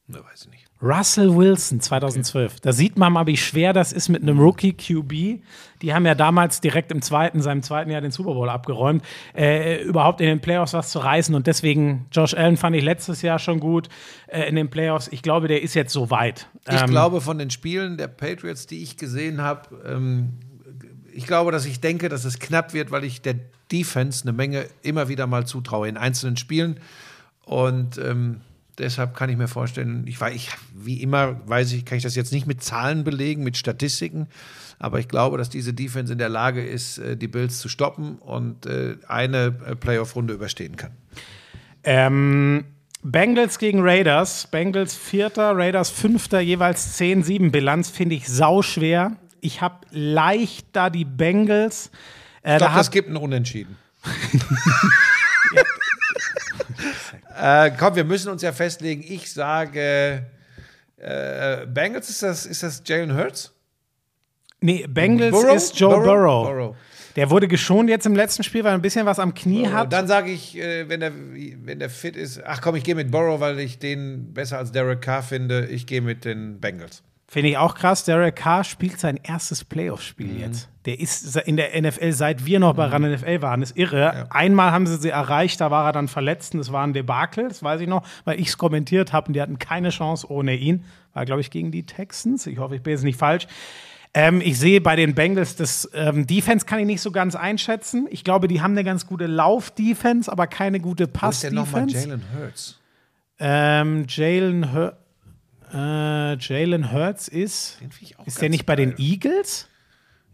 [0.06, 0.64] Ne, weiß ich nicht.
[0.82, 2.60] Russell Wilson 2012.
[2.60, 5.42] Da sieht man mal, wie schwer das ist mit einem Rookie QB.
[5.80, 9.02] Die haben ja damals direkt im zweiten, seinem zweiten Jahr den Super Bowl abgeräumt,
[9.34, 11.34] äh, überhaupt in den Playoffs was zu reißen.
[11.34, 13.88] Und deswegen, Josh Allen fand ich letztes Jahr schon gut
[14.26, 15.08] äh, in den Playoffs.
[15.10, 16.48] Ich glaube, der ist jetzt so weit.
[16.68, 20.34] Ich Ähm, glaube, von den Spielen der Patriots, die ich gesehen habe, ähm,
[21.14, 23.36] ich glaube, dass ich denke, dass es knapp wird, weil ich der
[23.72, 26.78] Defense eine Menge immer wieder mal zutraue in einzelnen Spielen.
[27.46, 28.42] Und ähm,
[28.78, 32.14] deshalb kann ich mir vorstellen, ich, wei- ich wie immer weiß ich, kann ich das
[32.16, 34.26] jetzt nicht mit Zahlen belegen, mit Statistiken,
[34.78, 38.16] aber ich glaube, dass diese Defense in der Lage ist, äh, die Bills zu stoppen
[38.18, 40.90] und äh, eine äh, Playoff-Runde überstehen kann.
[41.84, 42.64] Ähm,
[43.02, 44.46] Bengals gegen Raiders.
[44.50, 47.90] Bengals vierter, Raiders fünfter, jeweils 10-7 Bilanz.
[47.90, 49.12] Finde ich sauschwer.
[49.40, 51.90] Ich habe leicht da die Bengals.
[52.42, 53.76] Äh, Ich da glaube, hat- das gibt einen Unentschieden.
[57.38, 59.04] äh, komm, wir müssen uns ja festlegen.
[59.06, 60.26] Ich sage,
[60.96, 63.52] äh, Bengals ist das, ist das Jalen Hurts?
[64.60, 65.56] Nee, Bengals Burrow?
[65.56, 66.48] ist Joe Burrow.
[66.48, 66.76] Burrow.
[67.16, 69.92] Der wurde geschont jetzt im letzten Spiel, weil er ein bisschen was am Knie hat.
[69.92, 73.10] Dann sage ich, äh, wenn, der, wenn der fit ist, ach komm, ich gehe mit
[73.10, 75.66] Burrow, weil ich den besser als Derek Carr finde.
[75.66, 77.02] Ich gehe mit den Bengals.
[77.26, 78.04] Finde ich auch krass.
[78.04, 80.40] Derek Carr spielt sein erstes Playoff-Spiel Mhm.
[80.40, 80.68] jetzt.
[80.84, 84.26] Der ist in der NFL, seit wir noch bei RAN NFL waren, ist irre.
[84.30, 87.48] Einmal haben sie sie erreicht, da war er dann verletzt und das war ein Debakel,
[87.48, 90.54] das weiß ich noch, weil ich es kommentiert habe und die hatten keine Chance ohne
[90.54, 90.84] ihn.
[91.14, 92.46] War, glaube ich, gegen die Texans.
[92.46, 93.46] Ich hoffe, ich bin jetzt nicht falsch.
[94.12, 98.06] Ähm, ich sehe bei den Bengals, das ähm, Defense kann ich nicht so ganz einschätzen.
[98.10, 101.82] Ich glaube, die haben eine ganz gute Lauf-Defense, aber keine gute Wo ist denn nochmal
[101.84, 102.08] Pass-Defense.
[102.08, 102.80] Jalen Hurts?
[103.40, 104.96] Ähm, Jalen Hur
[105.74, 107.78] äh, Jalen Hurts ist.
[108.26, 108.94] Ist der nicht bei den.
[108.98, 109.68] Eagles?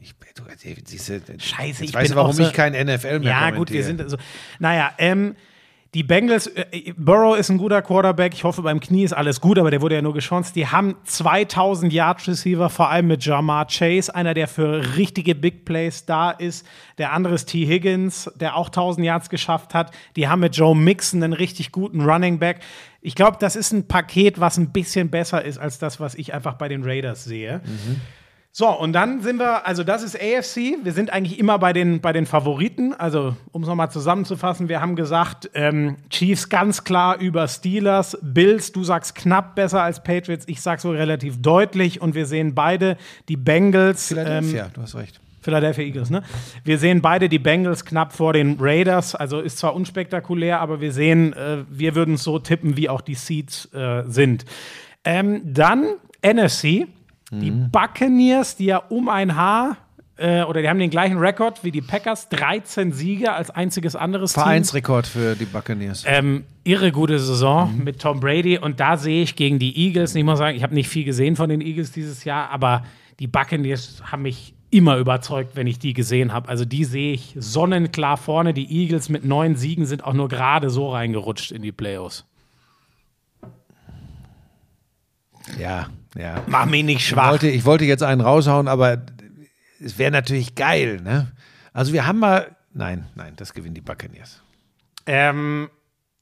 [0.03, 0.43] Ich, du,
[0.87, 4.17] siehste, Scheiße, ich du, warum so- ich kein NFL mehr Ja, gut, wir sind so.
[4.59, 5.35] Naja, ähm,
[5.93, 8.33] Die Bengals, äh, Burrow ist ein guter Quarterback.
[8.33, 10.55] Ich hoffe, beim Knie ist alles gut, aber der wurde ja nur geschonst.
[10.55, 15.65] Die haben 2000 Yard Receiver, vor allem mit Jamar Chase, einer, der für richtige Big
[15.65, 16.65] Plays da ist.
[16.99, 17.67] Der andere ist T.
[17.67, 19.93] Higgins, der auch 1000 Yards geschafft hat.
[20.15, 22.61] Die haben mit Joe Mixon einen richtig guten Running Back.
[23.01, 26.33] Ich glaube, das ist ein Paket, was ein bisschen besser ist als das, was ich
[26.33, 27.63] einfach bei den Raiders sehe.
[27.65, 28.01] Mhm.
[28.53, 30.83] So, und dann sind wir, also das ist AFC.
[30.83, 32.95] Wir sind eigentlich immer bei den, bei den Favoriten.
[32.95, 38.73] Also, um es nochmal zusammenzufassen, wir haben gesagt, ähm, Chiefs ganz klar über Steelers, Bills,
[38.73, 42.01] du sagst knapp besser als Patriots, ich sag so relativ deutlich.
[42.03, 42.97] Und wir sehen beide
[43.29, 44.09] die Bengals.
[44.09, 45.21] Philadelphia, ähm, du hast recht.
[45.41, 46.23] Philadelphia Eagles, ne?
[46.65, 49.15] Wir sehen beide die Bengals knapp vor den Raiders.
[49.15, 53.01] Also ist zwar unspektakulär, aber wir sehen, äh, wir würden es so tippen, wie auch
[53.01, 54.45] die Seeds äh, sind.
[55.05, 56.89] Ähm, dann NFC.
[57.31, 57.71] Die mhm.
[57.71, 59.77] Buccaneers, die ja um ein Haar
[60.17, 64.33] äh, oder die haben den gleichen Rekord wie die Packers, 13 Siege als einziges anderes
[64.33, 66.05] Vereinsrekord für die Buccaneers.
[66.07, 67.85] Ähm, irre gute Saison mhm.
[67.85, 70.75] mit Tom Brady und da sehe ich gegen die Eagles, ich muss sagen, ich habe
[70.75, 72.85] nicht viel gesehen von den Eagles dieses Jahr, aber
[73.19, 76.49] die Buccaneers haben mich immer überzeugt, wenn ich die gesehen habe.
[76.49, 78.55] Also die sehe ich sonnenklar vorne.
[78.55, 82.25] Die Eagles mit neun Siegen sind auch nur gerade so reingerutscht in die Playoffs.
[85.59, 86.43] Ja, ja.
[86.47, 87.27] Mach mich nicht schwach.
[87.27, 89.03] Ich wollte, ich wollte jetzt einen raushauen, aber
[89.81, 91.33] es wäre natürlich geil, ne?
[91.73, 92.57] Also wir haben mal.
[92.73, 94.43] Nein, nein, das gewinnen die Buccaneers.
[95.07, 95.71] Ähm,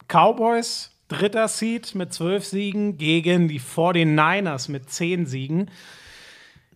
[0.06, 5.70] Cowboys, dritter Seed mit zwölf Siegen gegen die 49ers mit zehn Siegen.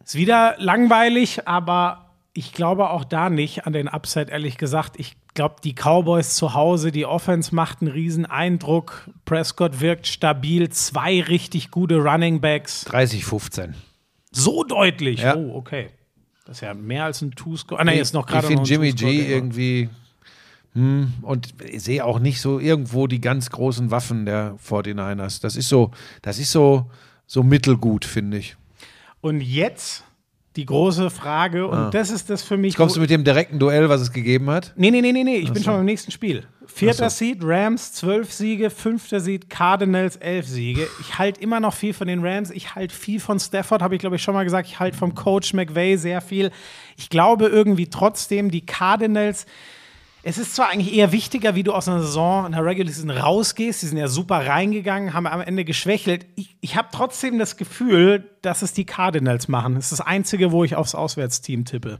[0.04, 4.98] Ist wieder langweilig, aber ich glaube auch da nicht an den Upset, ehrlich gesagt.
[4.98, 9.08] Ich glaube, die Cowboys zu Hause, die Offense macht einen riesen Eindruck.
[9.24, 12.86] Prescott wirkt stabil, zwei richtig gute Running Backs.
[12.86, 13.74] 30-15.
[14.30, 15.20] So deutlich.
[15.20, 15.36] Ja.
[15.36, 15.90] Oh, okay.
[16.44, 17.80] Das ist ja mehr als ein Two-Score.
[17.80, 19.88] Ah, nein, jetzt noch gerade Ich finde Jimmy G irgendwie.
[20.74, 25.42] Hm, und ich sehe auch nicht so irgendwo die ganz großen Waffen der 49ers.
[25.42, 25.90] Das ist so,
[26.22, 26.90] das ist so,
[27.26, 28.56] so mittelgut, finde ich.
[29.20, 30.04] Und jetzt
[30.56, 31.90] die große Frage, und ah.
[31.90, 32.72] das ist das für mich.
[32.72, 34.72] Jetzt kommst du mit dem direkten Duell, was es gegeben hat?
[34.76, 35.36] Nee, nee, nee, nee, nee.
[35.36, 35.54] ich Achso.
[35.54, 36.44] bin schon beim nächsten Spiel.
[36.66, 37.18] Vierter Achso.
[37.18, 40.86] Seed, Rams, zwölf Siege, fünfter Seed, Cardinals, elf Siege.
[41.00, 44.00] Ich halte immer noch viel von den Rams, ich halte viel von Stafford, habe ich
[44.00, 44.68] glaube ich schon mal gesagt.
[44.68, 46.50] Ich halte vom Coach McVay sehr viel.
[46.96, 49.46] Ich glaube irgendwie trotzdem, die Cardinals
[50.24, 53.82] es ist zwar eigentlich eher wichtiger, wie du aus einer Saison, einer Regular Season rausgehst.
[53.82, 56.26] Die sind ja super reingegangen, haben am Ende geschwächelt.
[56.36, 59.74] Ich, ich habe trotzdem das Gefühl, dass es die Cardinals machen.
[59.74, 61.98] Das ist das Einzige, wo ich aufs Auswärtsteam tippe.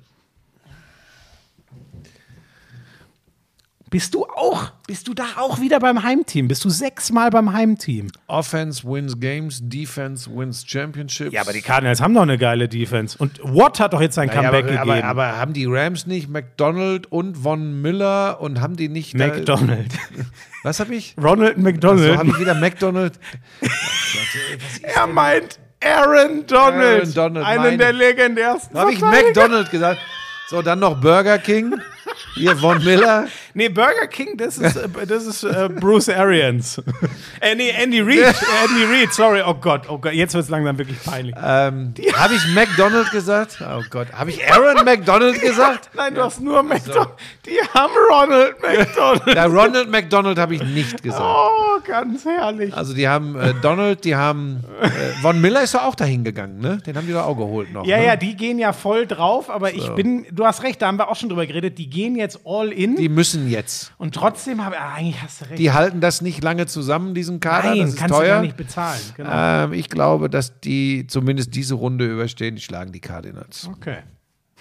[3.92, 6.48] Bist du auch, bist du da auch wieder beim Heimteam?
[6.48, 8.08] Bist du sechsmal beim Heimteam?
[8.26, 11.30] Offense wins Games, Defense wins Championships.
[11.30, 13.18] Ja, aber die Cardinals haben doch eine geile Defense.
[13.18, 15.06] Und Watt hat doch jetzt sein naja, Comeback aber, gegeben.
[15.06, 19.14] Aber, aber, haben die Rams nicht McDonald und Von Miller und haben die nicht.
[19.14, 19.92] McDonald.
[20.62, 21.14] Was habe ich?
[21.22, 22.14] Ronald McDonald.
[22.14, 23.20] So habe ich wieder McDonald.
[24.82, 27.02] er meint Aaron Donald.
[27.02, 27.76] Aaron Donald einen meine.
[27.76, 28.78] der legendärsten.
[28.78, 30.00] Habe ich McDonald gesagt?
[30.48, 31.74] So, dann noch Burger King.
[32.34, 33.26] Hier, Von Miller.
[33.54, 36.78] Nee, Burger King, das ist, äh, das ist äh, Bruce Arians.
[37.40, 38.34] äh, nee, Andy Reid.
[38.64, 39.42] Andy Reid, sorry.
[39.46, 41.34] Oh Gott, oh Gott, jetzt wird es langsam wirklich peinlich.
[41.36, 43.58] Ähm, Habe ich McDonald gesagt?
[43.60, 44.10] Oh Gott.
[44.12, 45.90] Habe ich Aaron McDonald gesagt?
[45.94, 47.10] Nein, du hast nur McDonald.
[47.44, 49.36] Die haben Ronald McDonald.
[49.36, 51.22] Ja, Ronald McDonald habe ich nicht gesagt.
[51.22, 52.72] Oh, ganz herrlich.
[52.74, 54.88] Also die haben äh, Donald, die haben äh,
[55.20, 56.78] Von Miller ist doch auch dahin gegangen, ne?
[56.86, 57.84] Den haben die doch auch geholt noch.
[57.84, 58.06] Ja, ne?
[58.06, 59.76] ja, die gehen ja voll drauf, aber so.
[59.76, 62.40] ich bin, du hast recht, da haben wir auch schon drüber geredet, die gehen jetzt
[62.44, 62.96] all in.
[62.96, 63.92] Die müssen jetzt.
[63.98, 65.58] Und trotzdem habe ah, eigentlich hast du recht.
[65.58, 67.70] Die halten das nicht lange zusammen, diesen Kader.
[67.70, 68.22] Nein, das ist kannst teuer.
[68.22, 69.00] du gar nicht bezahlen.
[69.16, 69.30] Genau.
[69.32, 72.56] Ähm, ich glaube, dass die zumindest diese Runde überstehen.
[72.56, 73.68] Die schlagen die Cardinals.
[73.68, 73.98] Okay.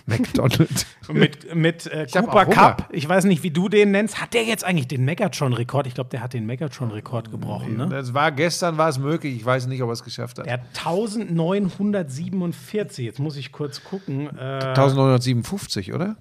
[0.06, 0.86] McDonald.
[1.11, 4.19] mit mit äh, Cooper Cup, ich weiß nicht, wie du den nennst.
[4.22, 5.86] Hat der jetzt eigentlich den Megatron-Rekord?
[5.88, 7.78] Ich glaube, der hat den Megatron-Rekord gebrochen.
[7.78, 7.88] Ne?
[7.90, 9.36] Das war gestern, war es möglich.
[9.36, 10.48] Ich weiß nicht, ob er es geschafft hat.
[10.48, 13.06] Er hat 1947.
[13.06, 14.28] Jetzt muss ich kurz gucken.
[14.38, 16.15] Äh, 1957, oder?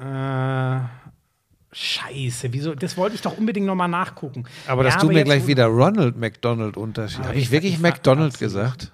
[0.00, 0.80] Äh,
[1.72, 2.74] Scheiße, wieso?
[2.74, 4.44] Das wollte ich doch unbedingt nochmal nachgucken.
[4.66, 7.24] Aber das ja, tut mir gleich wieder Ronald McDonald Unterschied.
[7.24, 8.92] Habe ich wirklich McDonald gesagt?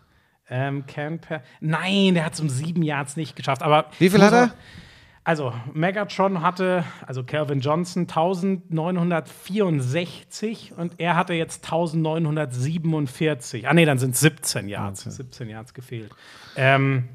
[0.49, 1.43] Ähm, Camper.
[1.61, 3.63] Nein, der hat es um sieben Yards nicht geschafft.
[3.63, 4.51] Aber Wie viel hat er?
[5.25, 13.69] Also, Megatron hatte, also Calvin Johnson, 1964 und er hatte jetzt 1947.
[13.69, 15.07] Ah, nee, dann sind es 17 Yards.
[15.07, 15.15] Okay.
[15.15, 16.11] 17 Yards gefehlt.
[16.57, 17.09] Ähm,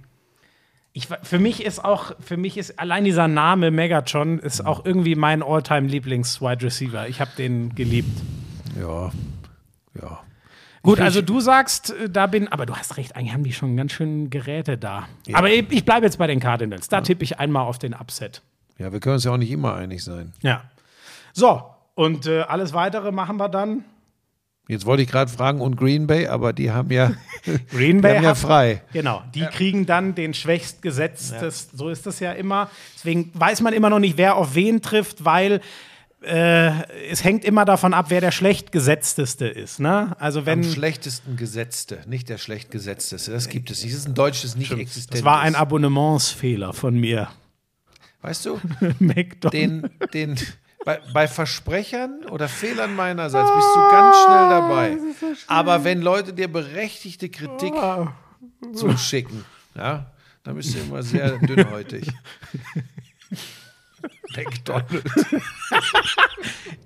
[0.97, 5.13] ich, für mich ist auch, für mich ist allein dieser Name Megatron ist auch irgendwie
[5.13, 7.07] mein Alltime Lieblings-Wide Receiver.
[7.07, 8.19] Ich habe den geliebt.
[8.79, 9.11] Ja,
[10.01, 10.19] ja.
[10.81, 13.77] Gut, also du sagst, äh, da bin, aber du hast recht, eigentlich haben die schon
[13.77, 15.07] ganz schön Geräte da.
[15.27, 15.37] Ja.
[15.37, 16.89] Aber ich, ich bleibe jetzt bei den Cardinals.
[16.89, 17.01] Da ja.
[17.03, 18.41] tippe ich einmal auf den Upset.
[18.79, 20.33] Ja, wir können uns ja auch nicht immer einig sein.
[20.41, 20.63] Ja.
[21.33, 21.61] So,
[21.93, 23.83] Und äh, alles weitere machen wir dann.
[24.67, 27.13] Jetzt wollte ich gerade fragen, und Green Bay, aber die haben ja,
[27.71, 28.81] Green die Bay haben ja frei.
[28.91, 31.35] Genau, die kriegen dann den schwächst gesetzt.
[31.39, 32.69] Das, so ist das ja immer.
[32.95, 35.61] Deswegen weiß man immer noch nicht, wer auf wen trifft, weil
[36.21, 39.79] äh, es hängt immer davon ab, wer der schlecht gesetzteste ist.
[39.79, 40.15] Ne?
[40.19, 43.31] Also Am wenn schlechtesten Gesetzte, nicht der schlecht Gesetzteste.
[43.31, 43.93] Das gibt es nicht.
[43.93, 45.13] Das ist ein deutsches nicht existent.
[45.13, 45.55] das war ein.
[45.55, 47.29] Abonnementsfehler von mir.
[48.21, 48.59] Weißt du,
[49.51, 50.35] den, den,
[50.87, 54.97] bei, bei Versprechern oder Fehlern meinerseits bist du ganz schnell dabei.
[55.47, 57.73] Aber wenn Leute dir berechtigte Kritik
[58.73, 59.43] zuschicken,
[59.75, 60.09] ja,
[60.43, 62.07] dann bist du immer sehr dünnhäutig.
[64.33, 65.25] McDonald's.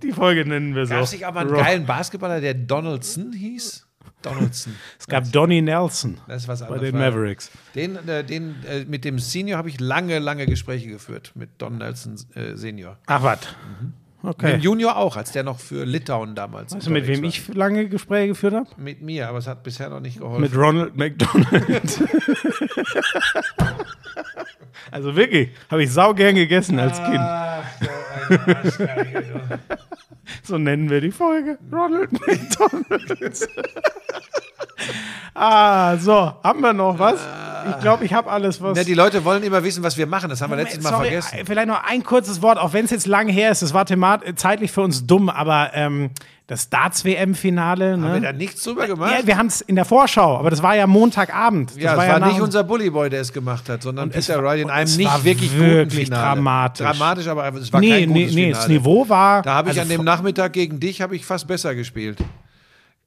[0.01, 0.95] Die Folge nennen wir so.
[0.95, 1.61] Gab es nicht aber einen Raw.
[1.61, 3.85] geilen Basketballer, der Donaldson hieß?
[4.21, 4.73] Donaldson.
[4.99, 6.91] Es gab Donnie Nelson Das ist was bei anderes.
[6.91, 7.51] den Mavericks.
[7.75, 11.31] Den, äh, den, äh, mit dem Senior habe ich lange, lange Gespräche geführt.
[11.35, 12.97] Mit Don Nelson äh, Senior.
[13.07, 13.39] Ach was.
[13.81, 13.93] Mit
[14.23, 14.51] Okay.
[14.51, 16.75] dem Junior auch, als der noch für Litauen damals.
[16.75, 18.69] Weißt du, mit wem unterwegs ich lange Gespräche geführt habe?
[18.69, 18.79] war.
[18.79, 20.41] Mit mir, aber es hat bisher noch nicht geholfen.
[20.41, 22.01] Mit Ronald McDonald.
[24.91, 27.17] also wirklich, habe ich saugern gegessen als Kind.
[27.19, 27.63] Ach,
[30.43, 31.57] so nennen wir die Folge.
[31.71, 33.49] Ronald McDonald.
[35.33, 37.19] ah, so, haben wir noch was?
[37.69, 38.77] Ich glaube, ich habe alles, was.
[38.77, 40.29] Ja, die Leute wollen immer wissen, was wir machen.
[40.29, 41.39] Das haben wir letztes Mal Sorry, vergessen.
[41.45, 43.61] Vielleicht noch ein kurzes Wort, auch wenn es jetzt lange her ist.
[43.61, 46.11] Das war themat äh, zeitlich für uns dumm, aber ähm,
[46.51, 47.93] das Darts-WM-Finale.
[47.93, 48.21] Haben wir Ne?
[48.21, 49.13] da nichts drüber gemacht?
[49.17, 51.71] Ja, wir haben es in der Vorschau, aber das war ja Montagabend.
[51.71, 54.27] Das Ja, war es war nicht uns- unser Bullyboy, der es gemacht hat, sondern es
[54.27, 56.35] Peter Wright in und einem nicht wirklich guten wirklich Finale.
[56.35, 56.85] dramatisch.
[56.85, 58.53] Dramatisch, aber es war Nee, kein nee, gutes nee, Finale.
[58.55, 59.41] das Niveau war.
[59.43, 62.17] Da habe ich also an dem Nachmittag gegen dich habe ich fast besser gespielt.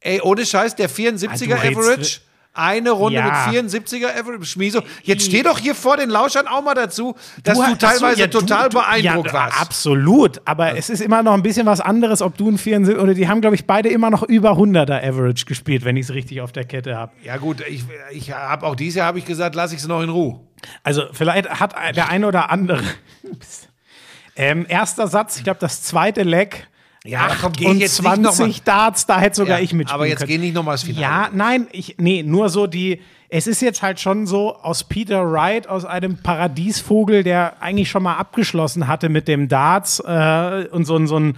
[0.01, 2.21] Ey, ohne Scheiß, der 74er Ah, redest- Average,
[2.55, 3.25] eine Runde Ja.
[3.25, 4.45] mit 74er Average.
[4.45, 8.15] Schmieso, jetzt steh doch hier vor den Lauschern auch mal dazu, dass du, hast- teilweise
[8.17, 9.61] so, ja, total du- du- beeindruckt ja, warst.
[9.61, 13.15] Absolut, aber es ist immer noch ein bisschen was anderes, ob du ein 74 oder
[13.15, 16.41] die haben, glaube ich, beide immer noch über 100er Average gespielt, wenn ich es richtig
[16.41, 17.13] auf der Kette habe.
[17.25, 20.01] Ja gut, ich, ich habe auch dieses Jahr habe ich gesagt, lasse ich es noch
[20.03, 20.41] in Ruhe.
[20.83, 22.83] Also vielleicht hat der eine oder andere.
[24.37, 26.69] ähm, erster Satz, ich glaube, das zweite Leck.
[27.07, 29.95] Ja, komm, geh jetzt nicht noch mal- 20 Darts, da hätte sogar Ja, ich mitspielen
[29.95, 30.29] aber jetzt können.
[30.31, 31.03] geh nicht noch mal ins Finale.
[31.03, 35.31] Ja, nein, ich, nee, nur so die, es ist jetzt halt schon so aus Peter
[35.31, 40.87] Wright, aus einem Paradiesvogel, der eigentlich schon mal abgeschlossen hatte mit dem Darts äh, und
[40.87, 41.37] so, ein- so ein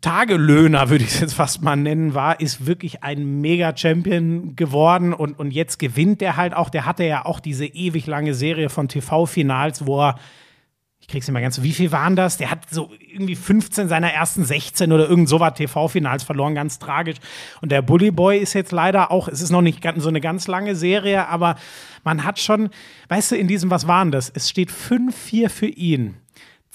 [0.00, 5.38] Tagelöhner, würde ich es jetzt fast mal nennen, war, ist wirklich ein Mega-Champion geworden und,
[5.38, 8.88] und jetzt gewinnt der halt auch, der hatte ja auch diese ewig lange Serie von
[8.88, 10.14] TV-Finals, wo er
[11.08, 11.62] ich krieg's mehr ganz so.
[11.62, 12.36] Wie viel waren das?
[12.36, 17.16] Der hat so irgendwie 15 seiner ersten 16 oder irgend sowas TV-Finals verloren, ganz tragisch.
[17.62, 20.48] Und der Bully Boy ist jetzt leider auch, es ist noch nicht so eine ganz
[20.48, 21.56] lange Serie, aber
[22.04, 22.68] man hat schon,
[23.08, 24.28] weißt du, in diesem, was waren das?
[24.28, 26.16] Es steht 5-4 für ihn.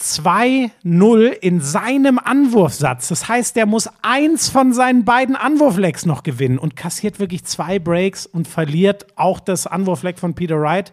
[0.01, 3.09] 2-0 in seinem Anwurfsatz.
[3.09, 7.77] Das heißt, der muss eins von seinen beiden Anwurflecks noch gewinnen und kassiert wirklich zwei
[7.77, 10.91] Breaks und verliert auch das Anwurfleck von Peter Wright.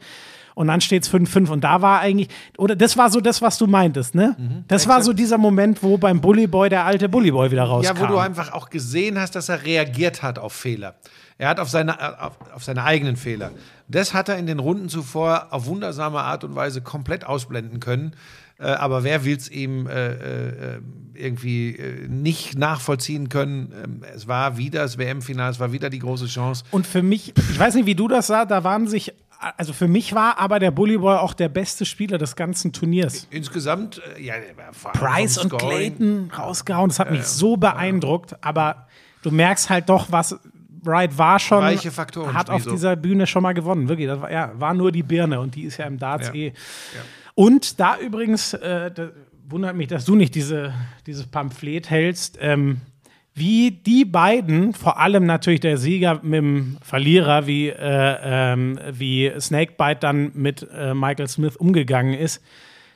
[0.60, 1.48] Und dann steht es 5-5.
[1.48, 2.28] Und da war eigentlich,
[2.58, 4.36] oder das war so das, was du meintest, ne?
[4.68, 7.96] das war so dieser Moment, wo beim Bully Boy der alte Bully Boy wieder rauskam.
[7.96, 10.96] Ja, wo du einfach auch gesehen hast, dass er reagiert hat auf Fehler.
[11.38, 13.52] Er hat auf seine, äh, auf, auf seine eigenen Fehler.
[13.88, 18.12] Das hat er in den Runden zuvor auf wundersame Art und Weise komplett ausblenden können.
[18.58, 20.08] Äh, aber wer will es ihm äh,
[20.74, 20.80] äh,
[21.14, 23.72] irgendwie äh, nicht nachvollziehen können?
[23.82, 26.64] Ähm, es war wieder das WM-Finale, es war wieder die große Chance.
[26.70, 29.14] Und für mich, ich weiß nicht, wie du das sah, da waren sich,
[29.56, 33.26] also für mich war aber der Bully Boy auch der beste Spieler des ganzen Turniers.
[33.30, 34.34] Insgesamt, äh, ja,
[34.72, 35.56] vor allem Price und.
[35.56, 38.86] Clayton rausgehauen, das hat mich so beeindruckt, aber
[39.22, 40.38] du merkst halt doch, was
[40.82, 42.70] Wright war schon, Weiche Faktoren, hat auf Schmieso.
[42.70, 45.62] dieser Bühne schon mal gewonnen, wirklich, das war, ja, war nur die Birne und die
[45.64, 46.34] ist ja im Darts Ja.
[46.34, 46.52] eh.
[47.34, 49.10] Und da übrigens, äh, da
[49.48, 50.72] wundert mich, dass du nicht diese,
[51.06, 52.80] dieses Pamphlet hältst, ähm,
[53.40, 59.32] wie die beiden, vor allem natürlich der Sieger mit dem Verlierer, wie, äh, ähm, wie
[59.40, 62.40] Snakebite dann mit äh, Michael Smith umgegangen ist,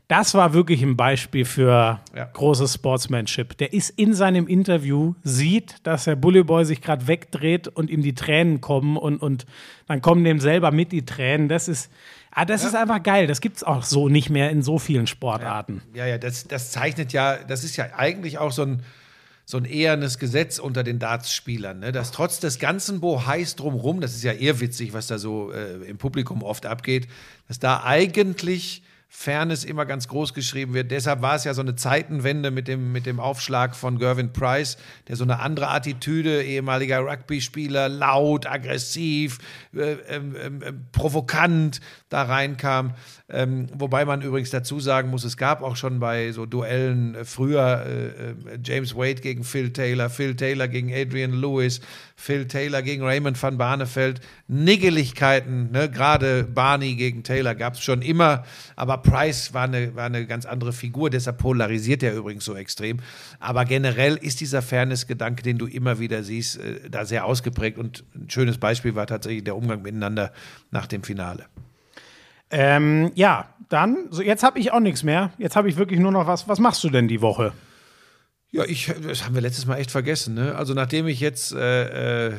[0.07, 2.25] das war wirklich ein Beispiel für Ja.
[2.31, 3.57] großes Sportsmanship.
[3.57, 8.03] Der ist in seinem Interview, sieht, dass der Bully Boy sich gerade wegdreht und ihm
[8.03, 9.47] die Tränen kommen und, und
[9.89, 11.49] dann kommen dem selber mit die Tränen.
[11.49, 11.91] Das ist,
[12.33, 13.27] ah, das ist einfach geil.
[13.27, 15.81] Das gibt es auch so nicht mehr in so vielen Sportarten.
[15.95, 18.83] Ja, ja, das, das zeichnet ja, das ist ja eigentlich auch so ein,
[19.47, 21.93] so ein ehernes Gesetz unter den Darts-Spielern, ne?
[21.93, 25.75] dass trotz des ganzen Bohais drumrum, das ist ja eher witzig, was da so äh,
[25.87, 27.09] im Publikum oft abgeht,
[27.49, 28.83] dass da eigentlich
[29.17, 30.91] Fairness immer ganz groß geschrieben wird.
[30.91, 34.77] Deshalb war es ja so eine Zeitenwende mit dem, mit dem Aufschlag von Gervin Price,
[35.07, 39.39] der so eine andere Attitüde, ehemaliger Rugby-Spieler, laut, aggressiv,
[39.73, 42.95] äh, ähm, ähm, provokant da reinkam.
[43.31, 47.25] Ähm, wobei man übrigens dazu sagen muss, es gab auch schon bei so Duellen äh,
[47.25, 51.81] früher äh, äh James Wade gegen Phil Taylor, Phil Taylor gegen Adrian Lewis,
[52.17, 54.21] Phil Taylor gegen Raymond van Barneveld.
[54.49, 55.89] Niggeligkeiten, ne?
[55.89, 58.45] gerade Barney gegen Taylor gab es schon immer,
[58.77, 62.99] aber Price war eine, war eine ganz andere Figur, deshalb polarisiert er übrigens so extrem.
[63.39, 68.05] Aber generell ist dieser Fairness-Gedanke, den du immer wieder siehst, äh, da sehr ausgeprägt und
[68.15, 70.33] ein schönes Beispiel war tatsächlich der Umgang miteinander
[70.73, 71.47] nach dem Finale.
[72.51, 75.33] Ähm, ja, dann, so jetzt habe ich auch nichts mehr.
[75.39, 76.49] Jetzt habe ich wirklich nur noch was.
[76.49, 77.53] Was machst du denn die Woche?
[78.51, 80.35] Ja, ich, das haben wir letztes Mal echt vergessen.
[80.35, 80.55] Ne?
[80.55, 82.35] Also nachdem ich jetzt äh, äh,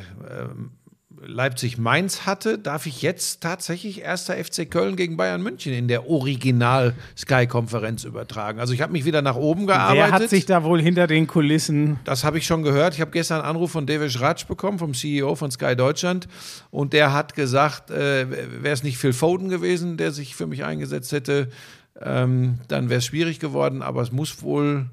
[1.28, 8.04] Leipzig-Mainz hatte, darf ich jetzt tatsächlich erster FC Köln gegen Bayern München in der Original-Sky-Konferenz
[8.04, 8.60] übertragen.
[8.60, 9.98] Also ich habe mich wieder nach oben gearbeitet.
[9.98, 12.00] Wer hat sich da wohl hinter den Kulissen?
[12.04, 12.94] Das habe ich schon gehört.
[12.94, 16.28] Ich habe gestern einen Anruf von David Ratsch bekommen, vom CEO von Sky Deutschland.
[16.72, 18.30] Und der hat gesagt, äh,
[18.62, 21.50] wäre es nicht Phil Foden gewesen, der sich für mich eingesetzt hätte,
[22.02, 23.82] ähm, dann wäre es schwierig geworden.
[23.82, 24.86] Aber es muss wohl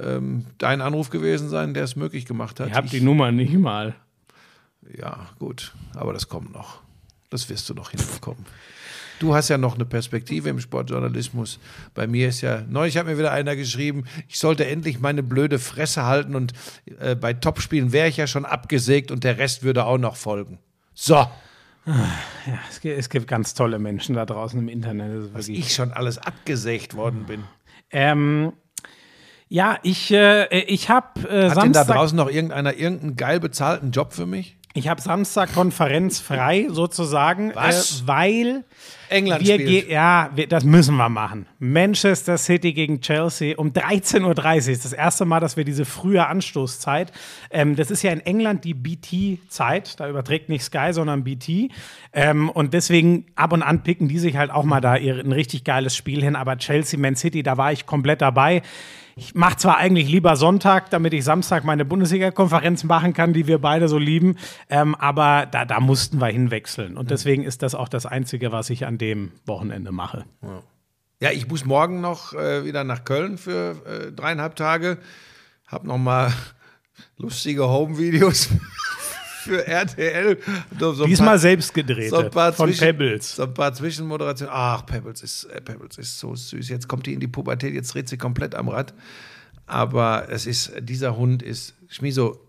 [0.00, 2.68] ähm, dein Anruf gewesen sein, der es möglich gemacht hat.
[2.68, 3.94] Ich habe die Nummer nicht mal.
[4.96, 6.80] Ja, gut, aber das kommt noch.
[7.30, 8.44] Das wirst du noch hinbekommen.
[9.18, 11.58] Du hast ja noch eine Perspektive im Sportjournalismus.
[11.94, 15.58] Bei mir ist ja, neulich hat mir wieder einer geschrieben, ich sollte endlich meine blöde
[15.58, 16.52] Fresse halten und
[16.98, 20.58] äh, bei Topspielen wäre ich ja schon abgesägt und der Rest würde auch noch folgen.
[20.94, 21.26] So.
[21.86, 25.34] Ja, es gibt, es gibt ganz tolle Menschen da draußen im Internet.
[25.34, 27.44] Was ich schon alles abgesägt worden bin.
[27.90, 28.52] Ähm,
[29.48, 33.90] ja, ich, äh, ich habe äh, Hat denn da draußen noch irgendeiner irgendeinen geil bezahlten
[33.90, 34.56] Job für mich?
[34.76, 38.00] Ich habe Samstag Konferenz frei sozusagen, Was?
[38.00, 38.64] Äh, weil
[39.08, 39.88] England wir spielt.
[39.88, 41.46] ja, wir, das müssen wir machen.
[41.60, 44.76] Manchester City gegen Chelsea um 13:30 Uhr.
[44.82, 47.12] Das erste Mal, dass wir diese frühe Anstoßzeit.
[47.50, 50.00] Ähm, das ist ja in England die BT-Zeit.
[50.00, 51.70] Da überträgt nicht Sky, sondern BT.
[52.12, 55.30] Ähm, und deswegen ab und an picken die sich halt auch mal da ihr, ein
[55.30, 56.34] richtig geiles Spiel hin.
[56.34, 58.62] Aber Chelsea, Man City, da war ich komplett dabei.
[59.16, 63.58] Ich mache zwar eigentlich lieber Sonntag, damit ich Samstag meine Bundesliga-Konferenz machen kann, die wir
[63.58, 64.36] beide so lieben,
[64.68, 66.96] ähm, aber da, da mussten wir hinwechseln.
[66.96, 70.24] Und deswegen ist das auch das Einzige, was ich an dem Wochenende mache.
[71.20, 74.98] Ja, ich muss morgen noch äh, wieder nach Köln für äh, dreieinhalb Tage.
[75.66, 76.32] Hab noch mal
[77.16, 78.48] lustige Home-Videos
[79.44, 80.38] für RTL.
[80.78, 83.36] So Diesmal selbst gedreht so von Zwischen, Pebbles.
[83.36, 84.52] So ein paar Zwischenmoderationen.
[84.54, 86.68] Ach, Pebbles ist, äh, Pebbles ist so süß.
[86.68, 88.94] Jetzt kommt die in die Pubertät, jetzt dreht sie komplett am Rad.
[89.66, 92.40] Aber es ist, dieser Hund ist, Schmiso,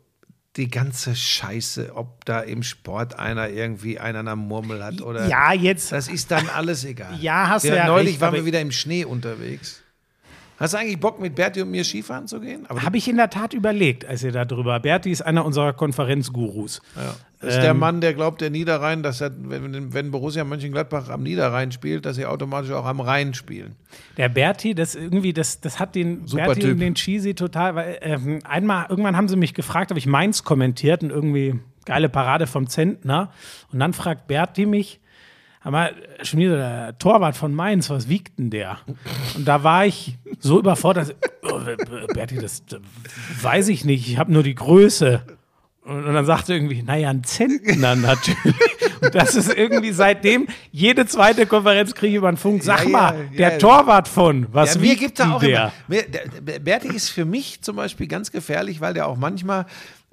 [0.57, 5.27] die ganze Scheiße, ob da im Sport einer irgendwie einen an der Murmel hat oder.
[5.27, 5.91] Ja, jetzt.
[5.91, 7.17] Das ist dann alles egal.
[7.19, 7.87] ja, hast du ja.
[7.87, 9.81] Neulich recht, waren wir wieder im Schnee unterwegs.
[10.57, 12.65] Hast du eigentlich Bock, mit Berti und mir Skifahren zu gehen?
[12.69, 14.79] Habe ich in der Tat überlegt, als ihr da drüber.
[14.79, 16.81] Berti ist einer unserer Konferenzgurus.
[16.95, 17.15] Ja.
[17.41, 21.09] Das ist ähm, der Mann, der glaubt, der Niederrhein, dass er, wenn, wenn Borussia Mönchengladbach
[21.09, 23.75] am Niederrhein spielt, dass sie automatisch auch am Rhein spielen.
[24.17, 26.71] Der Berti, das irgendwie, das, das hat den Super Berti typ.
[26.71, 30.43] und den Cheesy total, weil ähm, einmal, irgendwann haben sie mich gefragt, habe ich Mainz
[30.43, 33.29] kommentiert und irgendwie geile Parade vom Zentner.
[33.71, 35.01] Und dann fragt Berti mich,
[35.65, 35.89] aber
[36.21, 38.77] schon wieder der Torwart von Mainz, was wiegt denn der?
[39.35, 41.15] Und da war ich so überfordert.
[41.41, 41.59] Oh,
[42.13, 42.79] Berti, das, das
[43.41, 44.07] weiß ich nicht.
[44.07, 45.23] Ich habe nur die Größe.
[45.83, 48.37] Und, dann sagte irgendwie, naja, ein Zentner natürlich.
[49.01, 52.61] Und das ist irgendwie seitdem, jede zweite Konferenz kriege ich über den Funk.
[52.61, 53.57] Sag ja, mal, ja, der ja.
[53.57, 55.71] Torwart von, was ja, mir gibt da auch der?
[55.87, 56.59] Immer?
[56.59, 59.65] Berti ist für mich zum Beispiel ganz gefährlich, weil der auch manchmal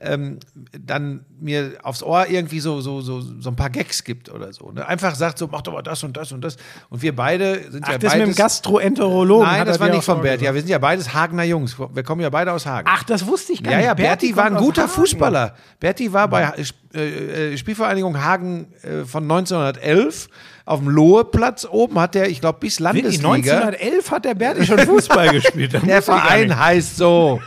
[0.03, 0.39] ähm,
[0.79, 4.71] dann mir aufs Ohr irgendwie so, so, so, so ein paar Gags gibt oder so.
[4.71, 4.87] Ne?
[4.87, 6.57] Einfach sagt so, mach doch mal das und das und das.
[6.89, 8.29] Und wir beide sind Ach, ja das beides.
[8.29, 9.47] mit dem Gastroenterologen.
[9.47, 10.45] Nein, das war nicht von Berti.
[10.45, 11.77] Ja, wir sind ja beides Hagener Jungs.
[11.79, 12.89] Wir kommen ja beide aus Hagen.
[12.91, 13.87] Ach, das wusste ich gar ja, nicht.
[13.87, 15.55] Ja, Berti, Berti war ein guter Fußballer.
[15.81, 16.53] Berti war bei
[16.95, 20.29] äh, äh, Spielvereinigung Hagen äh, von 1911
[20.65, 23.33] auf dem Loheplatz oben hat der, ich glaube, bis Landesliga.
[23.33, 25.73] 1911 hat der Berti schon Fußball gespielt.
[25.73, 27.41] der Verein heißt so.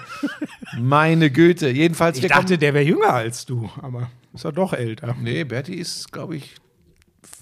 [0.78, 1.70] Meine Güte.
[1.70, 2.18] Jedenfalls.
[2.18, 5.16] Ich dachte, der wäre jünger als du, aber ist er doch älter.
[5.22, 6.56] Nee, Berti ist, glaube ich.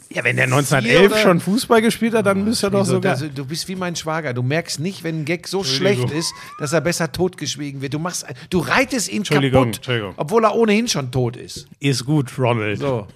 [0.09, 3.17] Ja, wenn der 1911 schon Fußball gespielt hat, dann oh, müsste er doch sogar.
[3.17, 4.33] Das, du bist wie mein Schwager.
[4.33, 7.95] Du merkst nicht, wenn ein Gag so schlecht ist, dass er besser totgeschwiegen wird.
[7.95, 9.81] Du machst, du reitest ihn kaputt,
[10.17, 11.67] obwohl er ohnehin schon tot ist.
[11.79, 12.77] Ist gut, Ronald.
[12.77, 13.07] So.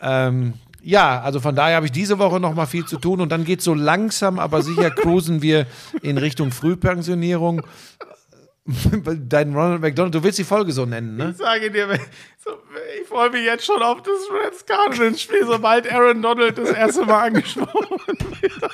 [0.00, 3.30] Ähm, ja, also von daher habe ich diese Woche noch mal viel zu tun und
[3.30, 5.66] dann geht so langsam, aber sicher cruisen wir
[6.02, 7.62] in Richtung Frühpensionierung.
[9.28, 11.30] Dein Ronald McDonald, du willst die Folge so nennen, ne?
[11.30, 16.22] Ich sage dir, ich freue mich jetzt schon auf das Reds Cardinals Spiel, sobald Aaron
[16.22, 17.98] Donald das erste Mal angesprochen
[18.40, 18.70] wird.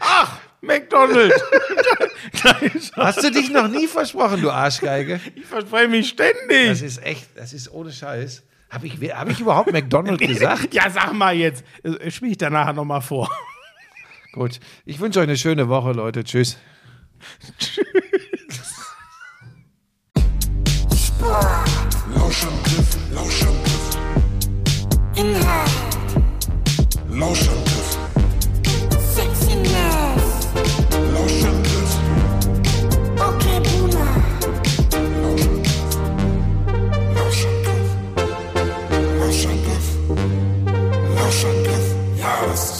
[0.00, 1.42] Ach, McDonald's.
[2.96, 5.20] Hast du dich noch nie versprochen, du Arschgeige?
[5.34, 6.68] Ich verspreche mich ständig.
[6.68, 8.42] Das ist echt, das ist ohne Scheiß.
[8.70, 10.72] Habe ich, hab ich überhaupt McDonald's gesagt?
[10.72, 11.64] Ja, sag mal jetzt.
[12.08, 13.30] Spiele ich da nachher nochmal vor.
[14.32, 14.60] Gut.
[14.86, 16.24] Ich wünsche euch eine schöne Woche, Leute.
[16.24, 16.56] Tschüss.
[17.58, 17.84] Tschüss.
[21.22, 23.96] Lauschangriff, Lauschangriff.
[25.14, 25.70] Inhalt.
[27.10, 27.98] Lauschangriff.
[29.14, 30.48] Sexiness.
[31.14, 31.92] Lauschangriff.
[33.28, 34.12] Okay, Boomer.
[35.14, 35.78] Lauschangriff.
[37.14, 37.88] Lauschangriff.
[39.20, 39.86] Lauschangriff.
[41.14, 41.86] Lauschangriff.
[42.18, 42.71] Ja, das